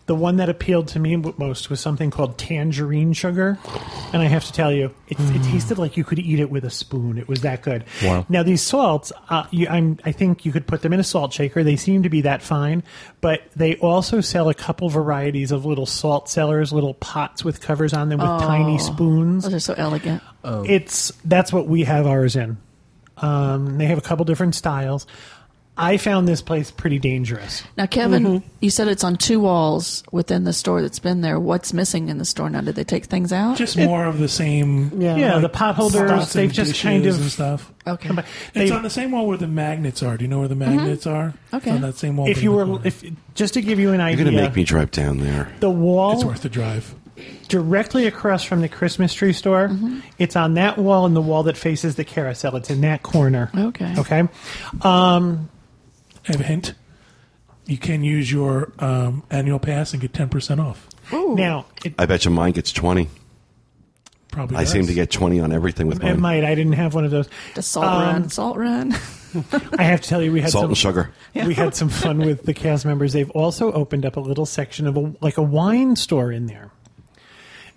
[0.07, 3.59] The one that appealed to me most was something called tangerine sugar,
[4.13, 6.63] and I have to tell you, it, it tasted like you could eat it with
[6.63, 7.17] a spoon.
[7.17, 7.83] It was that good.
[8.01, 8.25] Wow.
[8.29, 11.33] Now these salts, uh, you, I'm, I think you could put them in a salt
[11.33, 11.61] shaker.
[11.61, 12.83] They seem to be that fine,
[13.19, 17.93] but they also sell a couple varieties of little salt cellars, little pots with covers
[17.93, 19.43] on them with tiny spoons.
[19.43, 20.23] Those are so elegant.
[20.65, 22.57] It's that's what we have ours in.
[23.17, 25.07] Um, they have a couple different styles.
[25.79, 27.63] I found this place pretty dangerous.
[27.77, 28.47] Now, Kevin, Mm-hmm.
[28.61, 31.39] you said it's on two walls within the store that's been there.
[31.39, 32.61] What's missing in the store now?
[32.61, 33.57] Did they take things out?
[33.57, 34.99] just more of the same.
[34.99, 35.15] Yeah.
[35.15, 37.71] Yeah, like, the pot holders, they've just kind of- and stuff.
[37.85, 38.09] okay.
[38.09, 40.17] It's they- on the same wall where the magnets are.
[40.17, 41.33] Do you know where the magnets are?
[41.53, 41.71] It's Okay.
[41.71, 42.27] on that same wall.
[42.27, 43.03] if you were, if
[43.35, 45.49] just to give you an idea, You're gonna make me drive down there.
[45.59, 46.95] the wall it's worth the drive.
[47.47, 49.69] directly across from the Christmas tree store.
[49.69, 49.99] Mm-hmm.
[50.19, 52.55] It's on that wall and the wall that faces the carousel.
[52.57, 53.49] It's in that corner.
[53.55, 53.93] Okay.
[53.97, 54.27] Okay.
[56.27, 56.73] I have a hint.
[57.65, 60.87] You can use your um, annual pass and get ten percent off.
[61.11, 63.09] Now it, I bet you mine gets twenty.
[64.31, 64.57] Probably.
[64.57, 66.21] I seem to get twenty on everything with it mine.
[66.21, 66.43] might.
[66.43, 67.27] I didn't have one of those.
[67.55, 68.93] The salt Um, run, salt run.
[69.77, 71.11] I have to tell you, we had Salt some and sugar.
[71.35, 73.13] we had some fun with the cast members.
[73.13, 76.71] They've also opened up a little section of a, like a wine store in there.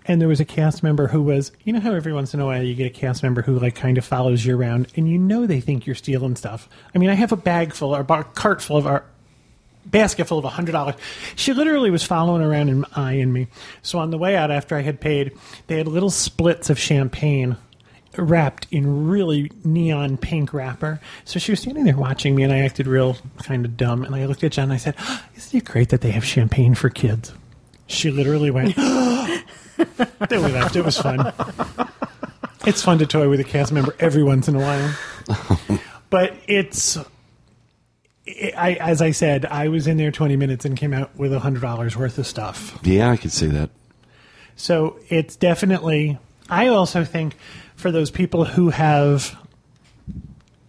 [0.05, 2.45] And there was a cast member who was, you know how every once in a
[2.45, 5.17] while you get a cast member who like kind of follows you around, and you
[5.17, 6.67] know they think you're stealing stuff.
[6.95, 9.05] I mean, I have a bag full or a cart full of our
[9.85, 10.95] basket full of hundred dollars.
[11.35, 13.47] She literally was following around and eyeing me.
[13.81, 15.33] So on the way out, after I had paid,
[15.67, 17.57] they had little splits of champagne
[18.17, 20.99] wrapped in really neon pink wrapper.
[21.23, 24.03] So she was standing there watching me, and I acted real kind of dumb.
[24.03, 24.95] And I looked at John and I said,
[25.35, 27.33] "Isn't it great that they have champagne for kids?"
[27.87, 28.75] She literally went.
[28.83, 29.41] Oh,
[30.29, 30.75] then we left.
[30.75, 31.33] It was fun.
[32.65, 34.95] It's fun to toy with a cast member every once in a while.
[36.09, 36.97] but it's
[38.27, 41.95] I, as I said, I was in there 20 minutes and came out with $100
[41.95, 42.77] worth of stuff.
[42.83, 43.69] Yeah, I could see that.
[44.55, 46.19] So it's definitely.
[46.49, 47.35] I also think
[47.75, 49.35] for those people who have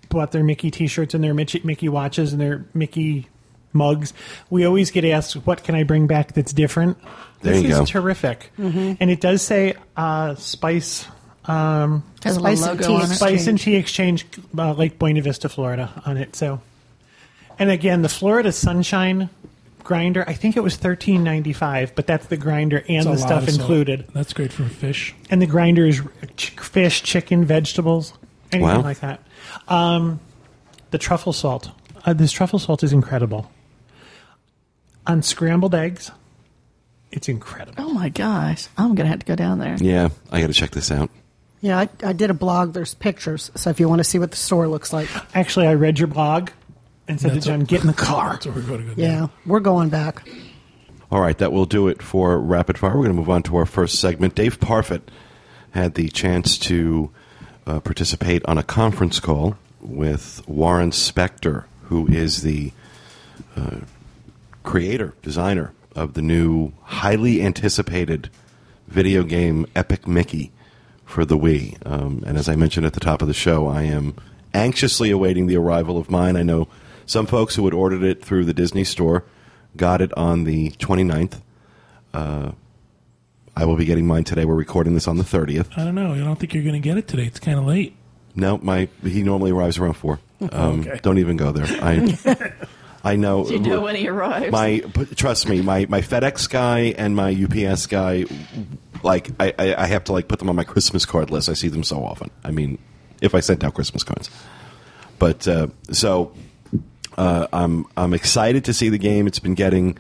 [0.09, 3.29] bought their Mickey T-shirts and their Mickey watches and their Mickey
[3.73, 4.13] mugs,
[4.49, 6.97] we always get asked, "What can I bring back that's different?"
[7.43, 7.85] There this you is go.
[7.85, 11.07] terrific, and it does say uh, Spice.
[11.45, 13.15] Um, Has a Spice and logo tea on it.
[13.15, 14.27] Spice and Tea Exchange,
[14.57, 16.37] uh, Lake Buena Vista, Florida, on it.
[16.37, 16.61] So,
[17.59, 19.29] and again, the Florida Sunshine
[19.83, 20.23] grinder.
[20.29, 23.43] I think it was thirteen ninety five, but that's the grinder and It's the stuff
[23.43, 23.61] of salt.
[23.61, 24.07] included.
[24.15, 25.13] That's great for fish.
[25.31, 26.01] And the grinder is
[26.37, 28.13] ch- fish, chicken, vegetables,
[28.53, 28.83] anything Wow.
[28.83, 29.21] like that.
[29.67, 30.21] Um,
[30.93, 31.71] the truffle salt.
[32.05, 33.51] Uh, this truffle salt is incredible.
[35.09, 36.13] On scrambled eggs,
[37.13, 37.75] it's incredible.
[37.85, 39.77] Oh my gosh, I'm gonna have to go down there.
[39.81, 41.11] Yeah, I got to check this out.
[41.61, 42.73] Yeah, I, I did a blog.
[42.73, 43.51] There's pictures.
[43.55, 46.09] So if you want to see what the store looks like, Actually, I read your
[46.09, 46.51] blog
[47.07, 48.95] and said That's to John, what- "Get in the car." That's where we're going to
[48.97, 49.01] go.
[49.03, 50.27] yeah, we're going back.
[51.13, 52.91] All right, that will do it for Rapid Fire.
[52.91, 54.35] We're going to move on to our first segment.
[54.35, 55.03] Dave Parfitt
[55.73, 57.11] had the chance to
[57.67, 62.73] uh, participate on a conference call with Warren Spector, who is the
[63.57, 63.81] uh,
[64.63, 68.31] creator, designer of the new, highly anticipated
[68.89, 70.53] video game Epic Mickey
[71.05, 71.77] for the Wii.
[71.87, 74.15] Um, and as I mentioned at the top of the show, I am
[74.55, 76.37] anxiously awaiting the arrival of mine.
[76.37, 76.69] I know
[77.07, 79.25] some folks who had ordered it through the Disney store
[79.77, 81.41] got it on the 29th.
[82.15, 82.53] Uh,
[83.57, 84.45] I will be getting mine today.
[84.45, 85.77] We're recording this on the 30th.
[85.77, 86.13] I don't know.
[86.13, 87.25] I don't think you're going to get it today.
[87.25, 87.95] It's kind of late.
[88.35, 90.21] No, my he normally arrives around four.
[90.51, 90.99] Um, Okay.
[91.03, 91.67] Don't even go there.
[91.85, 92.01] I
[93.05, 93.49] I know.
[93.49, 94.53] You know when he arrives.
[94.53, 94.79] My
[95.17, 98.25] trust me, my my FedEx guy and my UPS guy,
[99.03, 101.49] like I, I I have to like put them on my Christmas card list.
[101.49, 102.31] I see them so often.
[102.45, 102.79] I mean,
[103.21, 104.31] if I sent out Christmas cards,
[105.19, 106.33] but uh, so
[107.19, 109.27] uh, I'm I'm excited to see the game.
[109.27, 109.99] It's been getting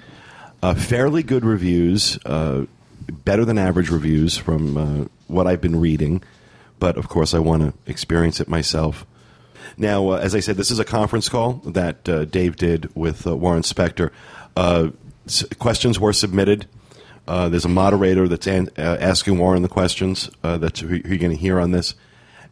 [0.63, 2.67] uh, fairly good reviews, uh,
[3.25, 6.23] better than average reviews from uh, what I've been reading.
[6.79, 9.07] But of course, I want to experience it myself.
[9.77, 13.27] Now, uh, as I said, this is a conference call that uh, Dave did with
[13.27, 14.11] uh, Warren Spector.
[14.57, 14.91] Uh,
[15.27, 16.67] s- questions were submitted.
[17.27, 20.97] Uh, there's a moderator that's an, uh, asking Warren the questions uh, that who, who
[20.97, 21.95] you're going to hear on this.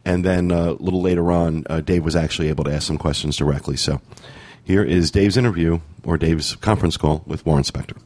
[0.03, 2.97] And then uh, a little later on, uh, Dave was actually able to ask some
[2.97, 3.77] questions directly.
[3.77, 4.01] So
[4.63, 7.97] here is Dave's interview or Dave's conference call with Warren Spector.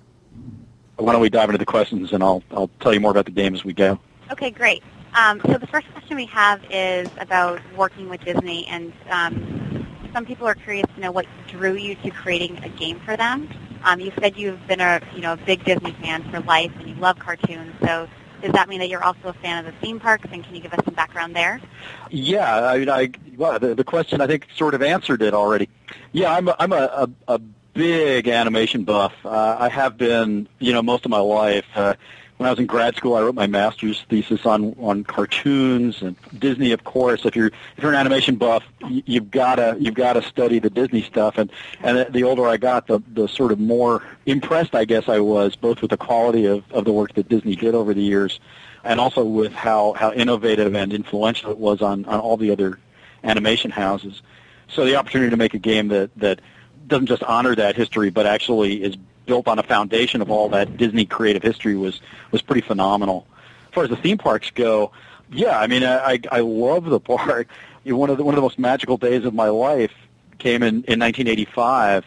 [0.97, 3.31] Why don't we dive into the questions and I'll I'll tell you more about the
[3.31, 3.99] game as we go.
[4.31, 4.81] Okay, great.
[5.15, 10.25] Um, so the first question we have is about working with Disney, and um, some
[10.25, 13.49] people are curious to know what drew you to creating a game for them.
[13.85, 16.89] Um, you said you've been a you know a big Disney fan for life, and
[16.89, 17.73] you love cartoons.
[17.79, 18.09] So
[18.41, 20.27] does that mean that you're also a fan of the theme parks?
[20.31, 21.61] And can you give us some background there?
[22.09, 25.69] Yeah, I mean, I well, the, the question I think sort of answered it already.
[26.11, 27.39] Yeah, I'm a, I'm a, a, a
[27.73, 29.13] big animation buff.
[29.23, 31.65] Uh, I have been, you know, most of my life.
[31.73, 31.93] Uh,
[32.37, 36.15] when I was in grad school, I wrote my master's thesis on on cartoons and
[36.37, 36.71] Disney.
[36.73, 40.59] Of course, if you're if you're an animation buff, you, you've gotta you've gotta study
[40.59, 41.37] the Disney stuff.
[41.37, 41.49] And
[41.81, 45.55] and the older I got, the the sort of more impressed I guess I was,
[45.55, 48.39] both with the quality of of the work that Disney did over the years,
[48.83, 52.79] and also with how how innovative and influential it was on on all the other
[53.23, 54.21] animation houses.
[54.67, 56.41] So the opportunity to make a game that that
[56.87, 60.77] doesn't just honor that history, but actually is built on a foundation of all that
[60.77, 62.01] Disney creative history was
[62.31, 63.27] was pretty phenomenal.
[63.67, 64.91] As far as the theme parks go,
[65.31, 67.47] yeah, I mean, I I love the park.
[67.85, 69.93] One of the one of the most magical days of my life
[70.39, 72.05] came in in 1985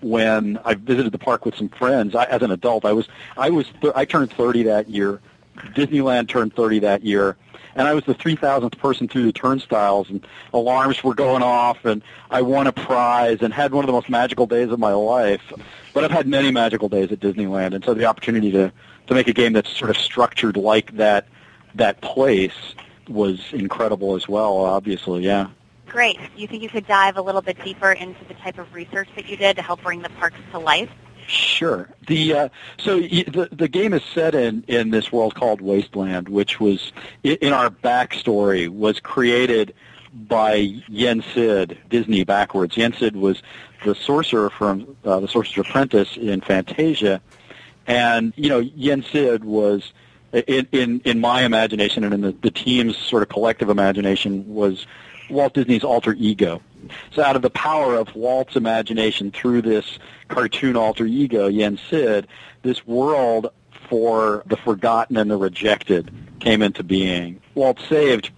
[0.00, 2.14] when I visited the park with some friends.
[2.14, 5.20] I, as an adult, I was I was th- I turned 30 that year.
[5.74, 7.36] Disneyland turned 30 that year
[7.78, 12.02] and I was the 3,000th person through the turnstiles, and alarms were going off, and
[12.28, 15.52] I won a prize and had one of the most magical days of my life.
[15.94, 18.72] But I've had many magical days at Disneyland, and so the opportunity to
[19.06, 21.26] to make a game that's sort of structured like that
[21.76, 22.74] that place
[23.08, 24.58] was incredible as well.
[24.58, 25.46] Obviously, yeah.
[25.86, 26.18] Great.
[26.18, 29.08] Do you think you could dive a little bit deeper into the type of research
[29.16, 30.90] that you did to help bring the parks to life?
[31.28, 31.90] Sure.
[32.06, 32.48] The uh,
[32.78, 36.90] so the the game is set in in this world called Wasteland, which was
[37.22, 39.74] in our backstory was created
[40.14, 40.54] by
[40.88, 42.78] Yen Sid, Disney backwards.
[42.78, 43.42] Yen Sid was
[43.84, 47.20] the sorcerer from uh, the Sorcerer's Apprentice in Fantasia,
[47.86, 49.92] and you know Yen Sid was
[50.32, 54.86] in in, in my imagination and in the, the team's sort of collective imagination was
[55.28, 56.62] Walt Disney's alter ego.
[57.12, 62.26] So out of the power of Walt's imagination through this cartoon alter ego, Yen Sid,
[62.62, 63.50] this world
[63.88, 66.10] for the forgotten and the rejected
[66.40, 67.40] came into being.
[67.54, 68.30] Walt saved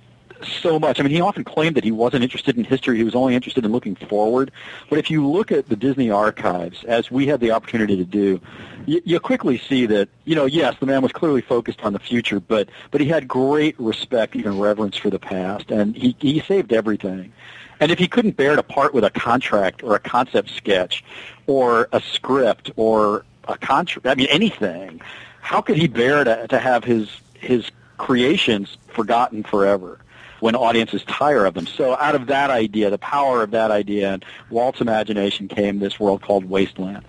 [0.42, 1.00] so much.
[1.00, 3.64] I mean, he often claimed that he wasn't interested in history; he was only interested
[3.64, 4.50] in looking forward.
[4.88, 8.40] But if you look at the Disney archives, as we had the opportunity to do,
[8.86, 11.98] you, you quickly see that you know, yes, the man was clearly focused on the
[11.98, 16.40] future, but but he had great respect, even reverence for the past, and he he
[16.40, 17.32] saved everything.
[17.80, 21.02] And if he couldn't bear to part with a contract or a concept sketch
[21.46, 25.00] or a script or a contract, I mean anything,
[25.40, 29.98] how could he bear to, to have his his creations forgotten forever?
[30.40, 31.66] When audiences tire of them.
[31.66, 36.00] So out of that idea, the power of that idea, and Walt's imagination came this
[36.00, 37.04] world called Wasteland.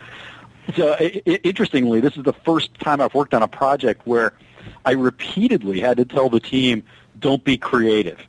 [0.76, 4.34] So interestingly, this is the first time I've worked on a project where
[4.86, 6.84] I repeatedly had to tell the team,
[7.20, 8.20] "Don't be creative."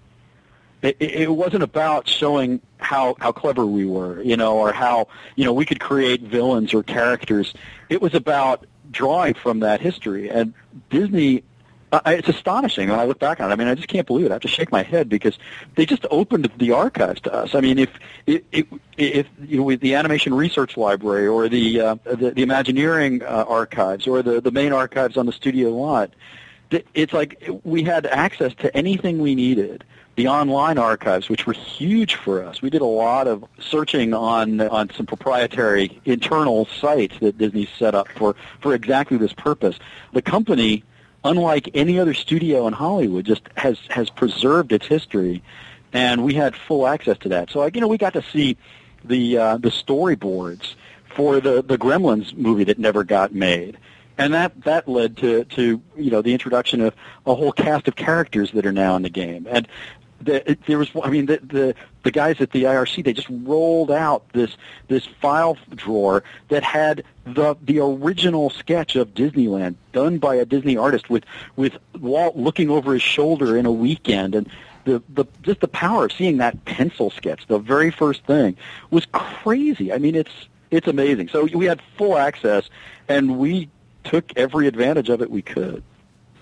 [0.81, 5.45] It, it wasn't about showing how how clever we were, you know, or how you
[5.45, 7.55] know we could create villains or characters.
[7.89, 10.55] It was about drawing from that history, and
[10.91, 11.45] Disney
[11.93, 13.53] It's astonishing when I look back on it.
[13.53, 14.30] I mean, I just can't believe it.
[14.30, 15.38] I have to shake my head because
[15.74, 17.55] they just opened the archives to us.
[17.55, 17.90] I mean, if
[18.26, 18.43] if,
[18.97, 24.07] if you know, the Animation Research Library or the uh, the, the Imagineering uh, archives
[24.07, 26.11] or the the main archives on the studio lot,
[26.95, 29.84] it's like we had access to anything we needed.
[30.14, 34.62] The online archives, which were huge for us, we did a lot of searching on
[34.62, 39.78] on some proprietary internal sites that Disney set up for for exactly this purpose.
[40.14, 40.84] The company
[41.25, 45.43] unlike any other studio in Hollywood, just has has preserved its history,
[45.93, 47.51] and we had full access to that.
[47.51, 48.57] So, like you know, we got to see
[49.05, 50.75] the uh, the storyboards
[51.14, 53.79] for the the Gremlins movie that never got made,
[54.18, 56.95] and that that led to to you know the introduction of
[57.27, 59.68] a whole cast of characters that are now in the game, and
[60.25, 63.91] the, there was I mean the, the the guys at the IRC they just rolled
[63.91, 64.57] out this
[64.89, 70.77] this file drawer that had the the original sketch of Disneyland done by a Disney
[70.77, 71.25] artist with
[71.57, 74.35] with Walt looking over his shoulder in a weekend.
[74.35, 74.49] And
[74.85, 78.57] the the just the power of seeing that pencil sketch the very first thing
[78.91, 79.93] was crazy.
[79.93, 81.29] I mean it's it's amazing.
[81.29, 82.70] So we had full access
[83.09, 83.68] and we
[84.05, 85.83] took every advantage of it we could.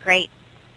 [0.02, 0.30] Great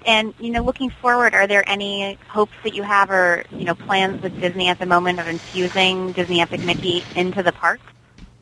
[0.05, 3.75] and you know, looking forward, are there any hopes that you have, or you know,
[3.75, 7.79] plans with Disney at the moment of infusing Disney Epic Mickey into the park?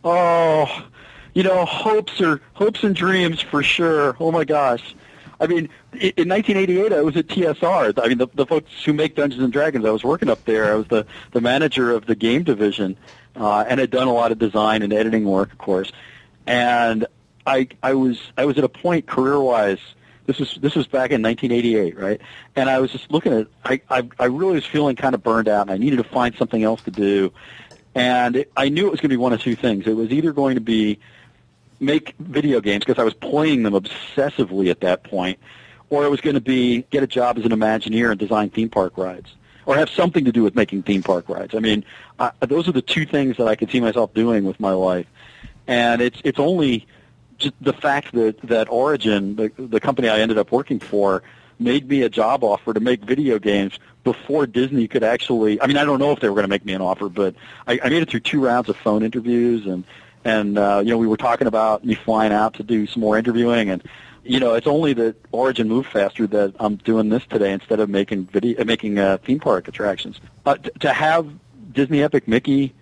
[0.04, 0.86] Oh,
[1.34, 4.16] you know, hopes or hopes and dreams for sure.
[4.20, 4.96] Oh my gosh.
[5.40, 8.00] I mean, in 1988, I was at TSR.
[8.00, 10.72] I mean, the, the folks who make Dungeons and Dragons, I was working up there.
[10.72, 12.96] I was the, the manager of the game division,
[13.36, 15.92] uh, and had done a lot of design and editing work, of course.
[16.46, 17.08] And
[17.48, 19.80] I, I was, I was at a point career-wise
[20.32, 22.22] this was this was back in 1988, right?
[22.56, 25.50] And I was just looking at I I, I really was feeling kind of burned
[25.50, 27.34] out, and I needed to find something else to do.
[27.94, 29.86] And it, I knew it was going to be one of two things.
[29.88, 31.00] It was either going to be
[31.82, 35.38] make video games because I was playing them obsessively at that point,
[35.90, 38.70] or it was going to be get a job as an Imagineer and design theme
[38.70, 39.34] park rides,
[39.66, 41.54] or have something to do with making theme park rides.
[41.56, 41.84] I mean,
[42.20, 45.08] I, those are the two things that I could see myself doing with my life.
[45.68, 46.88] And it's it's only
[47.62, 51.24] the fact that that Origin, the, the company I ended up working for,
[51.60, 55.62] made me a job offer to make video games before Disney could actually.
[55.62, 57.36] I mean, I don't know if they were going to make me an offer, but
[57.68, 59.84] I, I made it through two rounds of phone interviews, and
[60.26, 63.18] and uh, you know we were talking about me flying out to do some more
[63.18, 63.84] interviewing, and
[64.24, 67.90] you know it's only that Origin moved faster that I'm doing this today instead of
[67.90, 70.20] making video, making uh, theme park attractions.
[70.46, 71.28] Uh, t- to have
[71.72, 72.74] Disney Epic Mickey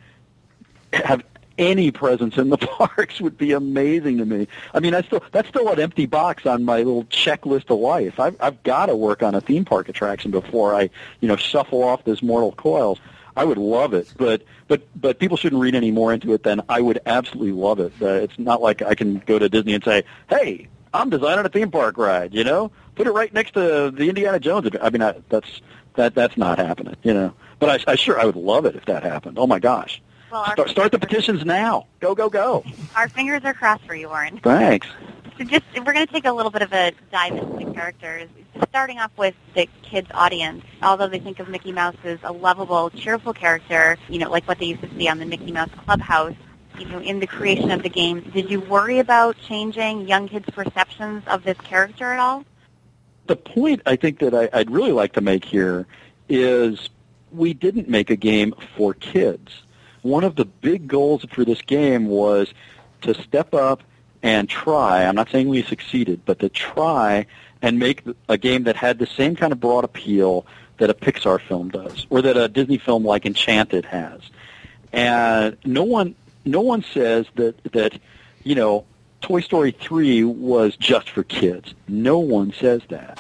[0.94, 1.24] have
[1.60, 4.48] any presence in the parks would be amazing to me.
[4.74, 8.20] I mean, that's still that's still an empty box on my little checklist of life.
[8.20, 10.90] I've I've got to work on a theme park attraction before I
[11.20, 13.00] you know shuffle off this mortal coils.
[13.36, 16.62] I would love it, but but but people shouldn't read any more into it than
[16.68, 17.94] I would absolutely love it.
[18.02, 21.50] Uh, it's not like I can go to Disney and say, "Hey, I'm designing a
[21.50, 24.70] theme park ride," you know, put it right next to the Indiana Jones.
[24.82, 25.62] I mean, I, that's
[25.96, 27.34] that that's not happening, you know.
[27.60, 29.38] But I, I sure I would love it if that happened.
[29.38, 30.02] Oh my gosh.
[30.32, 31.88] Well, Start, start the petitions now.
[32.00, 32.64] Go, go, go.
[32.96, 34.40] our fingers are crossed for you, Warren.
[34.44, 34.88] Thanks.
[35.38, 38.30] So just we're going to take a little bit of a dive into the characters.
[38.70, 42.90] Starting off with the kids' audience, although they think of Mickey Mouse as a lovable,
[42.90, 46.36] cheerful character, you know, like what they used to see on the Mickey Mouse Clubhouse.
[46.78, 50.50] You know, in the creation of the game, did you worry about changing young kids'
[50.50, 52.46] perceptions of this character at all?
[53.28, 55.88] The point I think that I, I'd really like to make here
[56.30, 56.90] is
[57.32, 59.64] we didn't make a game for kids.
[60.02, 62.54] One of the big goals for this game was
[63.02, 63.84] to step up
[64.22, 65.06] and try.
[65.06, 67.26] I'm not saying we succeeded, but to try
[67.62, 70.46] and make a game that had the same kind of broad appeal
[70.78, 74.22] that a Pixar film does, or that a Disney film like Enchanted has.
[74.94, 78.00] And no one, no one says that that
[78.44, 78.86] you know
[79.22, 81.74] Toy Story 3 was just for kids.
[81.88, 83.20] No one says that.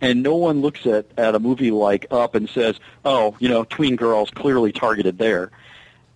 [0.00, 3.64] and no one looks at, at a movie like Up and says, oh, you know,
[3.64, 5.50] tween girls clearly targeted there.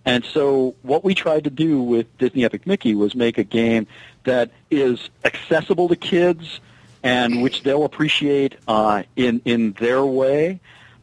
[0.05, 3.87] And so what we tried to do with Disney Epic Mickey was make a game
[4.23, 6.59] that is accessible to kids
[7.03, 10.59] and which they'll appreciate uh, in in their way,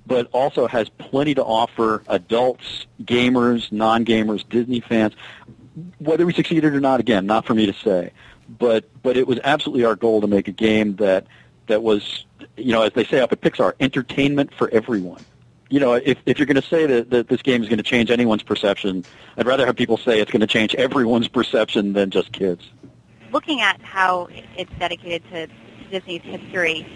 [0.06, 5.14] but also has plenty to offer adults, gamers, non-gamers, Disney fans.
[5.98, 8.12] Whether we succeeded or not, again, not for me to say,
[8.58, 11.26] but but it was absolutely our goal to make a game that
[11.66, 12.24] that was,
[12.56, 15.24] you know, as they say up at Pixar, entertainment for everyone
[15.72, 17.82] you know, if, if you're going to say that, that this game is going to
[17.82, 19.06] change anyone's perception,
[19.38, 22.70] I'd rather have people say it's going to change everyone's perception than just kids.
[23.32, 25.48] Looking at how it's dedicated to
[25.90, 26.86] Disney's history,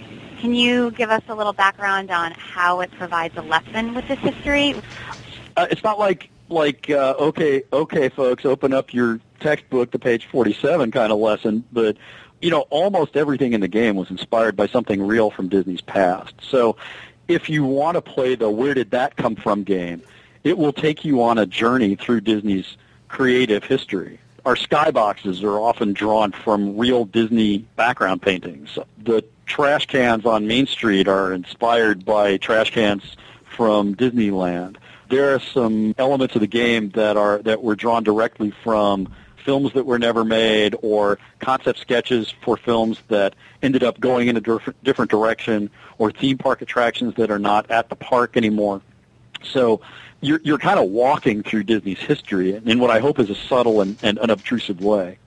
[0.40, 4.18] can you give us a little background on how it provides a lesson with this
[4.18, 4.74] history?
[5.56, 10.26] Uh, it's not like like uh, okay, okay, folks, open up your textbook to page
[10.26, 11.96] 47 kind of lesson, but
[12.42, 16.34] you know, almost everything in the game was inspired by something real from Disney's past.
[16.42, 16.76] So
[17.28, 20.02] if you want to play the where did that come from game,
[20.44, 22.76] it will take you on a journey through Disney's
[23.08, 24.20] creative history.
[24.44, 28.78] Our skyboxes are often drawn from real Disney background paintings.
[29.02, 33.16] The trash cans on Main Street are inspired by trash cans
[33.56, 34.76] from Disneyland.
[35.08, 39.08] There are some elements of the game that are that were drawn directly from
[39.46, 44.36] films that were never made or concept sketches for films that ended up going in
[44.36, 48.82] a different, different direction or theme park attractions that are not at the park anymore.
[49.42, 49.80] So
[50.20, 53.80] you're, you're kind of walking through Disney's history in what I hope is a subtle
[53.80, 55.18] and, and unobtrusive way.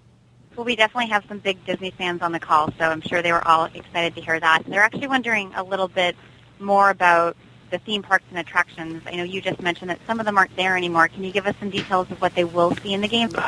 [0.55, 3.32] Well, we definitely have some big Disney fans on the call, so I'm sure they
[3.32, 4.63] were all excited to hear that.
[4.67, 6.17] They're actually wondering a little bit
[6.59, 7.38] more about
[7.70, 9.03] the theme parks and attractions.
[9.05, 11.07] I know you just mentioned that some of them aren't there anymore.
[11.07, 13.30] Can you give us some details of what they will see in the game?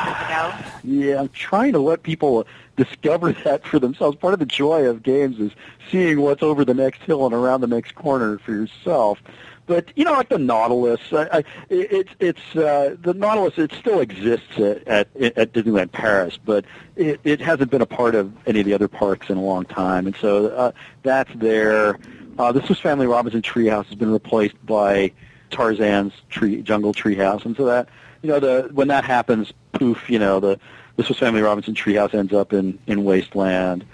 [0.84, 2.46] Yeah, I'm trying to let people
[2.76, 4.16] discover that for themselves.
[4.16, 5.52] Part of the joy of games is
[5.90, 9.18] seeing what's over the next hill and around the next corner for yourself.
[9.66, 13.58] But you know, like the Nautilus, I, I, it's it's uh, the Nautilus.
[13.58, 16.64] It still exists at, at at Disneyland Paris, but
[16.96, 19.64] it, it hasn't been a part of any of the other parks in a long
[19.64, 20.72] time, and so uh,
[21.04, 21.98] that's there.
[22.38, 25.12] Uh, the Swiss Family Robinson Treehouse has been replaced by
[25.50, 27.88] Tarzan's tree, Jungle Treehouse, and so that
[28.22, 30.58] you know the when that happens, poof, you know the
[30.96, 33.84] the Swiss Family Robinson Treehouse ends up in in Wasteland.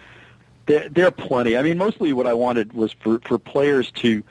[0.67, 1.57] There, there are plenty.
[1.57, 4.23] I mean, mostly what I wanted was for for players to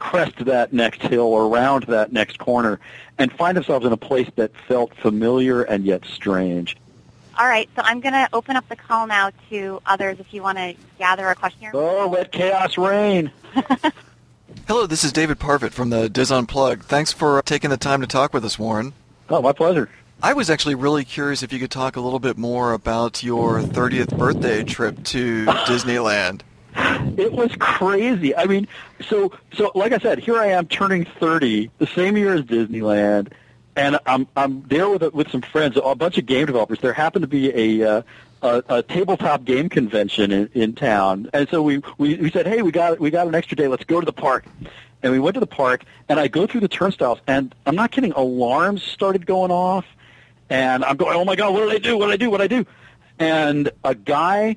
[0.00, 2.80] crest that next hill or around that next corner
[3.16, 6.76] and find themselves in a place that felt familiar and yet strange.
[7.36, 10.40] All right, so I'm going to open up the call now to others if you
[10.40, 11.70] want to gather a question.
[11.74, 13.32] Oh, let chaos reign.
[14.68, 16.84] Hello, this is David Parfitt from the DIS Unplugged.
[16.84, 18.92] Thanks for taking the time to talk with us, Warren.
[19.28, 19.90] Oh, my pleasure.
[20.22, 23.60] I was actually really curious if you could talk a little bit more about your
[23.60, 26.42] 30th birthday trip to Disneyland.
[27.18, 28.34] It was crazy.
[28.36, 28.68] I mean,
[29.08, 33.32] so so like I said, here I am turning 30, the same year as Disneyland
[33.76, 36.80] and I'm I'm there with with some friends, a bunch of game developers.
[36.80, 38.02] There happened to be a uh,
[38.42, 42.62] a, a tabletop game convention in, in town, and so we, we we said, hey,
[42.62, 43.68] we got we got an extra day.
[43.68, 44.44] Let's go to the park.
[45.02, 47.90] And we went to the park, and I go through the turnstiles, and I'm not
[47.90, 48.12] kidding.
[48.12, 49.84] Alarms started going off,
[50.48, 51.98] and I'm going, oh my god, what did I do?
[51.98, 52.30] What did I do?
[52.30, 52.66] What did I do?
[53.18, 54.56] And a guy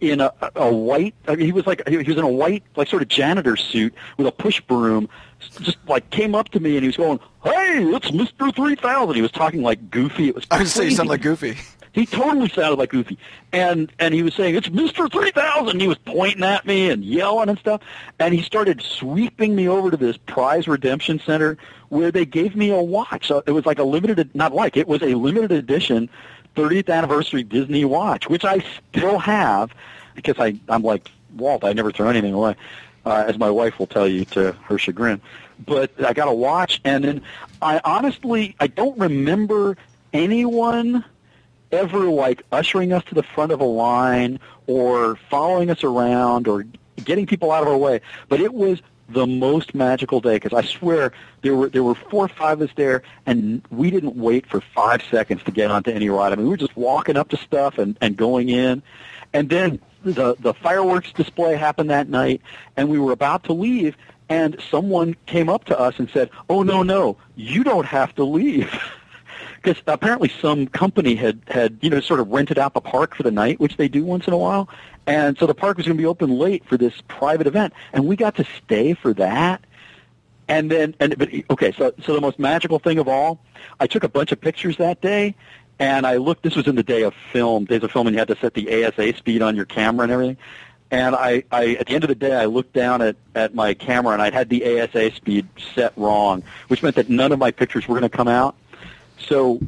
[0.00, 2.88] in a, a white, I mean, he was like he was in a white, like
[2.88, 5.08] sort of janitor suit with a push broom,
[5.40, 9.22] just like came up to me and he was going, "Hey, it's Mister 3000." He
[9.22, 10.28] was talking like Goofy.
[10.28, 10.46] It was.
[10.50, 11.56] I was say you sound like Goofy.
[11.92, 13.18] He totally sounded like Goofy,
[13.52, 15.80] and and he was saying it's Mister 3000.
[15.80, 17.82] He was pointing at me and yelling and stuff,
[18.20, 22.70] and he started sweeping me over to this prize redemption center where they gave me
[22.70, 23.26] a watch.
[23.26, 26.08] So it was like a limited, not like it was a limited edition
[26.54, 29.72] 30th anniversary Disney watch, which I still have
[30.14, 31.64] because I I'm like Walt.
[31.64, 32.54] I never throw anything away,
[33.04, 35.20] uh, as my wife will tell you to her chagrin.
[35.64, 37.22] But I got a watch, and then
[37.60, 39.76] I honestly I don't remember
[40.12, 41.04] anyone
[41.72, 46.64] ever like ushering us to the front of a line or following us around or
[47.04, 48.00] getting people out of our way.
[48.28, 52.24] But it was the most magical day because I swear there were there were four
[52.24, 55.90] or five of us there, and we didn't wait for five seconds to get onto
[55.90, 56.32] any ride.
[56.32, 58.82] I mean, we were just walking up to stuff and and going in,
[59.32, 62.40] and then the the fireworks display happened that night,
[62.76, 63.96] and we were about to leave,
[64.28, 68.24] and someone came up to us and said, "Oh no, no, you don't have to
[68.24, 68.72] leave."
[69.62, 73.22] because apparently some company had had you know sort of rented out the park for
[73.22, 74.68] the night, which they do once in a while,
[75.06, 78.06] and so the park was going to be open late for this private event, and
[78.06, 79.62] we got to stay for that.
[80.48, 83.40] And then, and but okay, so so the most magical thing of all,
[83.78, 85.36] I took a bunch of pictures that day,
[85.80, 86.42] and I looked.
[86.42, 88.54] This was in the day of film, days of film, and you had to set
[88.54, 90.36] the ASA speed on your camera and everything.
[90.92, 93.74] And I, I, at the end of the day, I looked down at, at my
[93.74, 97.50] camera and I'd had the ASA speed set wrong, which meant that none of my
[97.50, 98.56] pictures were going to come out.
[99.18, 99.60] So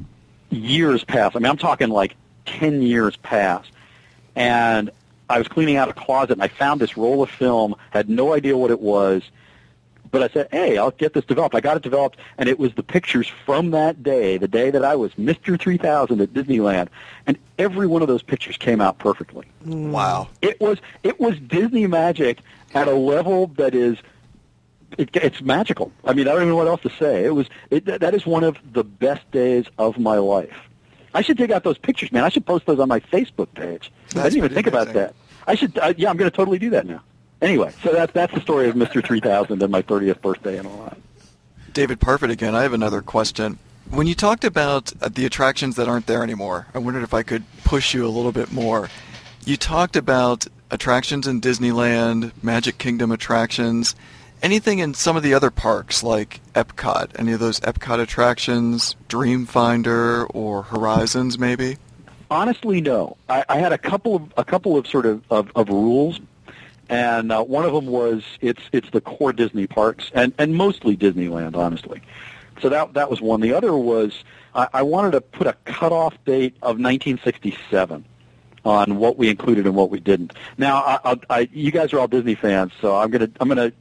[0.51, 1.35] years passed.
[1.35, 3.71] I mean, I'm talking like 10 years passed.
[4.35, 4.91] And
[5.31, 8.35] I was cleaning out a closet and I found this roll of film, had no
[8.35, 9.23] idea what it was,
[10.13, 11.55] but I said, hey, I'll get this developed.
[11.55, 14.85] I got it developed, and it was the pictures from that day, the day that
[14.85, 15.61] I was Mr.
[15.61, 16.89] 3000 at Disneyland,
[17.27, 19.47] and every one of those pictures came out perfectly.
[19.65, 20.29] Wow.
[20.43, 22.39] It was it was Disney magic
[22.75, 23.99] at a level that is
[24.99, 25.91] it, it's magical.
[26.05, 27.25] I mean, I don't even know what else to say.
[27.25, 30.57] It was it, that is one of the best days of my life.
[31.15, 32.25] I should dig out those pictures, man.
[32.25, 33.91] I should post those on my Facebook page.
[34.11, 35.15] I didn't even pretty think about that.
[35.47, 35.77] I should.
[35.79, 37.03] Uh, yeah, I'm going to totally do that now.
[37.43, 39.05] Anyway, so that's that's the story of Mr.
[39.05, 40.97] 3000 and my 30th birthday and all that.
[41.73, 42.55] David Parfitt again.
[42.55, 43.59] I have another question.
[43.91, 47.23] When you talked about uh, the attractions that aren't there anymore, I wondered if I
[47.23, 48.89] could push you a little bit more.
[49.45, 53.97] You talked about attractions in Disneyland, Magic Kingdom attractions,
[54.43, 60.27] anything in some of the other parks like Epcot, any of those Epcot attractions, Dreamfinder
[60.33, 61.77] or Horizons maybe?
[62.31, 63.17] Honestly, no.
[63.29, 66.21] I, I had a couple of a couple of sort of of, of rules,
[66.93, 70.95] and uh, one of them was it's it's the core Disney parks and and mostly
[70.95, 72.03] Disneyland, honestly.
[72.61, 73.41] So that that was one.
[73.41, 74.25] The other was
[74.55, 78.05] I, I wanted to put a cutoff date of 1967
[78.65, 80.35] on what we included and what we didn't.
[80.59, 83.73] Now, I, I, I, you guys are all Disney fans, so I'm gonna I'm gonna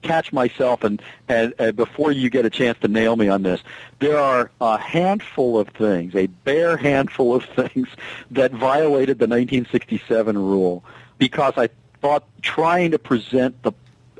[0.00, 3.62] catch myself and, and, and before you get a chance to nail me on this,
[4.00, 7.88] there are a handful of things, a bare handful of things
[8.30, 10.84] that violated the 1967 rule
[11.18, 11.68] because I
[12.04, 13.72] thought trying to present the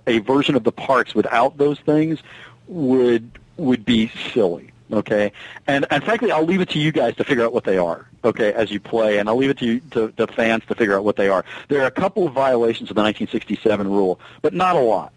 [0.06, 2.18] a version of the parks without those things
[2.66, 4.70] would would be silly.
[4.90, 5.32] Okay,
[5.66, 8.08] and and frankly, I'll leave it to you guys to figure out what they are.
[8.24, 10.96] Okay, as you play, and I'll leave it to you, to the fans to figure
[10.96, 11.44] out what they are.
[11.68, 15.12] There are a couple of violations of the 1967 rule, but not a lot.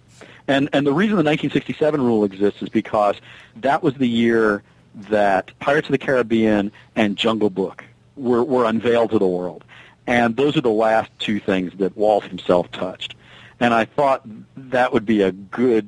[0.50, 3.16] And and the reason the 1967 rule exists is because
[3.58, 4.62] that was the year
[5.10, 7.86] that Pirates of the Caribbean and Jungle Book
[8.18, 9.64] were were unveiled to the world,
[10.08, 13.16] and those are the last two things that Walt himself touched.
[13.60, 14.22] And I thought
[14.56, 15.88] that would be a good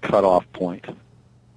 [0.00, 0.86] cutoff point.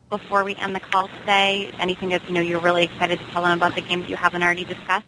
[0.09, 3.43] Before we end the call today, anything that you know you're really excited to tell
[3.43, 5.05] them about the game that you haven't already discussed?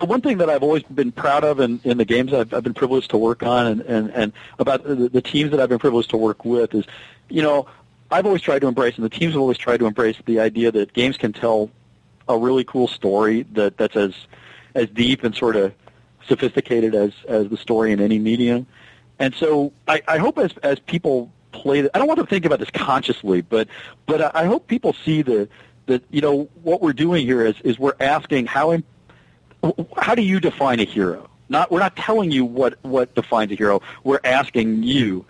[0.00, 2.74] One thing that I've always been proud of in, in the games I've, I've been
[2.74, 6.10] privileged to work on and, and, and about the, the teams that I've been privileged
[6.10, 6.84] to work with is,
[7.28, 7.66] you know,
[8.10, 10.70] I've always tried to embrace, and the teams have always tried to embrace the idea
[10.70, 11.70] that games can tell
[12.28, 14.14] a really cool story that, that's as,
[14.74, 15.74] as deep and sort of
[16.28, 18.66] sophisticated as, as the story in any medium.
[19.18, 22.60] And so I, I hope as, as people play, I don't want to think about
[22.60, 23.68] this consciously, but,
[24.06, 25.48] but I I hope people see the,
[25.86, 28.80] that, you know, what we're doing here is, is we're asking how
[29.96, 31.28] how do you define a hero?
[31.48, 33.82] Not we're not telling you what what defines a hero.
[34.04, 35.24] We're asking you,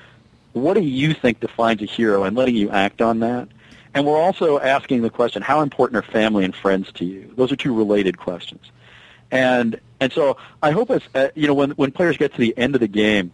[0.53, 3.49] what do you think defines a hero, and letting you act on that.
[3.94, 7.32] And we're also asking the question, how important are family and friends to you?
[7.36, 8.70] Those are two related questions.
[9.30, 12.57] And and so I hope as uh, you know when when players get to the
[12.57, 13.32] end of the game,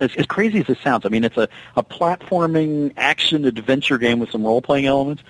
[0.00, 4.18] as, as crazy as it sounds, I mean it's a, a platforming action adventure game
[4.18, 5.22] with some role playing elements,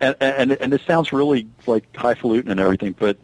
[0.00, 3.16] and and and this sounds really like highfalutin and everything, but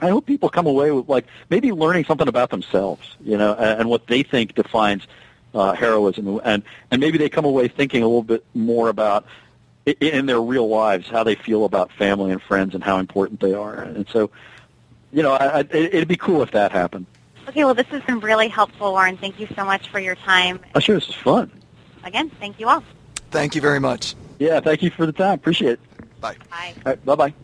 [0.00, 3.80] I hope people come away with like maybe learning something about themselves, you know, and,
[3.80, 5.06] and what they think defines
[5.54, 9.26] uh, heroism, and and maybe they come away thinking a little bit more about
[9.86, 13.54] in their real lives how they feel about family and friends and how important they
[13.54, 14.30] are, and so,
[15.16, 17.06] you know, I, I, it- it'd be cool if that happened.
[17.48, 19.16] Okay, well, this has been really helpful, Warren.
[19.16, 20.60] Thank you so much for your time.
[20.74, 21.50] Oh, sure, this is fun.
[22.04, 22.82] Again, thank you all.
[23.30, 24.14] Thank you very much.
[24.38, 25.34] Yeah, thank you for the time.
[25.34, 25.80] Appreciate it.
[26.20, 26.36] Bye.
[26.50, 26.74] Bye.
[26.76, 27.34] All right, bye bye.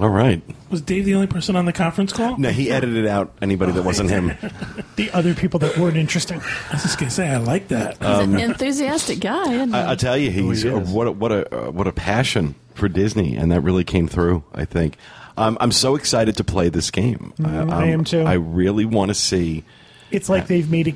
[0.00, 0.42] All right.
[0.70, 2.36] Was Dave the only person on the conference call?
[2.36, 4.32] No, he edited out anybody that wasn't him.
[4.96, 6.40] The other people that weren't interesting.
[6.40, 7.98] I was just gonna say I like that.
[7.98, 9.52] He's an enthusiastic guy.
[9.54, 9.74] Isn't he?
[9.74, 12.54] I, I tell you, he's he uh, what a, what a uh, what a passion
[12.74, 14.44] for Disney, and that really came through.
[14.54, 14.96] I think
[15.36, 17.32] um, I'm so excited to play this game.
[17.38, 18.22] Mm, I am too.
[18.22, 19.64] I really want to see.
[20.10, 20.94] It's like they've made a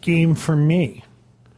[0.00, 1.04] game for me.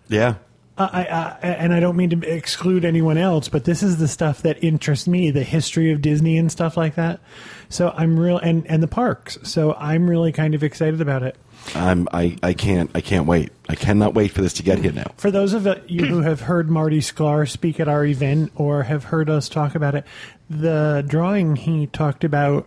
[0.08, 0.34] Yeah,
[0.80, 1.04] I,
[1.42, 4.62] I, and I don't mean to exclude anyone else, but this is the stuff that
[4.64, 7.20] interests me, the history of Disney and stuff like that.
[7.68, 9.38] So I'm real, and, and the parks.
[9.42, 11.36] So I'm really kind of excited about it.
[11.74, 12.08] I'm.
[12.12, 12.90] I, I can't.
[12.94, 13.50] I can't wait.
[13.68, 15.12] I cannot wait for this to get here now.
[15.16, 19.04] For those of you who have heard Marty Sklar speak at our event or have
[19.04, 20.04] heard us talk about it,
[20.48, 22.66] the drawing he talked about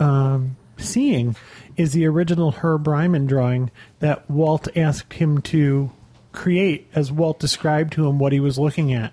[0.00, 1.36] um, seeing
[1.76, 3.70] is the original Herb Ryman drawing
[4.00, 5.90] that Walt asked him to
[6.32, 9.12] create as Walt described to him what he was looking at.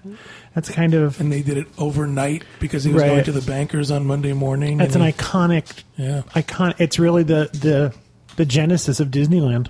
[0.55, 3.09] That's kind of and they did it overnight because he was Right.
[3.09, 4.77] going to the bankers on Monday morning.
[4.77, 6.21] that's an he- iconic Yeah.
[6.33, 7.93] icon it's really the the
[8.39, 9.67] the genesis of Disneyland.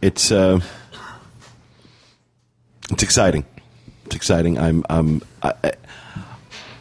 [0.00, 0.60] it's uh,
[2.92, 3.44] it's exciting.
[4.06, 4.56] It's exciting.
[4.56, 5.72] I'm um I, I-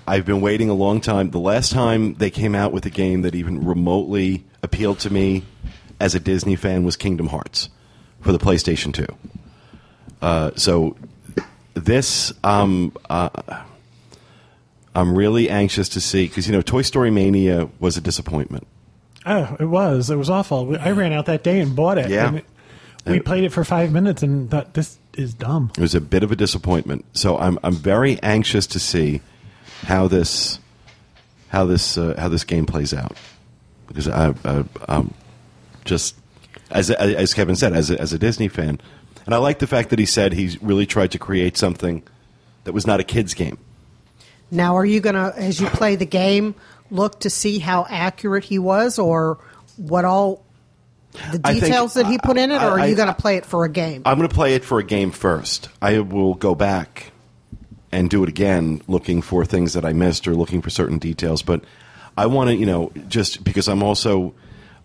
[0.07, 1.32] I've been waiting a long time.
[1.32, 5.43] The last time they came out with a game that even remotely appealed to me
[5.99, 7.69] as a Disney fan was Kingdom Hearts
[8.19, 9.07] for the PlayStation Two.
[10.22, 10.95] Uh, so
[11.74, 13.30] this um uh,
[14.93, 18.67] I'm really anxious to see because you know Toy Story Mania was a disappointment.
[19.26, 20.09] Oh, it was.
[20.09, 20.76] It was awful.
[20.80, 22.09] I ran out that day and bought it.
[22.09, 22.28] Yeah.
[22.28, 22.45] And it-
[23.05, 25.72] we played it for five minutes and thought this is dumb.
[25.76, 27.03] It was a bit of a disappointment.
[27.13, 29.22] So I'm I'm very anxious to see
[29.84, 30.59] how this
[31.49, 33.17] how this uh, how this game plays out
[33.88, 35.13] because I, I um
[35.84, 36.15] just
[36.69, 38.80] as as Kevin said as a, as a Disney fan,
[39.26, 42.03] and I like the fact that he said he's really tried to create something
[42.65, 43.57] that was not a kids game.
[44.53, 46.55] Now, are you going to, as you play the game,
[46.92, 49.39] look to see how accurate he was or
[49.78, 50.44] what all
[51.14, 53.14] the I think- details that he put in it, or I- are you going to
[53.14, 54.04] play it for a game?
[54.06, 55.70] I'm going to play it for a game first.
[55.82, 57.12] I will go back
[57.92, 61.42] and do it again, looking for things that I missed or looking for certain details.
[61.42, 61.64] But
[62.18, 64.34] I want to, you know, just because I'm also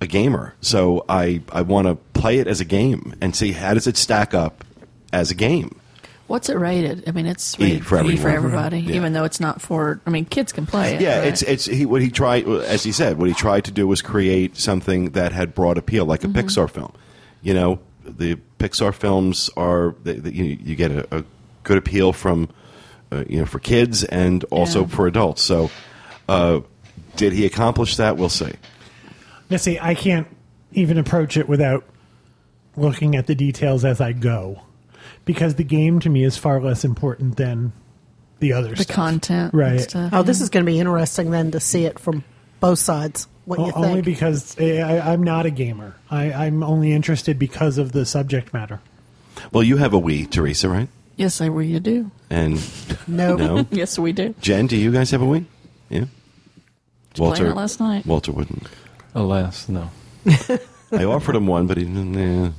[0.01, 3.75] a gamer, so I I want to play it as a game and see how
[3.75, 4.65] does it stack up
[5.13, 5.79] as a game.
[6.27, 7.09] What's it rated?
[7.09, 8.35] I mean, it's E rated for E for everyone.
[8.65, 8.97] everybody, Yeah.
[8.97, 10.01] even though it's not for.
[10.07, 11.01] I mean, kids can play it.
[11.01, 11.29] Yeah, right?
[11.29, 14.03] it's it's he, what he tried, as he said, what he tried to do was
[14.03, 16.93] create something that had broad appeal, like a Pixar film.
[17.43, 21.25] You know, the Pixar films are they, they, you, you get a, a
[21.63, 22.49] good appeal from
[23.13, 24.87] uh, you know for kids and also Yeah.
[24.89, 25.43] for adults.
[25.43, 25.71] So,
[26.29, 26.61] uh,
[27.15, 28.17] did he accomplish that?
[28.17, 28.53] We'll see.
[29.49, 30.27] Now, see, I can't
[30.73, 31.85] even approach it without
[32.77, 34.61] looking at the details as I go,
[35.27, 37.73] because the game to me is far less important than
[38.39, 38.79] the other stuff.
[38.79, 38.97] the stuff.
[38.97, 39.81] content, and right?
[39.83, 42.25] stuff, Oh, this is going to be interesting then to see it from
[42.61, 43.29] both sides.
[43.45, 45.95] What you O- only because eh, I, I'm not a gamer.
[46.11, 48.81] I, I'm only interested because of the subject matter.
[49.53, 50.89] Well, you have a Wii, Teresa, right?
[51.17, 52.11] Yes, I we do.
[52.31, 52.61] And
[53.07, 53.37] No.
[53.37, 54.35] no, Yes, we do.
[54.41, 55.45] Jen, do you guys have a Wii?
[55.91, 56.07] Yeah.
[57.15, 58.05] playing it last night.
[58.05, 58.65] Walter wouldn't.
[59.15, 59.91] Alas, no.
[60.93, 62.17] I offered him one, but he didn't.
[62.19, 62.51] eh.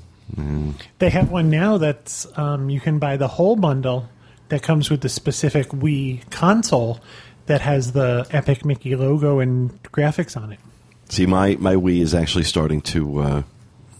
[0.99, 4.09] They have one now that's um, you can buy the whole bundle
[4.49, 6.99] that comes with the specific Wii console
[7.47, 10.59] that has the Epic Mickey logo and graphics on it.
[11.09, 13.43] See, my, my Wii is actually starting to uh,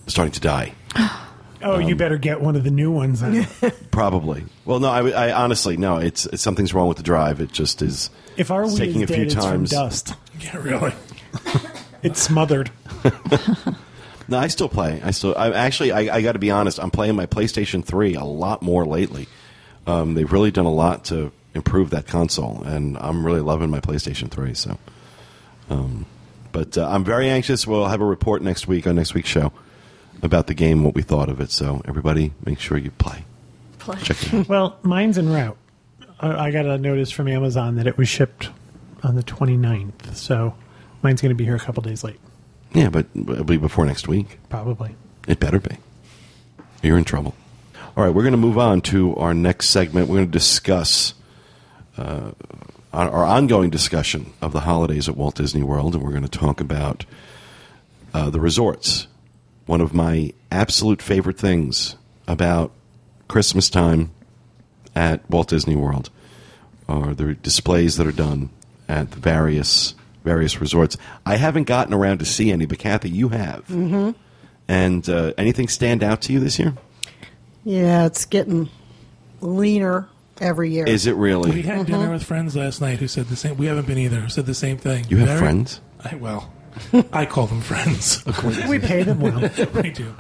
[0.07, 0.73] starting to die.
[1.59, 3.19] Oh, you better get one of the new ones.
[3.19, 3.47] Then.
[3.91, 4.45] Probably.
[4.65, 5.97] Well, no, I, I honestly no.
[5.97, 7.41] It's, it's something's wrong with the drive.
[7.41, 8.11] It just is.
[8.37, 9.69] if our it's Wii taking is a few dead, it's from times.
[9.71, 10.13] dust.
[10.39, 10.93] Yeah, really.
[12.03, 12.69] It's smothered.
[14.27, 15.01] No, I still play.
[15.03, 15.33] I still.
[15.37, 15.91] I actually.
[15.91, 16.79] I, I got to be honest.
[16.79, 19.27] I'm playing my PlayStation 3 a lot more lately.
[19.85, 23.79] Um, they've really done a lot to improve that console, and I'm really loving my
[23.79, 24.53] PlayStation 3.
[24.53, 24.77] So,
[25.69, 26.05] um,
[26.51, 27.65] but uh, I'm very anxious.
[27.65, 29.53] We'll have a report next week on next week's show
[30.21, 31.51] about the game, what we thought of it.
[31.51, 33.23] So, everybody, make sure you play.
[33.79, 33.97] Play.
[34.01, 34.49] Check it out.
[34.49, 35.57] Well, mine's en route.
[36.19, 38.49] I I got a notice from Amazon that it was shipped
[39.03, 40.55] on the 29th, so
[41.01, 42.19] mine's going to be here a couple days late,
[42.77, 44.39] yeah, but it'll be before next week.
[44.49, 44.95] probably.
[45.27, 45.77] It better be.
[46.81, 47.35] You're in trouble.
[47.95, 50.07] All right, we're going to move on to our next segment.
[50.07, 51.15] We're going to discuss
[51.97, 52.31] uh,
[52.93, 56.61] our, ongoing discussion of the holidays at Walt Disney World, and we're going to talk
[56.61, 57.05] about
[58.13, 59.07] uh, the resorts.
[59.65, 61.95] One of my absolute favorite things
[62.27, 62.71] about
[63.27, 64.11] Christmas time
[64.95, 66.09] at Walt Disney World
[66.87, 68.49] are the displays that are done
[68.87, 69.95] at the various
[70.27, 70.97] various resorts.
[71.25, 73.65] I haven't gotten around to see any, but Kathy, you have.
[73.67, 74.11] Mm-hmm.
[74.67, 76.73] And uh, anything stand out to you this year?
[77.63, 78.69] yeah, it's getting
[79.41, 80.07] leaner
[80.41, 80.85] every year.
[80.85, 81.49] Is it really?
[81.49, 81.67] We really?
[81.67, 83.57] had dinner with friends last night who said the same.
[83.57, 84.19] We haven't been either.
[84.21, 85.05] Who said the same thing.
[85.09, 85.81] You have Very- friends?
[86.03, 86.51] I, well,
[87.11, 88.23] I call them friends.
[88.69, 89.39] We pay them well.
[89.73, 90.13] we do,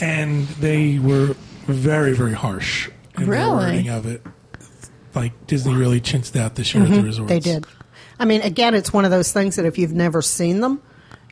[0.00, 1.34] and they were
[1.66, 3.50] very, very harsh in the Really?
[3.52, 4.22] wording of it.
[5.14, 7.28] Like Disney really chinched out this year at the resorts.
[7.30, 7.66] They did.
[8.18, 10.80] I mean, again, it's one of those things that if you've never seen them,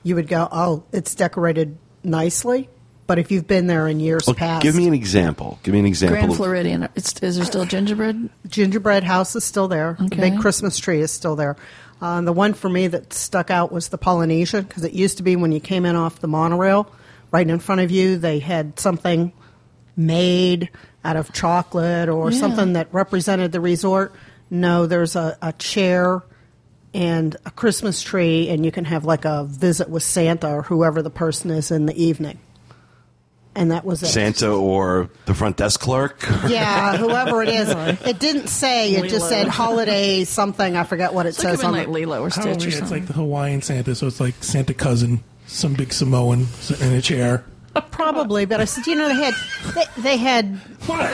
[0.03, 2.69] you would go, "Oh, it's decorated nicely."
[3.07, 5.59] But if you've been there in years Well, past, give me an example.
[5.63, 6.15] Give me an example.
[6.17, 6.89] Grand of- Floridian.
[6.95, 8.31] It's, is there still gingerbread?
[8.49, 9.97] gingerbread house is still there.
[9.99, 10.31] The Okay.
[10.31, 11.57] big Christmas tree is still there.
[12.01, 15.23] Uh, the one for me that stuck out was the Polynesian because it used to
[15.23, 16.91] be when you came in off the monorail,
[17.31, 19.33] right in front of you, they had something
[19.97, 20.71] made
[21.05, 22.39] out of chocolate or Yeah.
[22.39, 24.15] something that represented the resort.
[24.51, 26.23] No, there's a, a chair
[26.95, 31.03] and a Christmas tree, and you can have like a visit with Santa or whoever
[31.03, 32.39] the person is in the evening.
[33.57, 34.07] And that was it.
[34.07, 36.25] Santa or the front desk clerk?
[36.49, 37.69] Yeah, whoever it is.
[38.05, 38.93] It didn't say.
[38.95, 40.77] It just said holiday something.
[40.77, 41.93] I forget what it It's says been on like the.
[41.93, 45.23] Lilo or Stitch yeah, or it's like the Hawaiian Santa, so it's like Santa cousin,
[45.47, 46.47] some big Samoan
[46.81, 47.45] in a chair.
[47.93, 49.35] Probably, but I said, you know, they had
[49.75, 50.47] they, they had
[50.87, 51.13] What?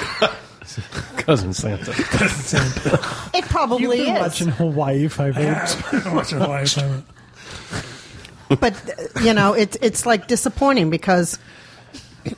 [1.17, 1.91] Cousin Santa.
[1.93, 4.21] it probably You've probably been is.
[4.23, 5.99] watching Hawaii Five O.
[6.07, 7.03] I'm watching Hawaii Five-O.
[8.57, 8.75] but
[9.23, 11.39] you know it's it's like disappointing because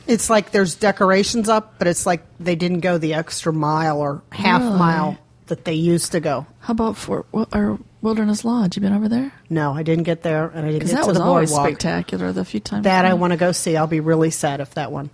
[0.07, 4.23] it's like there's decorations up but it's like they didn't go the extra mile or
[4.31, 4.79] half Really?
[4.79, 8.77] mile that they used to go How about Fort Wil- or Wilderness Lodge?
[8.77, 9.33] You been over there?
[9.51, 11.51] no i didn't get there and i didn't Because get that to was the always
[11.51, 12.33] boardwalk spectacular.
[12.33, 14.93] The few times that i want to go see i'll be really sad if that
[14.93, 15.09] one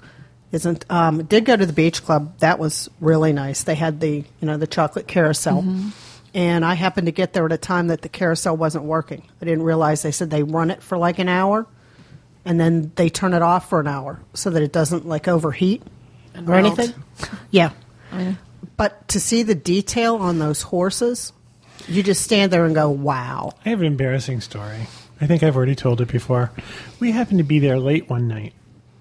[0.53, 4.17] isn't um did go to the beach club that was really nice they had the
[4.41, 5.89] you know the chocolate carousel Mm-hmm.
[6.35, 9.45] and i happened to get there at a time that the carousel wasn't working i
[9.45, 11.67] didn't realize they said they run it for like an hour
[12.45, 15.83] and then they turn it off for an hour so that it doesn't like overheat
[16.35, 16.79] And or melt.
[16.79, 17.03] anything
[17.51, 17.71] yeah
[18.13, 18.35] Yeah.
[18.77, 21.33] but to see the detail on those horses
[21.87, 24.87] you just stand there and go wow I have an embarrassing story.
[25.21, 26.53] I think I've already told it before.
[27.01, 28.53] We happened to be there late one night,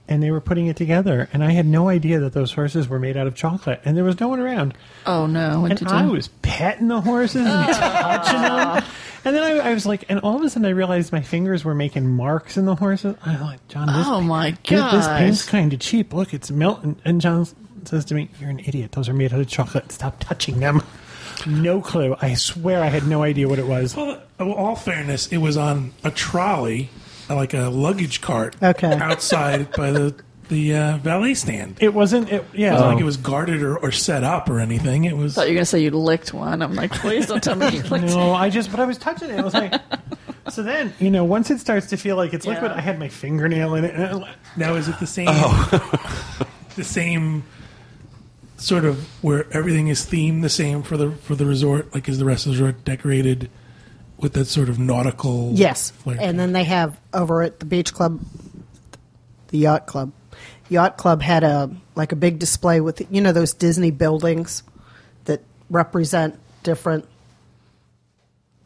[0.08, 3.00] and they were putting it together, and I had no idea that those horses were
[3.00, 4.74] made out of chocolate, and there was no one around.
[5.06, 5.62] Oh no!
[5.62, 6.12] What And I do?
[6.12, 8.84] was petting the horses and touching them.
[9.26, 11.66] And then I, I was like, and all of a sudden I realized my fingers
[11.66, 13.16] were making marks in the horses.
[13.26, 16.14] I'm like, John, this, Oh, my this, this paint's kind of cheap.
[16.14, 16.96] Look, it's melting.
[17.04, 17.46] And John
[17.84, 18.94] says to me, You're an idiot.
[18.94, 19.92] Those are made out of chocolate.
[19.92, 20.82] Stop touching them.
[21.46, 22.16] No clue.
[22.22, 23.96] I swear I had no idea what it was.
[23.98, 26.90] Well, all fairness, it was on a trolley,
[27.36, 28.94] like a luggage cart, Okay.
[28.94, 30.16] outside by the
[30.50, 31.78] the uh, valet stand.
[31.82, 32.70] It wasn't, it, yeah.
[32.70, 35.04] It wasn't like it was guarded or, or set up or anything.
[35.04, 35.36] It was.
[35.36, 36.62] thought you were going to say you licked one.
[36.62, 39.30] I'm like, please don't tell me you licked No, I just, but I was touching
[39.30, 39.40] it.
[39.40, 39.74] I was like,
[40.50, 42.76] so then, you know, once it starts to feel like it's liquid, Yeah.
[42.76, 42.78] Oh.
[42.78, 43.94] I had my fingernail in it.
[43.96, 45.26] And I, Now, is it the same?
[46.76, 47.44] the same
[48.56, 51.94] sort of where everything is themed the same for the for the resort?
[51.94, 53.50] Like, is the rest of the resort decorated
[54.20, 55.52] with that sort of nautical?
[55.54, 56.18] Yes, flair?
[56.20, 58.20] and then they have over at the beach club,
[59.50, 60.12] the yacht club.
[60.70, 64.64] Yacht club had a like a big display with you know those Disney buildings
[65.26, 67.06] that represent different.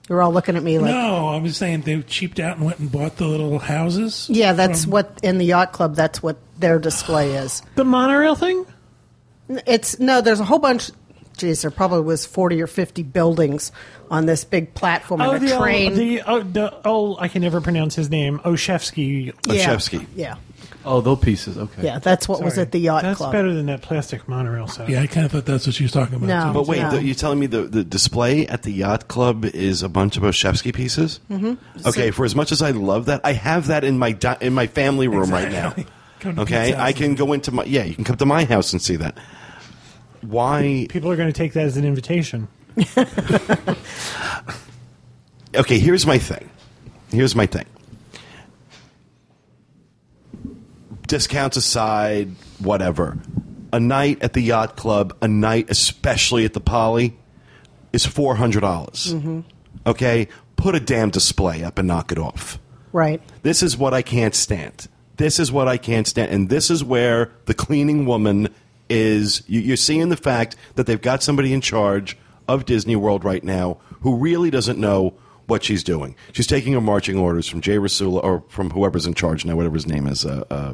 [0.09, 2.79] You're all looking at me like, no, I was saying they cheaped out and went
[2.79, 4.27] and bought the little houses.
[4.29, 5.95] yeah, that's from- what in the yacht club.
[5.95, 7.61] That's what their display is.
[7.75, 8.65] The monorail thing?
[9.67, 10.91] It's no, there's a whole bunch.
[11.41, 13.71] Geez, there probably was forty or fifty buildings
[14.09, 15.91] on this big platform Oh, and a the, train.
[15.91, 18.39] oh, the, oh, the, oh, I can never pronounce his name.
[18.39, 19.33] Olszewski.
[19.47, 20.05] yeah, Olszewski.
[20.15, 20.35] yeah,
[20.85, 21.57] Oh, those pieces.
[21.57, 21.83] Okay.
[21.83, 21.99] yeah.
[21.99, 23.31] That's what was at the yacht That's club.
[23.31, 24.89] better than that plastic monorail set.
[24.89, 26.27] Yeah, I kind of thought that's what she was talking about.
[26.27, 26.51] No.
[26.53, 26.91] But wait, No.
[26.91, 30.23] the, you're telling me the, the display at the yacht club is a bunch of
[30.23, 31.19] Olszewski pieces?
[31.29, 31.87] Mm-hmm.
[31.87, 34.53] Okay, for as much as I love that, I have that in my di- in
[34.53, 35.75] my family room right now.
[36.19, 37.83] Come to Okay, I can go into my yeah.
[37.83, 39.17] You can come to my house and see that.
[40.21, 40.87] Why?
[40.89, 42.47] People are going to take that as an invitation.
[45.53, 46.49] Okay, here's my thing.
[47.11, 47.65] Here's my thing.
[51.07, 53.17] Discounts aside, whatever.
[53.73, 57.17] A night at the yacht club, a night especially at the Poly,
[57.91, 59.13] is four hundred dollars.
[59.13, 59.41] Mm-hmm.
[59.85, 62.57] Okay, put a damn display up and knock it off.
[62.93, 63.21] right.
[63.43, 64.87] This is what I can't stand.
[65.17, 66.31] This is what I can't stand.
[66.31, 68.47] And this is where the cleaning woman
[68.91, 69.43] is.
[69.47, 72.17] you- You're seeing the fact that they've got somebody in charge
[72.47, 75.13] of Disney World right now who really doesn't know
[75.47, 76.15] what she's doing.
[76.33, 79.75] She's taking her marching orders from Jay Rasulo or from whoever's in charge now, whatever
[79.75, 80.25] his name is.
[80.25, 80.73] Uh, uh,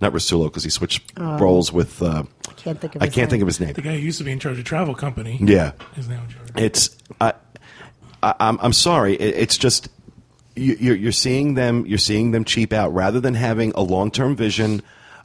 [0.00, 2.00] not Rasulo because he switched roles with.
[2.02, 2.22] Uh,
[2.56, 3.30] Can't think of I his can't name.
[3.30, 3.72] think of his name.
[3.72, 6.28] The guy who used to be in charge of travel company Yeah is now in
[6.28, 6.50] charge.
[6.56, 6.90] it's
[7.20, 7.32] I,
[8.22, 9.14] I I'm I'm sorry.
[9.14, 9.88] It, it's just
[10.56, 14.36] you're you're seeing them you're seeing them cheap out rather than having a long term
[14.36, 14.82] vision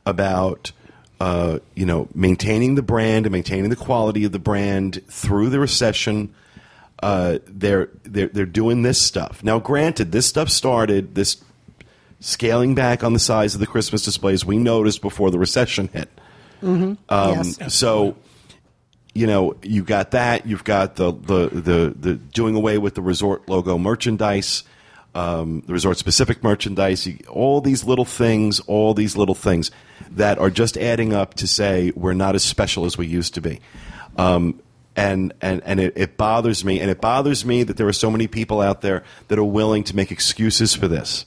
[0.08, 0.72] about
[1.24, 5.60] uh, you know maintaining the brand and maintaining the quality of the brand through the
[5.60, 6.34] recession.
[7.02, 9.58] Uh, they're they're they're doing this stuff now.
[9.58, 11.42] Granted, this stuff started this
[12.20, 16.10] scaling back on the size of the Christmas displays we noticed before the recession hit.
[17.08, 17.74] Um, yes.
[17.74, 18.18] So,
[19.14, 20.46] you know, you got that.
[20.46, 24.64] You've got the the the, the doing away with the resort logo merchandise,
[25.16, 27.06] um, the resort specific merchandise.
[27.06, 29.72] You, all these little things, all these little things
[30.12, 33.42] that are just adding up to say we're not as special as we used to
[33.42, 33.60] be.
[34.18, 34.62] Um,
[34.96, 38.12] and and and it, it bothers me, and it bothers me that there are so
[38.12, 41.26] many people out there that are willing to make excuses for this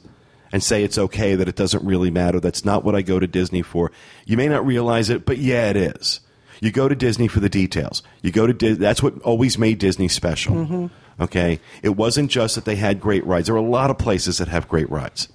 [0.53, 2.39] and say it's okay that it doesn't really matter.
[2.39, 3.91] That's not what I go to Disney for.
[4.25, 6.21] You may not realize it, but yeah, it is.
[6.61, 8.03] You go to Disney for the details.
[8.23, 10.55] You go to Dis- that's what always made Disney special.
[10.55, 10.87] Mm-hmm.
[11.23, 13.47] Okay, it wasn't just that they had great rides.
[13.47, 15.29] There are a lot of places that have great rides.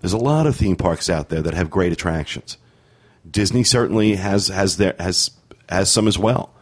[0.00, 2.56] There's a lot of theme parks out there that have great attractions.
[3.30, 5.30] Disney certainly has has their has
[5.68, 6.52] has some as well.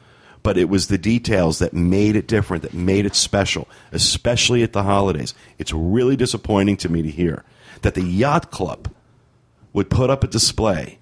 [0.43, 4.73] But it was the details that made it different, that made it special, especially at
[4.73, 5.35] the holidays.
[5.59, 7.45] It's really disappointing to me to hear
[7.83, 8.89] that the yacht club
[9.73, 10.99] would put up a display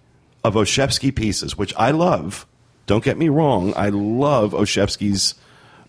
[0.46, 2.46] of Olszewski pieces, which I love.
[2.86, 5.34] Don't get me wrong, I love Olszewski's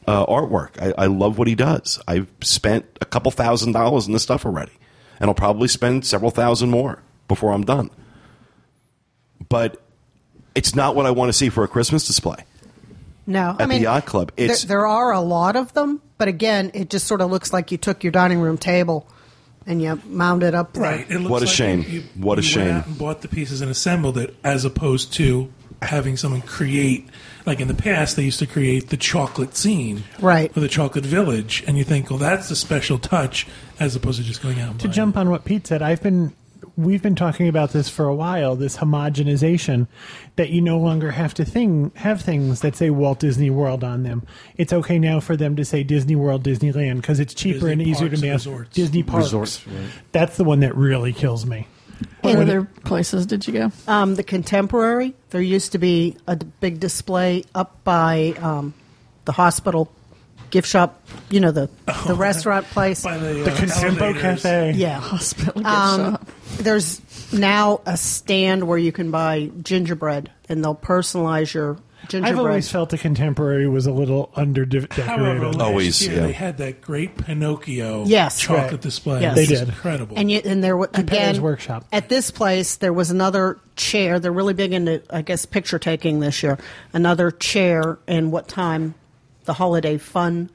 [0.07, 0.81] uh, artwork.
[0.81, 2.01] I, I love what he does.
[2.07, 4.71] I've spent a couple thousand dollars on this stuff already,
[5.19, 7.91] and I'll probably spend several thousand more before I'm done.
[9.47, 9.79] But
[10.55, 12.43] it's not what I want to see for a Christmas display.
[13.27, 16.27] No, I At the mean, yacht club, there, there are a lot of them, but
[16.29, 19.07] again, it just sort of looks like you took your dining room table
[19.67, 20.75] and you mounted up.
[20.77, 21.05] Right.
[21.11, 21.85] It looks What a like shame.
[21.87, 22.65] You, What a you shame.
[22.65, 25.51] Went out and bought the pieces and assembled it, as opposed to
[25.83, 27.07] having someone create.
[27.45, 30.55] Like in the past, they used to create the chocolate scene, Right.
[30.57, 33.45] or the chocolate village, and you think, well, that's a special touch,
[33.79, 34.71] as opposed to just going out.
[34.71, 36.33] And to buying jump on what Pete said, I've been
[36.75, 38.55] we've been talking about this for a while.
[38.55, 39.87] This homogenization
[40.35, 44.03] that you no longer have to thing have things that say Walt Disney World on
[44.03, 44.23] them.
[44.57, 47.81] It's okay now for them to say Disney World, Disneyland because it's cheaper Disney and
[47.83, 48.45] easier to and mass.
[48.45, 48.73] Resorts.
[48.75, 49.25] Disney parks.
[49.25, 49.89] Resorts, right.
[50.11, 51.67] That's the one that really kills me.
[52.21, 53.71] What In- other places did you go?
[53.87, 58.73] Um, the contemporary, there used to be a big display up by um,
[59.25, 59.91] the hospital
[60.49, 61.01] gift shop.
[61.29, 61.69] You know the
[62.07, 63.03] the restaurant place.
[63.03, 64.19] by the, The uh, Contempo.
[64.19, 64.73] Cafe.
[64.75, 64.99] Yeah.
[65.01, 66.27] Hospital gift Um, shop.
[66.57, 67.01] there's
[67.33, 72.33] now a stand where you can buy gingerbread, and they'll personalize your gingerbread.
[72.33, 75.43] I've always felt the contemporary was a little under However, decorated.
[75.43, 76.21] last Always, year yeah.
[76.27, 78.39] they had that great Pinocchio Yes.
[78.39, 78.81] chocolate Right.
[78.81, 79.21] display.
[79.21, 79.35] Yes.
[79.35, 79.67] They did.
[79.67, 80.15] incredible.
[80.17, 81.85] And you, and there wa- Competitors again Workshop.
[81.91, 84.19] at this place there was another chair.
[84.19, 86.57] They're really big into I guess picture taking this year.
[86.93, 88.95] Another chair and what time
[89.47, 90.51] the holiday fun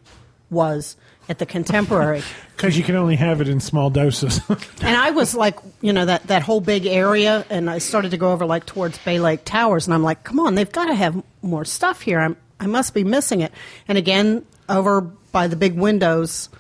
[0.51, 0.97] was
[1.29, 2.23] at the Contemporary.
[2.63, 4.41] Because you can only have it in small doses.
[4.49, 8.17] and I was like, you know, that that whole big area, and I started to
[8.17, 10.95] go over like towards Bay Lake Towers, and I'm like, come on, they've got to
[10.95, 12.21] have more stuff here.
[12.21, 13.51] I'm I must be missing it.
[13.89, 16.51] And again, over by the big windows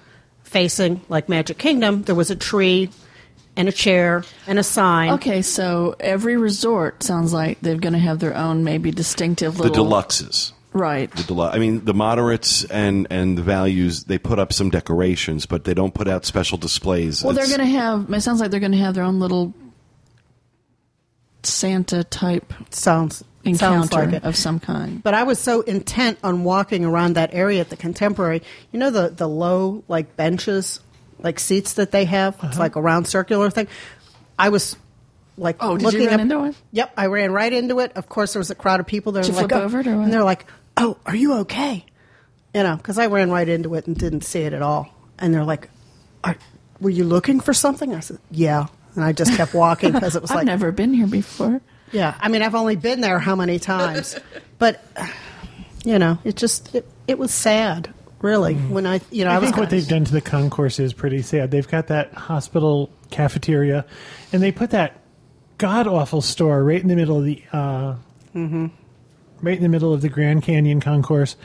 [0.43, 2.91] facing like Magic Kingdom, there was a tree
[3.57, 5.13] and a chair and a sign.
[5.13, 9.73] Okay, so every resort sounds like they're going to have their own maybe distinctive little
[9.73, 10.53] the little deluxes.
[10.73, 11.11] Right.
[11.11, 15.44] The delu- I mean, the moderates and and the values they put up some decorations,
[15.47, 17.23] but they don't put out special displays.
[17.23, 18.11] Well, they're It's- going to have.
[18.12, 19.53] It sounds like they're going to have their own little
[21.43, 24.24] Santa type Sounds encounter sounds like it.
[24.24, 25.03] of some kind.
[25.03, 28.43] But I was so intent on walking around that area at the Contemporary.
[28.70, 30.78] You know the the low like benches,
[31.19, 32.35] like seats that they have.
[32.36, 32.47] Uh-huh.
[32.49, 33.66] It's like a round circular thing.
[34.39, 34.77] I was
[35.36, 36.55] like, Oh, did you looking run up- into one?
[36.70, 37.93] Yep, I ran right into it.
[37.97, 39.23] Of course, there was a crowd of people there.
[39.24, 40.05] Did you like, flip oh, over it or what?
[40.05, 40.47] and they're like,
[40.77, 41.85] "Oh, are you okay?"
[42.55, 44.89] You know, because I ran right into it and didn't see it at all.
[45.19, 45.69] And they're like,
[46.23, 46.36] are,
[46.81, 50.23] "Were you looking for something?" I said, "Yeah." And I just kept walking because it
[50.23, 51.62] was like I've like, never been here before.
[51.93, 54.19] yeah, I mean, I've only been there how many times,
[54.59, 54.85] but
[55.85, 58.55] you know, it just it, it was sad, really.
[58.55, 60.93] When I you know I, I was think what they've done to the concourse is
[60.93, 61.51] pretty sad.
[61.51, 63.86] They've got that hospital cafeteria,
[64.32, 64.99] and they put that
[65.57, 67.94] god awful store right in the middle of the uh,
[68.35, 68.66] Mm-hmm.
[69.43, 71.36] Right in the middle of the Grand Canyon concourse.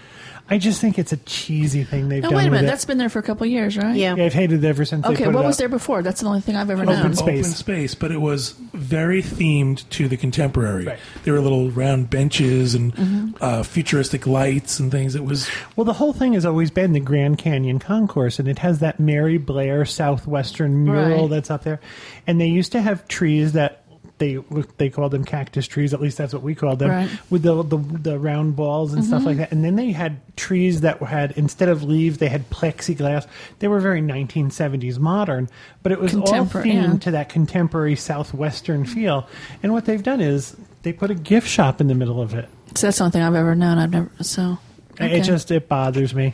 [0.49, 2.37] I just think it's a cheesy thing they've No, done.
[2.37, 2.67] wait a with minute.
[2.67, 2.71] it.
[2.71, 3.93] That's been there for a couple of years, right?
[3.97, 4.15] Yeah.
[4.15, 5.05] yeah, I've hated it ever since.
[5.05, 5.59] they Okay, put what it was up.
[5.59, 6.01] there before?
[6.01, 6.95] That's the only thing I've ever known.
[6.99, 7.15] Open known.
[7.15, 7.39] space.
[7.47, 10.85] Open space, but it was very themed to the contemporary.
[10.85, 10.99] Right.
[11.25, 13.27] There were little round benches and Mm-hmm.
[13.41, 15.15] uh, futuristic lights and things.
[15.15, 18.59] It was Well, the whole thing has always been the Grand Canyon Concourse, and it
[18.59, 21.29] has that Mary Blair southwestern mural Right.
[21.29, 21.81] that's up there.
[22.25, 23.83] And they used to have trees that
[24.19, 24.37] they
[24.77, 25.93] they called them cactus trees.
[25.93, 27.07] At least that's what we called them, Right.
[27.07, 27.25] Mm-hmm.
[27.29, 29.51] with the, the the round balls and stuff like that.
[29.51, 33.27] And then they had trees that had instead of leaves, they had plexiglass.
[33.59, 35.49] They were very 1970s modern,
[35.83, 36.97] but it was all themed yeah.
[36.99, 39.27] to that contemporary southwestern feel.
[39.61, 42.49] And what they've done is they put a gift shop in the middle of it.
[42.75, 43.77] So that's the only thing I've ever known.
[43.77, 44.11] I've never.
[44.21, 44.57] So.
[44.93, 45.19] okay.
[45.19, 46.33] It just it bothers me.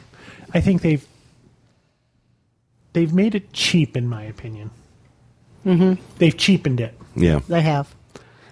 [0.53, 1.05] I think they've
[2.93, 4.71] they've made it cheap, in my opinion.
[5.65, 6.01] Mm-hmm.
[6.17, 6.97] They've cheapened it.
[7.15, 7.39] Yeah.
[7.47, 7.93] they have.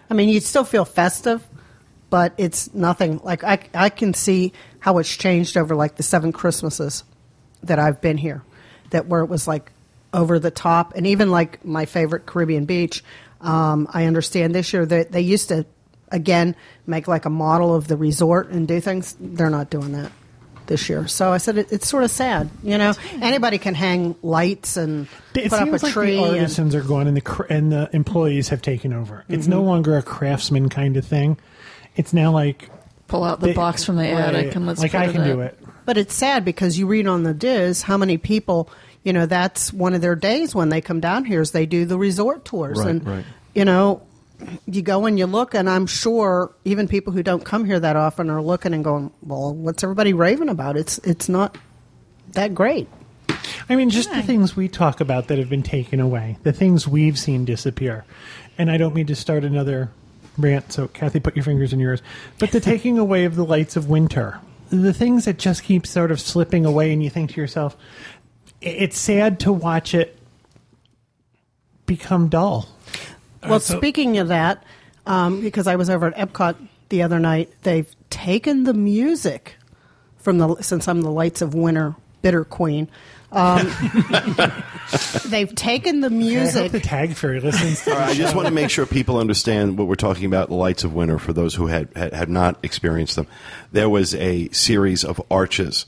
[0.09, 1.45] I mean, you'd still feel festive,
[2.09, 6.31] but it's nothing like I I can see how it's changed over like the seven
[6.31, 7.03] Christmases
[7.63, 8.43] that I've been here,
[8.89, 9.71] that where it was like
[10.13, 13.03] over the top, and even like my favorite Caribbean beach.
[13.39, 15.65] Um, I understand this year that they used to
[16.11, 16.55] again
[16.85, 19.15] make like a model of the resort and do things.
[19.19, 20.11] They're not doing that
[20.71, 21.07] this year.
[21.07, 22.49] So I said it, it's sort of sad.
[22.63, 26.15] You know, anybody can hang lights and It put up a seems like tree.
[26.15, 29.25] the and- artisans are gone, and the cr- and the employees have taken over.
[29.29, 29.51] It's Mm-hmm.
[29.51, 31.37] no longer a craftsman kind of thing.
[31.95, 32.69] It's now like
[33.07, 35.27] pull out the they- box from the attic and let's like put I can up.
[35.27, 35.59] do it.
[35.85, 38.69] But it's sad because you read on the DIS how many people,
[39.03, 41.85] you know, that's one of their days when they come down here is they do
[41.85, 42.79] the resort tours.
[42.79, 43.25] Right, and, right.
[43.53, 44.01] you know,
[44.65, 47.95] you go and you look, and I'm sure even people who don't come here that
[47.95, 50.77] often are looking and going, well, what's everybody raving about?
[50.77, 51.57] It's, it's not
[52.33, 52.87] that great.
[53.29, 53.37] I
[53.69, 56.87] I mean, just the things we talk about that have been taken away, the things
[56.87, 58.05] we've seen disappear.
[58.57, 59.89] And I don't mean to start another
[60.37, 62.01] rant, so Kathy, put your fingers in yours.
[62.39, 64.39] But the taking away of the lights of winter,
[64.69, 67.77] the things that just keep sort of slipping away, and you think to yourself,
[68.61, 70.17] it's sad to watch it
[71.85, 72.67] become dull.
[73.47, 74.63] Well, so- speaking of that,
[75.05, 76.55] um, because I was over at Epcot
[76.89, 79.55] the other night, they've taken the music
[80.17, 82.87] from the since I'm the Lights of Winter bitter queen.
[83.31, 83.65] Um,
[85.25, 86.71] they've taken the I hope music.
[86.71, 89.77] the tag fairy listens to All right, I just want to make sure people understand
[89.77, 92.59] what we're talking about the lights of winter for those who had, had, had not
[92.61, 93.27] experienced them.
[93.71, 95.85] There was a series of arches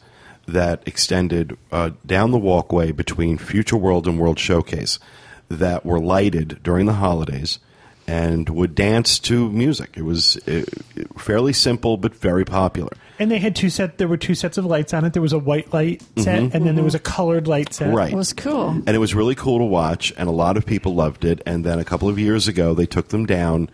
[0.48, 4.98] that extended uh, down the walkway between Future World and World Showcase
[5.60, 7.60] that were lighted during the holidays
[8.08, 9.92] and would dance to music.
[9.96, 10.64] It was uh,
[11.18, 12.92] fairly simple but very popular.
[13.20, 13.98] And they had two set.
[13.98, 15.14] There were two sets of lights on it.
[15.14, 17.88] There was a white light set, and then there was a colored light set.
[17.88, 17.98] Mm-hmm.
[17.98, 18.14] Right.
[18.14, 18.70] It was cool.
[18.70, 21.42] and it was really cool to watch, and a lot of people loved it.
[21.46, 23.70] And then a couple of years ago, they took them down.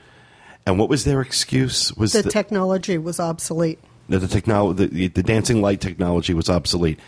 [0.68, 1.96] And what was their excuse?
[1.96, 3.80] Was the the, technology was obsolete.
[4.10, 7.00] that the technology, the, the dancing light technology, was obsolete.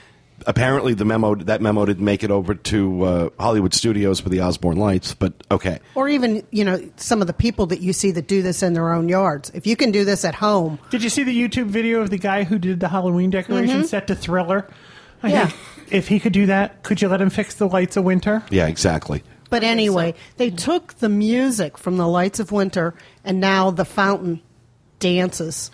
[0.47, 4.41] Apparently, the memo that memo didn't make it over to uh, Hollywood Studios for the
[4.41, 5.13] Osborne lights.
[5.13, 8.41] But okay, Or even, you know, some of the people that you see that do
[8.41, 9.51] this in their own yards.
[9.53, 12.17] If you can do this at home, Did you see the YouTube video of the
[12.17, 14.67] guy who did the Halloween decoration set to Thriller?
[15.23, 15.45] I Yeah.
[15.47, 18.43] think if he could do that, could you let him fix the lights of winter?
[18.49, 19.23] yeah, exactly.
[19.49, 22.93] But anyway, they took the music from the Lights of Winter,
[23.25, 24.41] and now the fountain
[24.99, 25.69] dances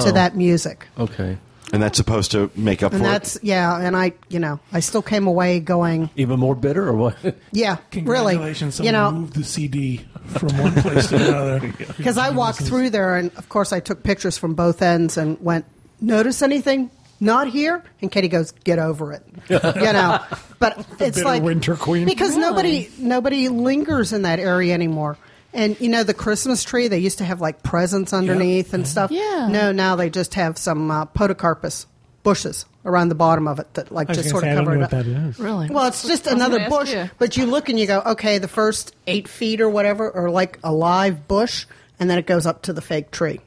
[0.00, 0.86] to that music.
[0.98, 1.36] Okay.
[1.72, 3.44] And that's supposed to make up And for that's it.
[3.44, 7.16] yeah, and I you know I still came away going Even more bitter, or what?
[7.52, 10.06] yeah really Congratulations, you someone know moved the CD
[10.38, 11.60] from one place to another.
[11.96, 15.40] because I walked through there and of course I took pictures from both ends and
[15.40, 15.64] went
[16.00, 19.58] notice anything not here and Katie goes get over it you
[19.92, 20.20] know
[20.60, 22.04] but it's bitter like winter queen.
[22.06, 25.16] because nobody nobody lingers in that area anymore.
[25.56, 29.10] And you know the Christmas tree they used to have like presents underneath and stuff.
[29.10, 29.48] Yeah.
[29.50, 31.86] No, now they just have some uh, podocarpus
[32.22, 34.56] bushes around the bottom of it that like I just gonna sort say, I of
[34.58, 35.04] don't cover know it what up.
[35.06, 35.38] that is.
[35.38, 35.68] Really?
[35.70, 37.10] Well, it's just I was another bush, you.
[37.18, 40.58] but you look and you go, okay, the first eight feet or whatever are like
[40.62, 41.66] a live bush,
[41.98, 43.40] and then it goes up to the fake tree.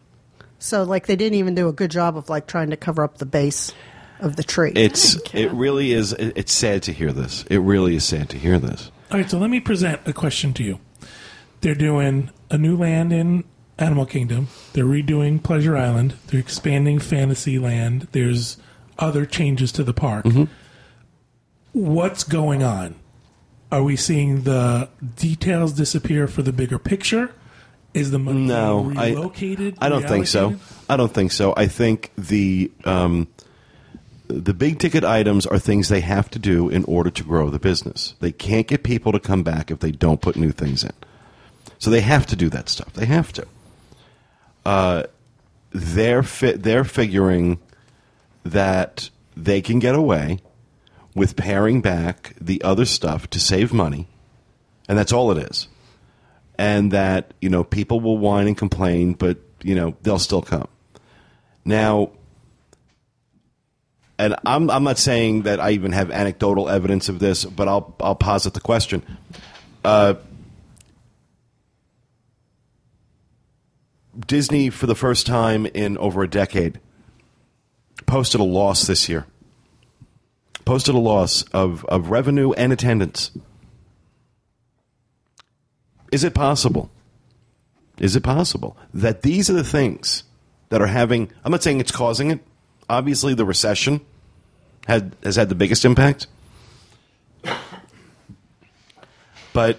[0.61, 3.17] So, like, they didn't even do a good job of like trying to cover up
[3.19, 3.71] the base
[4.19, 4.73] of the tree.
[4.75, 6.11] It's it really is.
[6.13, 7.45] it- It's sad to hear this.
[7.49, 8.91] It really is sad to hear this.
[9.11, 10.79] All right, so let me present a question to you.
[11.61, 13.43] They're doing a new land in
[13.77, 14.47] Animal Kingdom.
[14.73, 16.15] They're redoing Pleasure Island.
[16.27, 18.07] They're expanding Fantasyland.
[18.11, 18.57] There's
[18.97, 20.25] other changes to the park.
[21.71, 22.95] What's going on?
[23.71, 27.31] Are we seeing the details disappear for the bigger picture?
[27.93, 29.75] Is the money No, being I, relocated?
[29.79, 30.55] I don't think so.
[30.89, 31.53] I don't think so.
[31.55, 33.27] I think the um,
[34.27, 37.59] the big ticket items are things they have to do in order to grow the
[37.59, 38.15] business.
[38.19, 40.91] They can't get people to come back if they don't put new things in.
[41.79, 42.93] So they have to do that stuff.
[42.93, 43.47] They have to.
[44.65, 45.03] Uh,
[45.71, 47.59] they're fi- they're figuring
[48.43, 50.39] that they can get away
[51.15, 54.07] with paring back the other stuff to save money,
[54.87, 55.67] and that's all it is
[56.59, 60.67] and that you know people will whine and complain, but you know they'll still come.
[61.63, 62.11] Now,
[64.19, 67.95] and I'm I'm not saying that I even have anecdotal evidence of this, but I'll
[68.01, 69.03] I'll posit the question.
[69.85, 70.15] Uh,
[74.27, 76.79] Disney, for the first time in over a decade,
[78.05, 79.25] posted a loss this year.
[80.65, 83.31] Posted a loss of, of revenue and attendance.
[86.11, 86.89] Is it possible?
[87.99, 90.23] Is it possible that these are the things
[90.69, 91.31] that are having?
[91.43, 92.39] I'm not saying it's causing it.
[92.89, 94.01] Obviously, the recession
[94.87, 96.27] had has had the biggest impact,
[99.53, 99.77] but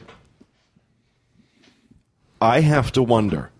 [2.40, 3.50] I have to wonder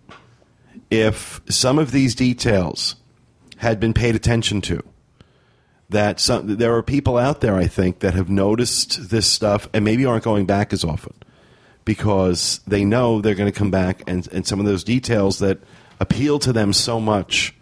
[0.91, 2.97] if some of these details
[3.59, 4.83] had been paid attention to.
[5.91, 9.85] That some, there are people out there, I think, that have noticed this stuff and
[9.85, 11.15] maybe aren't going back as often
[11.85, 15.59] because they know they're going to come back and, and some of those details that
[15.99, 17.55] appeal to them so much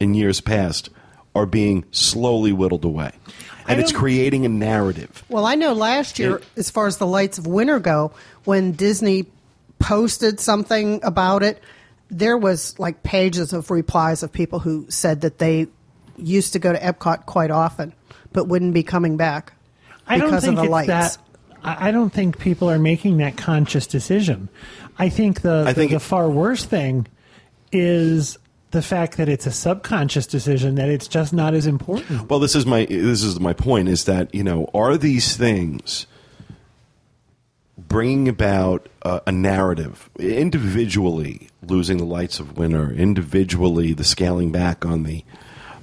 [0.00, 0.88] in years past
[1.34, 3.12] are being slowly whittled away.
[3.68, 5.22] And it's creating a narrative.
[5.28, 8.12] Well, I know last year, It- as far as the lights of winter go,
[8.44, 9.26] when Disney
[9.78, 11.62] posted something about it,
[12.10, 15.66] there was like pages of replies of people who said that they
[16.16, 17.92] used to go to Epcot quite often,
[18.32, 19.52] but wouldn't be coming back
[20.06, 20.86] I don't think of the it's lights.
[20.88, 21.18] that.
[21.62, 24.48] I I don't think people are making that conscious decision.
[24.98, 27.06] I think the I think the, it- the far worse thing
[27.72, 28.38] is
[28.70, 32.28] the fact that it's a subconscious decision that it's just not as important.
[32.28, 36.06] Well, this is my this is my point is that you know are these things
[37.94, 45.04] bringing about a narrative individually losing the lights of winter individually the scaling back on
[45.04, 45.24] the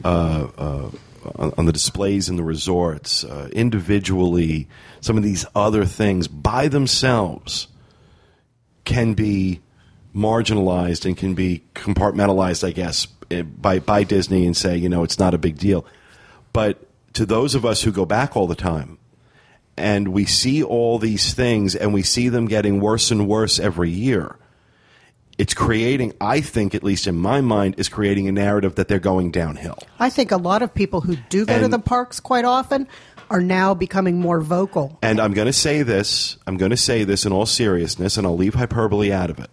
[0.04, 0.90] uh, uh,
[1.36, 4.68] on, on the displays in the resorts uh, individually
[5.00, 7.70] some of these other things by themselves
[8.84, 9.62] can be
[10.14, 15.04] marginalized and can be compartmentalized, I guess, eh, by by Disney and say, you know,
[15.04, 15.86] it's not a big deal.
[16.52, 18.98] But to those of us who go back all the time
[19.82, 23.90] and we see all these things and we see them getting worse and worse every
[23.90, 24.38] year,
[25.38, 29.00] it's creating, I think, at least in my mind, is creating a narrative that they're
[29.00, 29.80] going downhill.
[30.00, 32.88] I think a lot of people who do go to the parks quite often
[33.32, 35.00] are now becoming more vocal.
[35.02, 38.28] And I'm going to say this, I'm going to say this in all seriousness, and
[38.28, 39.50] I'll leave hyperbole out of it.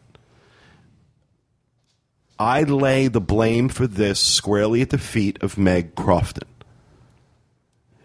[2.38, 6.48] I lay the blame for this squarely at the feet of Meg Crofton.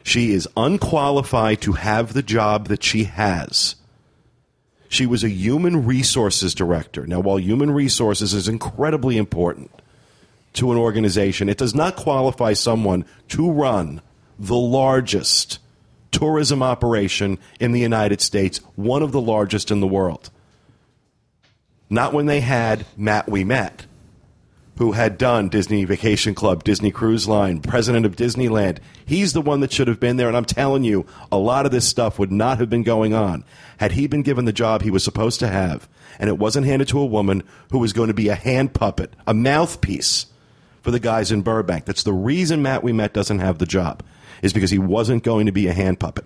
[0.04, 3.76] She is unqualified to have the job that she has.
[4.90, 7.08] She was a human resources director.
[7.08, 9.72] Now, while human resources is incredibly important
[10.54, 14.02] to an organization, it does not qualify someone to run
[14.38, 15.60] the largest
[16.12, 20.30] tourism operation in the United States, one of the largest in the world.
[21.90, 23.86] Not when they had Matt Ouimet,
[24.78, 28.80] who had done Disney Vacation Club, Disney Cruise Line, president of Disneyland.
[29.06, 31.72] He's the one that should have been there, and I'm telling you, a lot of
[31.72, 33.44] this stuff would not have been going on
[33.78, 35.88] had he been given the job he was supposed to have,
[36.18, 39.14] and it wasn't handed to a woman who was going to be a hand puppet,
[39.28, 40.26] a mouthpiece
[40.82, 41.86] for the guys in Burbank.
[41.86, 44.04] That's the reason Matt Ouimet doesn't have the job,
[44.42, 46.26] is because he wasn't going to be a hand puppet.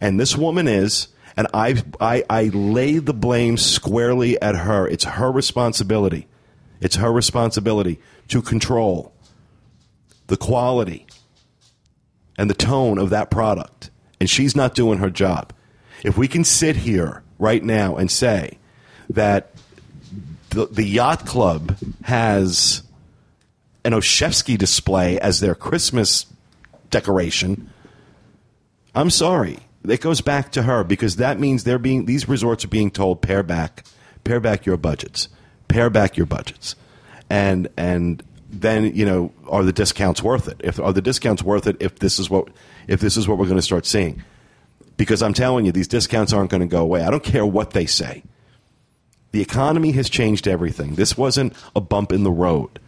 [0.00, 4.88] And this woman is, and I, I, I lay the blame squarely at her.
[4.88, 6.26] It's her responsibility.
[6.80, 7.98] It's her responsibility
[8.28, 9.12] to control
[10.26, 11.06] the quality
[12.36, 13.90] and the tone of that product.
[14.20, 15.52] And she's not doing her job.
[16.02, 18.58] If we can sit here right now and say
[19.10, 19.52] that
[20.50, 22.82] the, the yacht club has
[23.84, 26.26] an Olszewski display as their Christmas
[26.90, 27.70] decoration,
[28.94, 29.58] I'm sorry.
[29.86, 33.20] It goes back to her because that means they're being these resorts are being told
[33.20, 33.84] pare back,
[34.22, 35.28] pare back your budgets,
[35.68, 36.76] pare back your budgets,
[37.30, 40.60] and and then you know are the discounts worth it?
[40.62, 41.76] If are the discounts worth it?
[41.80, 42.48] If this is what
[42.86, 44.22] if this is what we're going to start seeing,
[44.96, 47.02] because I'm telling you these discounts aren't going to go away.
[47.02, 48.22] I don't care what they say.
[49.32, 50.94] The economy has changed everything.
[50.94, 52.78] This wasn't a bump in the road.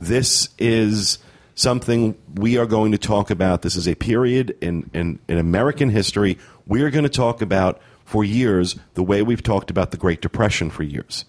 [0.00, 1.18] This is
[1.54, 3.60] something we are going to talk about.
[3.60, 7.82] This is a period in, in, in American history we are going to talk about
[8.04, 11.24] for years the way we've talked about the Great Depression for years.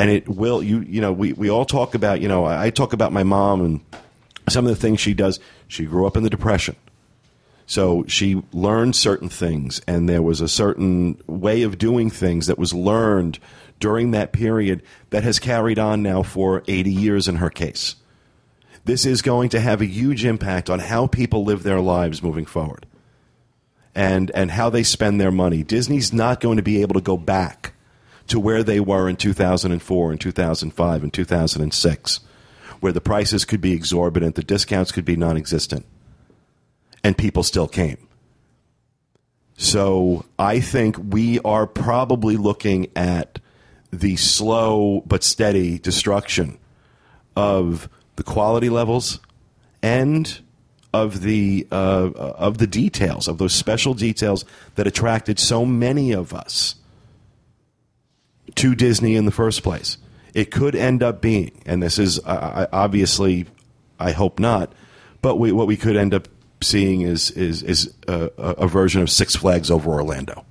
[0.00, 2.94] And it will, you, you know, we, we all talk about, you know, I talk
[2.94, 3.80] about my mom and
[4.48, 5.38] some of the things she does.
[5.68, 6.74] She grew up in the Depression.
[7.66, 12.56] So she learned certain things, and there was a certain way of doing things that
[12.58, 13.40] was learned
[13.78, 17.96] during that period that has carried on now for 80 years in her case.
[18.86, 22.46] This is going to have a huge impact on how people live their lives moving
[22.46, 22.86] forward
[23.94, 25.62] and, and how they spend their money.
[25.62, 27.74] Disney's not going to be able to go back
[28.30, 32.20] to where they were in 2004 and 2005 and 2006,
[32.78, 35.84] where the prices could be exorbitant, the discounts could be non existent
[37.02, 38.08] and people still came.
[39.56, 43.38] So I think we are probably looking at
[43.92, 46.58] the slow but steady destruction
[47.36, 49.20] of the quality levels
[49.82, 50.40] and
[50.92, 54.44] of the uh, of the details of those special details
[54.74, 56.76] that attracted so many of us
[58.56, 59.96] to Disney in the first place.
[60.34, 63.46] It could end up being, and this is uh, obviously,
[63.98, 64.72] I hope not,
[65.22, 66.28] but we, what we could end up
[66.62, 70.44] seeing is is is a, a version of Six Flags over Orlando.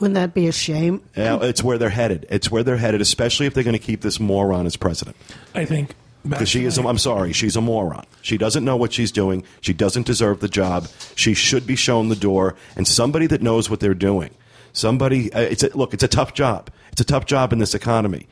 [0.00, 1.02] Wouldn't that be a shame?
[1.16, 2.26] Yeah, it's where they're headed.
[2.28, 5.16] It's where they're headed, especially if they're going to keep this moron as president.
[5.54, 8.04] I think Because she is, a, I'm sorry, she's a moron.
[8.20, 9.44] She doesn't know what she's doing.
[9.62, 10.88] She doesn't deserve the job.
[11.14, 12.56] She should be shown the door.
[12.76, 14.30] And somebody that knows what they're doing,
[14.76, 16.70] somebody, uh, it's a, look, it's a tough job.
[16.92, 18.26] It's a tough job in this economy,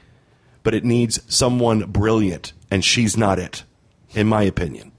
[0.62, 3.64] but it needs someone brilliant, and she's not it,
[4.14, 4.92] in my opinion.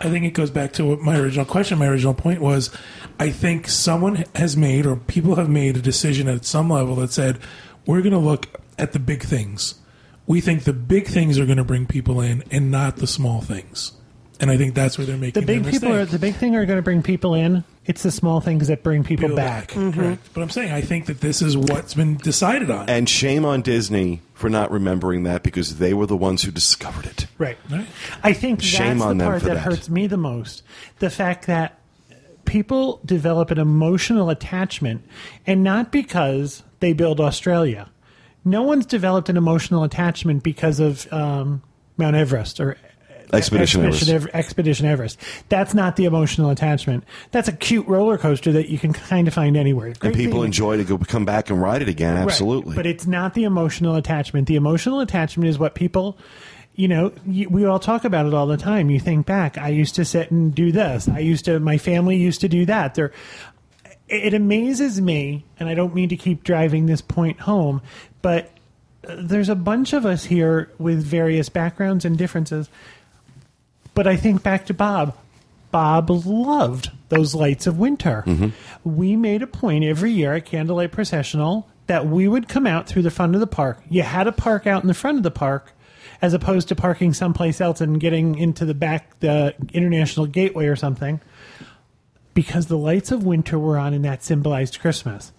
[0.00, 1.78] I think it goes back to my original question.
[1.78, 2.70] My original point was,
[3.18, 7.12] I think someone has made or people have made a decision at some level that
[7.12, 7.38] said,
[7.86, 8.48] we're going to look
[8.78, 9.76] at the big things.
[10.26, 13.40] We think the big things are going to bring people in and not the small
[13.40, 13.92] things.
[14.40, 16.56] And I think that's where they're making The big their people are the big thing
[16.56, 17.64] are going to bring people in.
[17.86, 19.68] It's the small things that bring people, People back.
[19.68, 20.30] Correct.
[20.32, 22.88] But I'm saying I think that this is what's been decided on.
[22.88, 27.06] And shame on Disney for not remembering that because they were the ones who discovered
[27.06, 27.26] it.
[27.38, 27.58] Right.
[27.70, 27.86] Right.
[28.22, 29.60] I think Shame that's on the them part for that, that.
[29.60, 30.62] hurts me the most.
[30.98, 31.78] The fact that
[32.44, 35.04] people develop an emotional attachment,
[35.46, 37.90] and not because they build Australia.
[38.44, 41.62] No one's developed an emotional attachment because of um,
[41.96, 42.76] Mount Everest or
[43.34, 44.34] Expedition Everest.
[44.34, 45.18] Expedition Everest.
[45.48, 47.04] That's not the emotional attachment.
[47.30, 49.94] That's a cute roller coaster that you can kind of find anywhere.
[50.02, 50.46] And people thing.
[50.46, 52.14] enjoy to go come back and ride it again.
[52.14, 52.22] Right.
[52.22, 52.76] Absolutely.
[52.76, 54.48] But it's not the emotional attachment.
[54.48, 56.18] The emotional attachment is what people,
[56.74, 58.90] you know, we all talk about it all the time.
[58.90, 61.08] You think back, I used to sit and do this.
[61.08, 62.94] I used to, my family used to do that.
[62.94, 63.12] There,
[64.08, 67.80] it amazes me, and I don't mean to keep driving this point home,
[68.22, 68.50] but
[69.08, 72.68] uh, there's a bunch of us here with various backgrounds and differences.
[73.94, 75.16] But I think back to Bob.
[75.70, 78.22] Bob loved those lights of winter.
[78.26, 78.48] Mm-hmm.
[78.84, 83.02] We made a point every year at Candlelight Processional that we would come out through
[83.02, 83.82] the front of the park.
[83.90, 85.72] You had to park out in the front of the park
[86.22, 90.76] as opposed to parking someplace else and getting into the back, the International Gateway or
[90.76, 91.20] something,
[92.34, 95.32] because the lights of winter were on and that symbolized Christmas.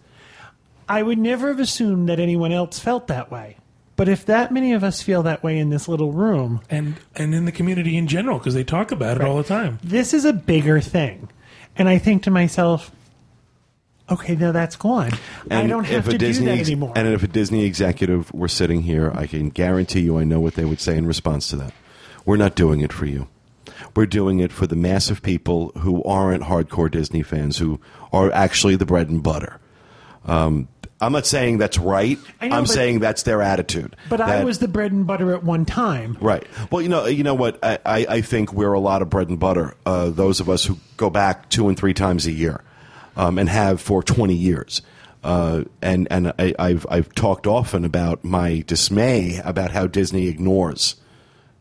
[0.88, 3.58] I would never have assumed that anyone else felt that way.
[3.96, 7.34] But if that many of us feel that way in this little room, and and
[7.34, 9.80] in the community in general because they talk about it all the time.
[9.84, 11.30] this is a bigger thing.
[11.78, 12.92] And I think to myself,
[14.10, 15.12] okay, now that's gone.
[15.50, 16.94] I And don't have if a to Disney do that anymore.
[16.96, 20.56] And if a Disney executive were sitting here, I can guarantee you I know what
[20.56, 21.74] they would say in response to that.
[22.26, 23.28] We're not doing it for you.
[23.96, 27.80] We're doing it for the mass of people who aren't hardcore Disney fans, who
[28.12, 29.60] are actually the bread and butter.
[30.26, 30.68] Um,
[31.02, 32.18] I'm not saying that's right.
[32.40, 33.96] I know, I'm but- saying that's their attitude.
[34.10, 36.18] but I was the bread and butter at one time.
[36.22, 36.48] Right.
[36.72, 37.60] Well, you know, you know what?
[37.64, 39.76] I, I, I think we're a lot of bread and butter.
[39.86, 42.64] Uh, those of us who go back two and three times a year,
[43.18, 44.82] um, and have for twenty years.
[45.24, 50.96] Uh, and and I, I've I've talked often about my dismay about how Disney ignores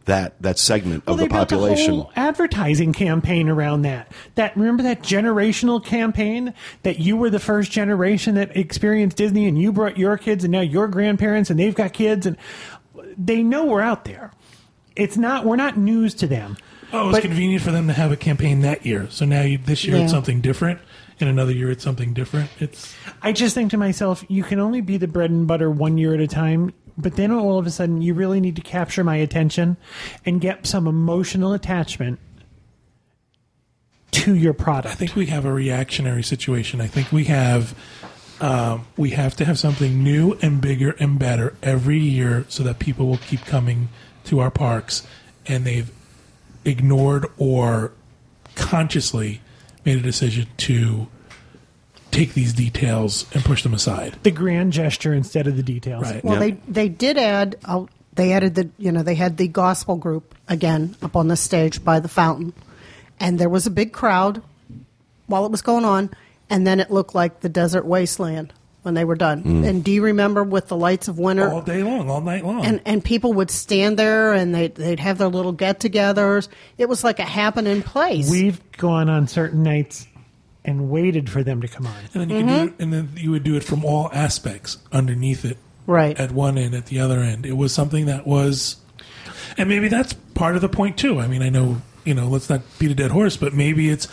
[0.07, 1.95] that that segment Well, of they the built a population.
[1.95, 4.13] whole advertising campaign around that.
[4.35, 6.53] That remember that generational campaign
[6.83, 10.53] that you were the first generation that experienced Disney, and you brought your kids, and
[10.53, 12.37] now your grandparents, and they've got kids, and
[13.17, 14.33] they know we're out there.
[14.97, 16.57] It's not we're not news to them.
[16.93, 19.07] Oh, it was But- convenient for them to have a campaign that year.
[19.11, 20.79] So now you, this year it's something different.
[21.21, 22.51] In another year it's something different.
[22.61, 25.97] It's I just think to myself, you can only be the bread and butter one
[25.99, 26.73] year at a time.
[26.97, 29.77] But then all of a sudden, you really need to capture my attention
[30.25, 32.21] and get some emotional attachment
[34.13, 34.95] to your product.
[34.95, 36.81] I think we have a reactionary situation.
[36.81, 37.75] I think we have
[38.41, 42.79] um, we have to have something new and bigger and better every year so that
[42.79, 43.89] people will keep coming
[44.25, 45.07] to our parks.
[45.47, 45.91] And they've
[46.65, 47.93] ignored or
[48.55, 49.41] consciously
[49.85, 51.09] made a decision to
[52.15, 54.17] take these details and push them aside.
[54.23, 56.03] the grand gesture instead of the details.
[56.03, 56.25] Right.
[56.25, 56.41] Well, Yeah.
[56.41, 57.57] they they did add.
[57.65, 57.85] Uh,
[58.15, 61.83] they added the you know they had the gospel group again up on the stage
[61.85, 62.53] by the fountain,
[63.21, 64.41] and there was a big crowd
[65.27, 66.11] while it was going on,
[66.51, 69.43] and then it looked like the desert wasteland when they were done.
[69.43, 69.67] Mm.
[69.67, 71.51] And do you remember with the lights of winter?
[71.51, 72.65] All day long, all night long.
[72.65, 76.49] and and people would stand there and they they'd have their little get-togethers.
[76.79, 78.31] It was like a happening place.
[78.31, 80.07] We've gone on certain nights
[80.65, 81.97] and waited for them to come on.
[82.15, 82.69] And then you could do mm-hmm.
[82.69, 86.19] it, and then you would do it from all aspects underneath it, Right.
[86.19, 88.77] At one end, at the other end, it was something that was,
[89.59, 91.21] and maybe that's part of the point too.
[91.21, 94.09] I mean, I know you know, let's not beat a dead horse, but maybe it's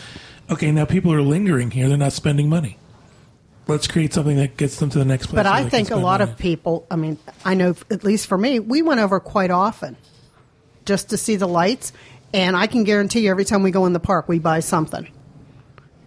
[0.50, 0.72] okay.
[0.72, 2.78] Now people are lingering here; they're not spending money.
[3.68, 5.36] Let's create something that gets them to the next place.
[5.36, 6.32] But I think a lot money.
[6.32, 9.96] of people, I mean, I know at least for me, we went over quite often
[10.84, 11.92] just to see the lights.
[12.34, 15.06] And I can guarantee you every time we go in the park, we buy something.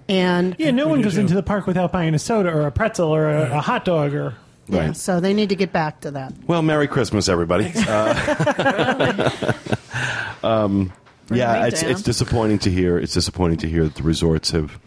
[0.07, 1.21] And Yeah, no one goes too.
[1.21, 4.13] into the park without buying a soda or a pretzel or a, a hot dog
[4.13, 4.35] or.
[4.67, 4.95] yeah, Right.
[4.97, 6.33] so they need to get back to that.
[6.47, 7.71] Well, Merry Christmas, everybody.
[7.75, 9.31] Uh,
[10.43, 10.91] um,
[11.31, 11.91] yeah, me it's down.
[11.91, 12.97] it's disappointing to hear.
[12.97, 14.79] It's disappointing to hear that the resorts have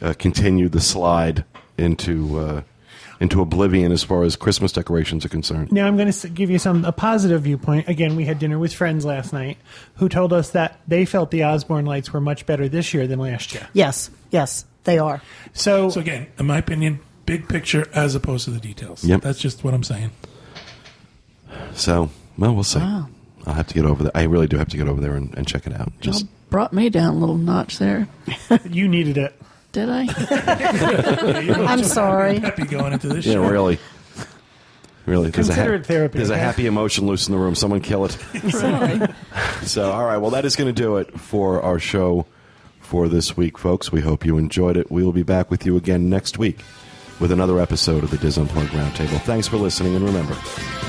[0.00, 1.44] uh, continued the slide
[1.76, 2.62] into uh,
[3.20, 5.72] into oblivion as far as Christmas decorations are concerned.
[5.72, 7.88] Now I'm going to give you some a positive viewpoint.
[7.88, 9.58] Again, we had dinner with friends last night
[9.96, 13.18] who told us that they felt the Osborne lights were much better this year than
[13.18, 13.68] last year.
[13.72, 15.20] Yes, yes, they are.
[15.52, 19.04] So, So again, in my opinion, big picture as opposed to the details.
[19.04, 19.22] Yep.
[19.22, 20.10] That's just what I'm saying.
[21.74, 22.78] So, well, we'll see.
[22.78, 23.08] Wow.
[23.46, 24.12] I'll have to get over there.
[24.14, 25.92] I really do have to get over there and, and check it out.
[26.00, 28.08] Just Y'all brought me down a little notch there.
[28.68, 29.40] you needed it.
[29.72, 30.06] Did I?
[31.68, 32.38] I'm sorry.
[32.38, 33.48] Happy going into this yeah, show.
[33.48, 33.78] really.
[35.08, 37.54] Really, there's a, Consider it therapy, there's a happy emotion loose in the room.
[37.54, 38.10] Someone kill it.
[38.50, 39.00] Sorry.
[39.62, 40.18] so, all right.
[40.18, 42.26] Well, that is going to do it for our show
[42.80, 43.90] for this week, folks.
[43.90, 44.90] We hope you enjoyed it.
[44.90, 46.60] We will be back with you again next week
[47.20, 49.20] with another episode of the DIS Unplugged Roundtable.
[49.22, 50.34] Thanks for listening, and remember,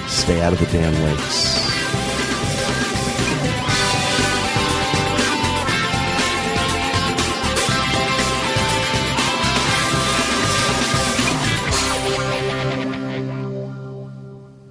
[0.07, 1.98] stay out of the damn lakes.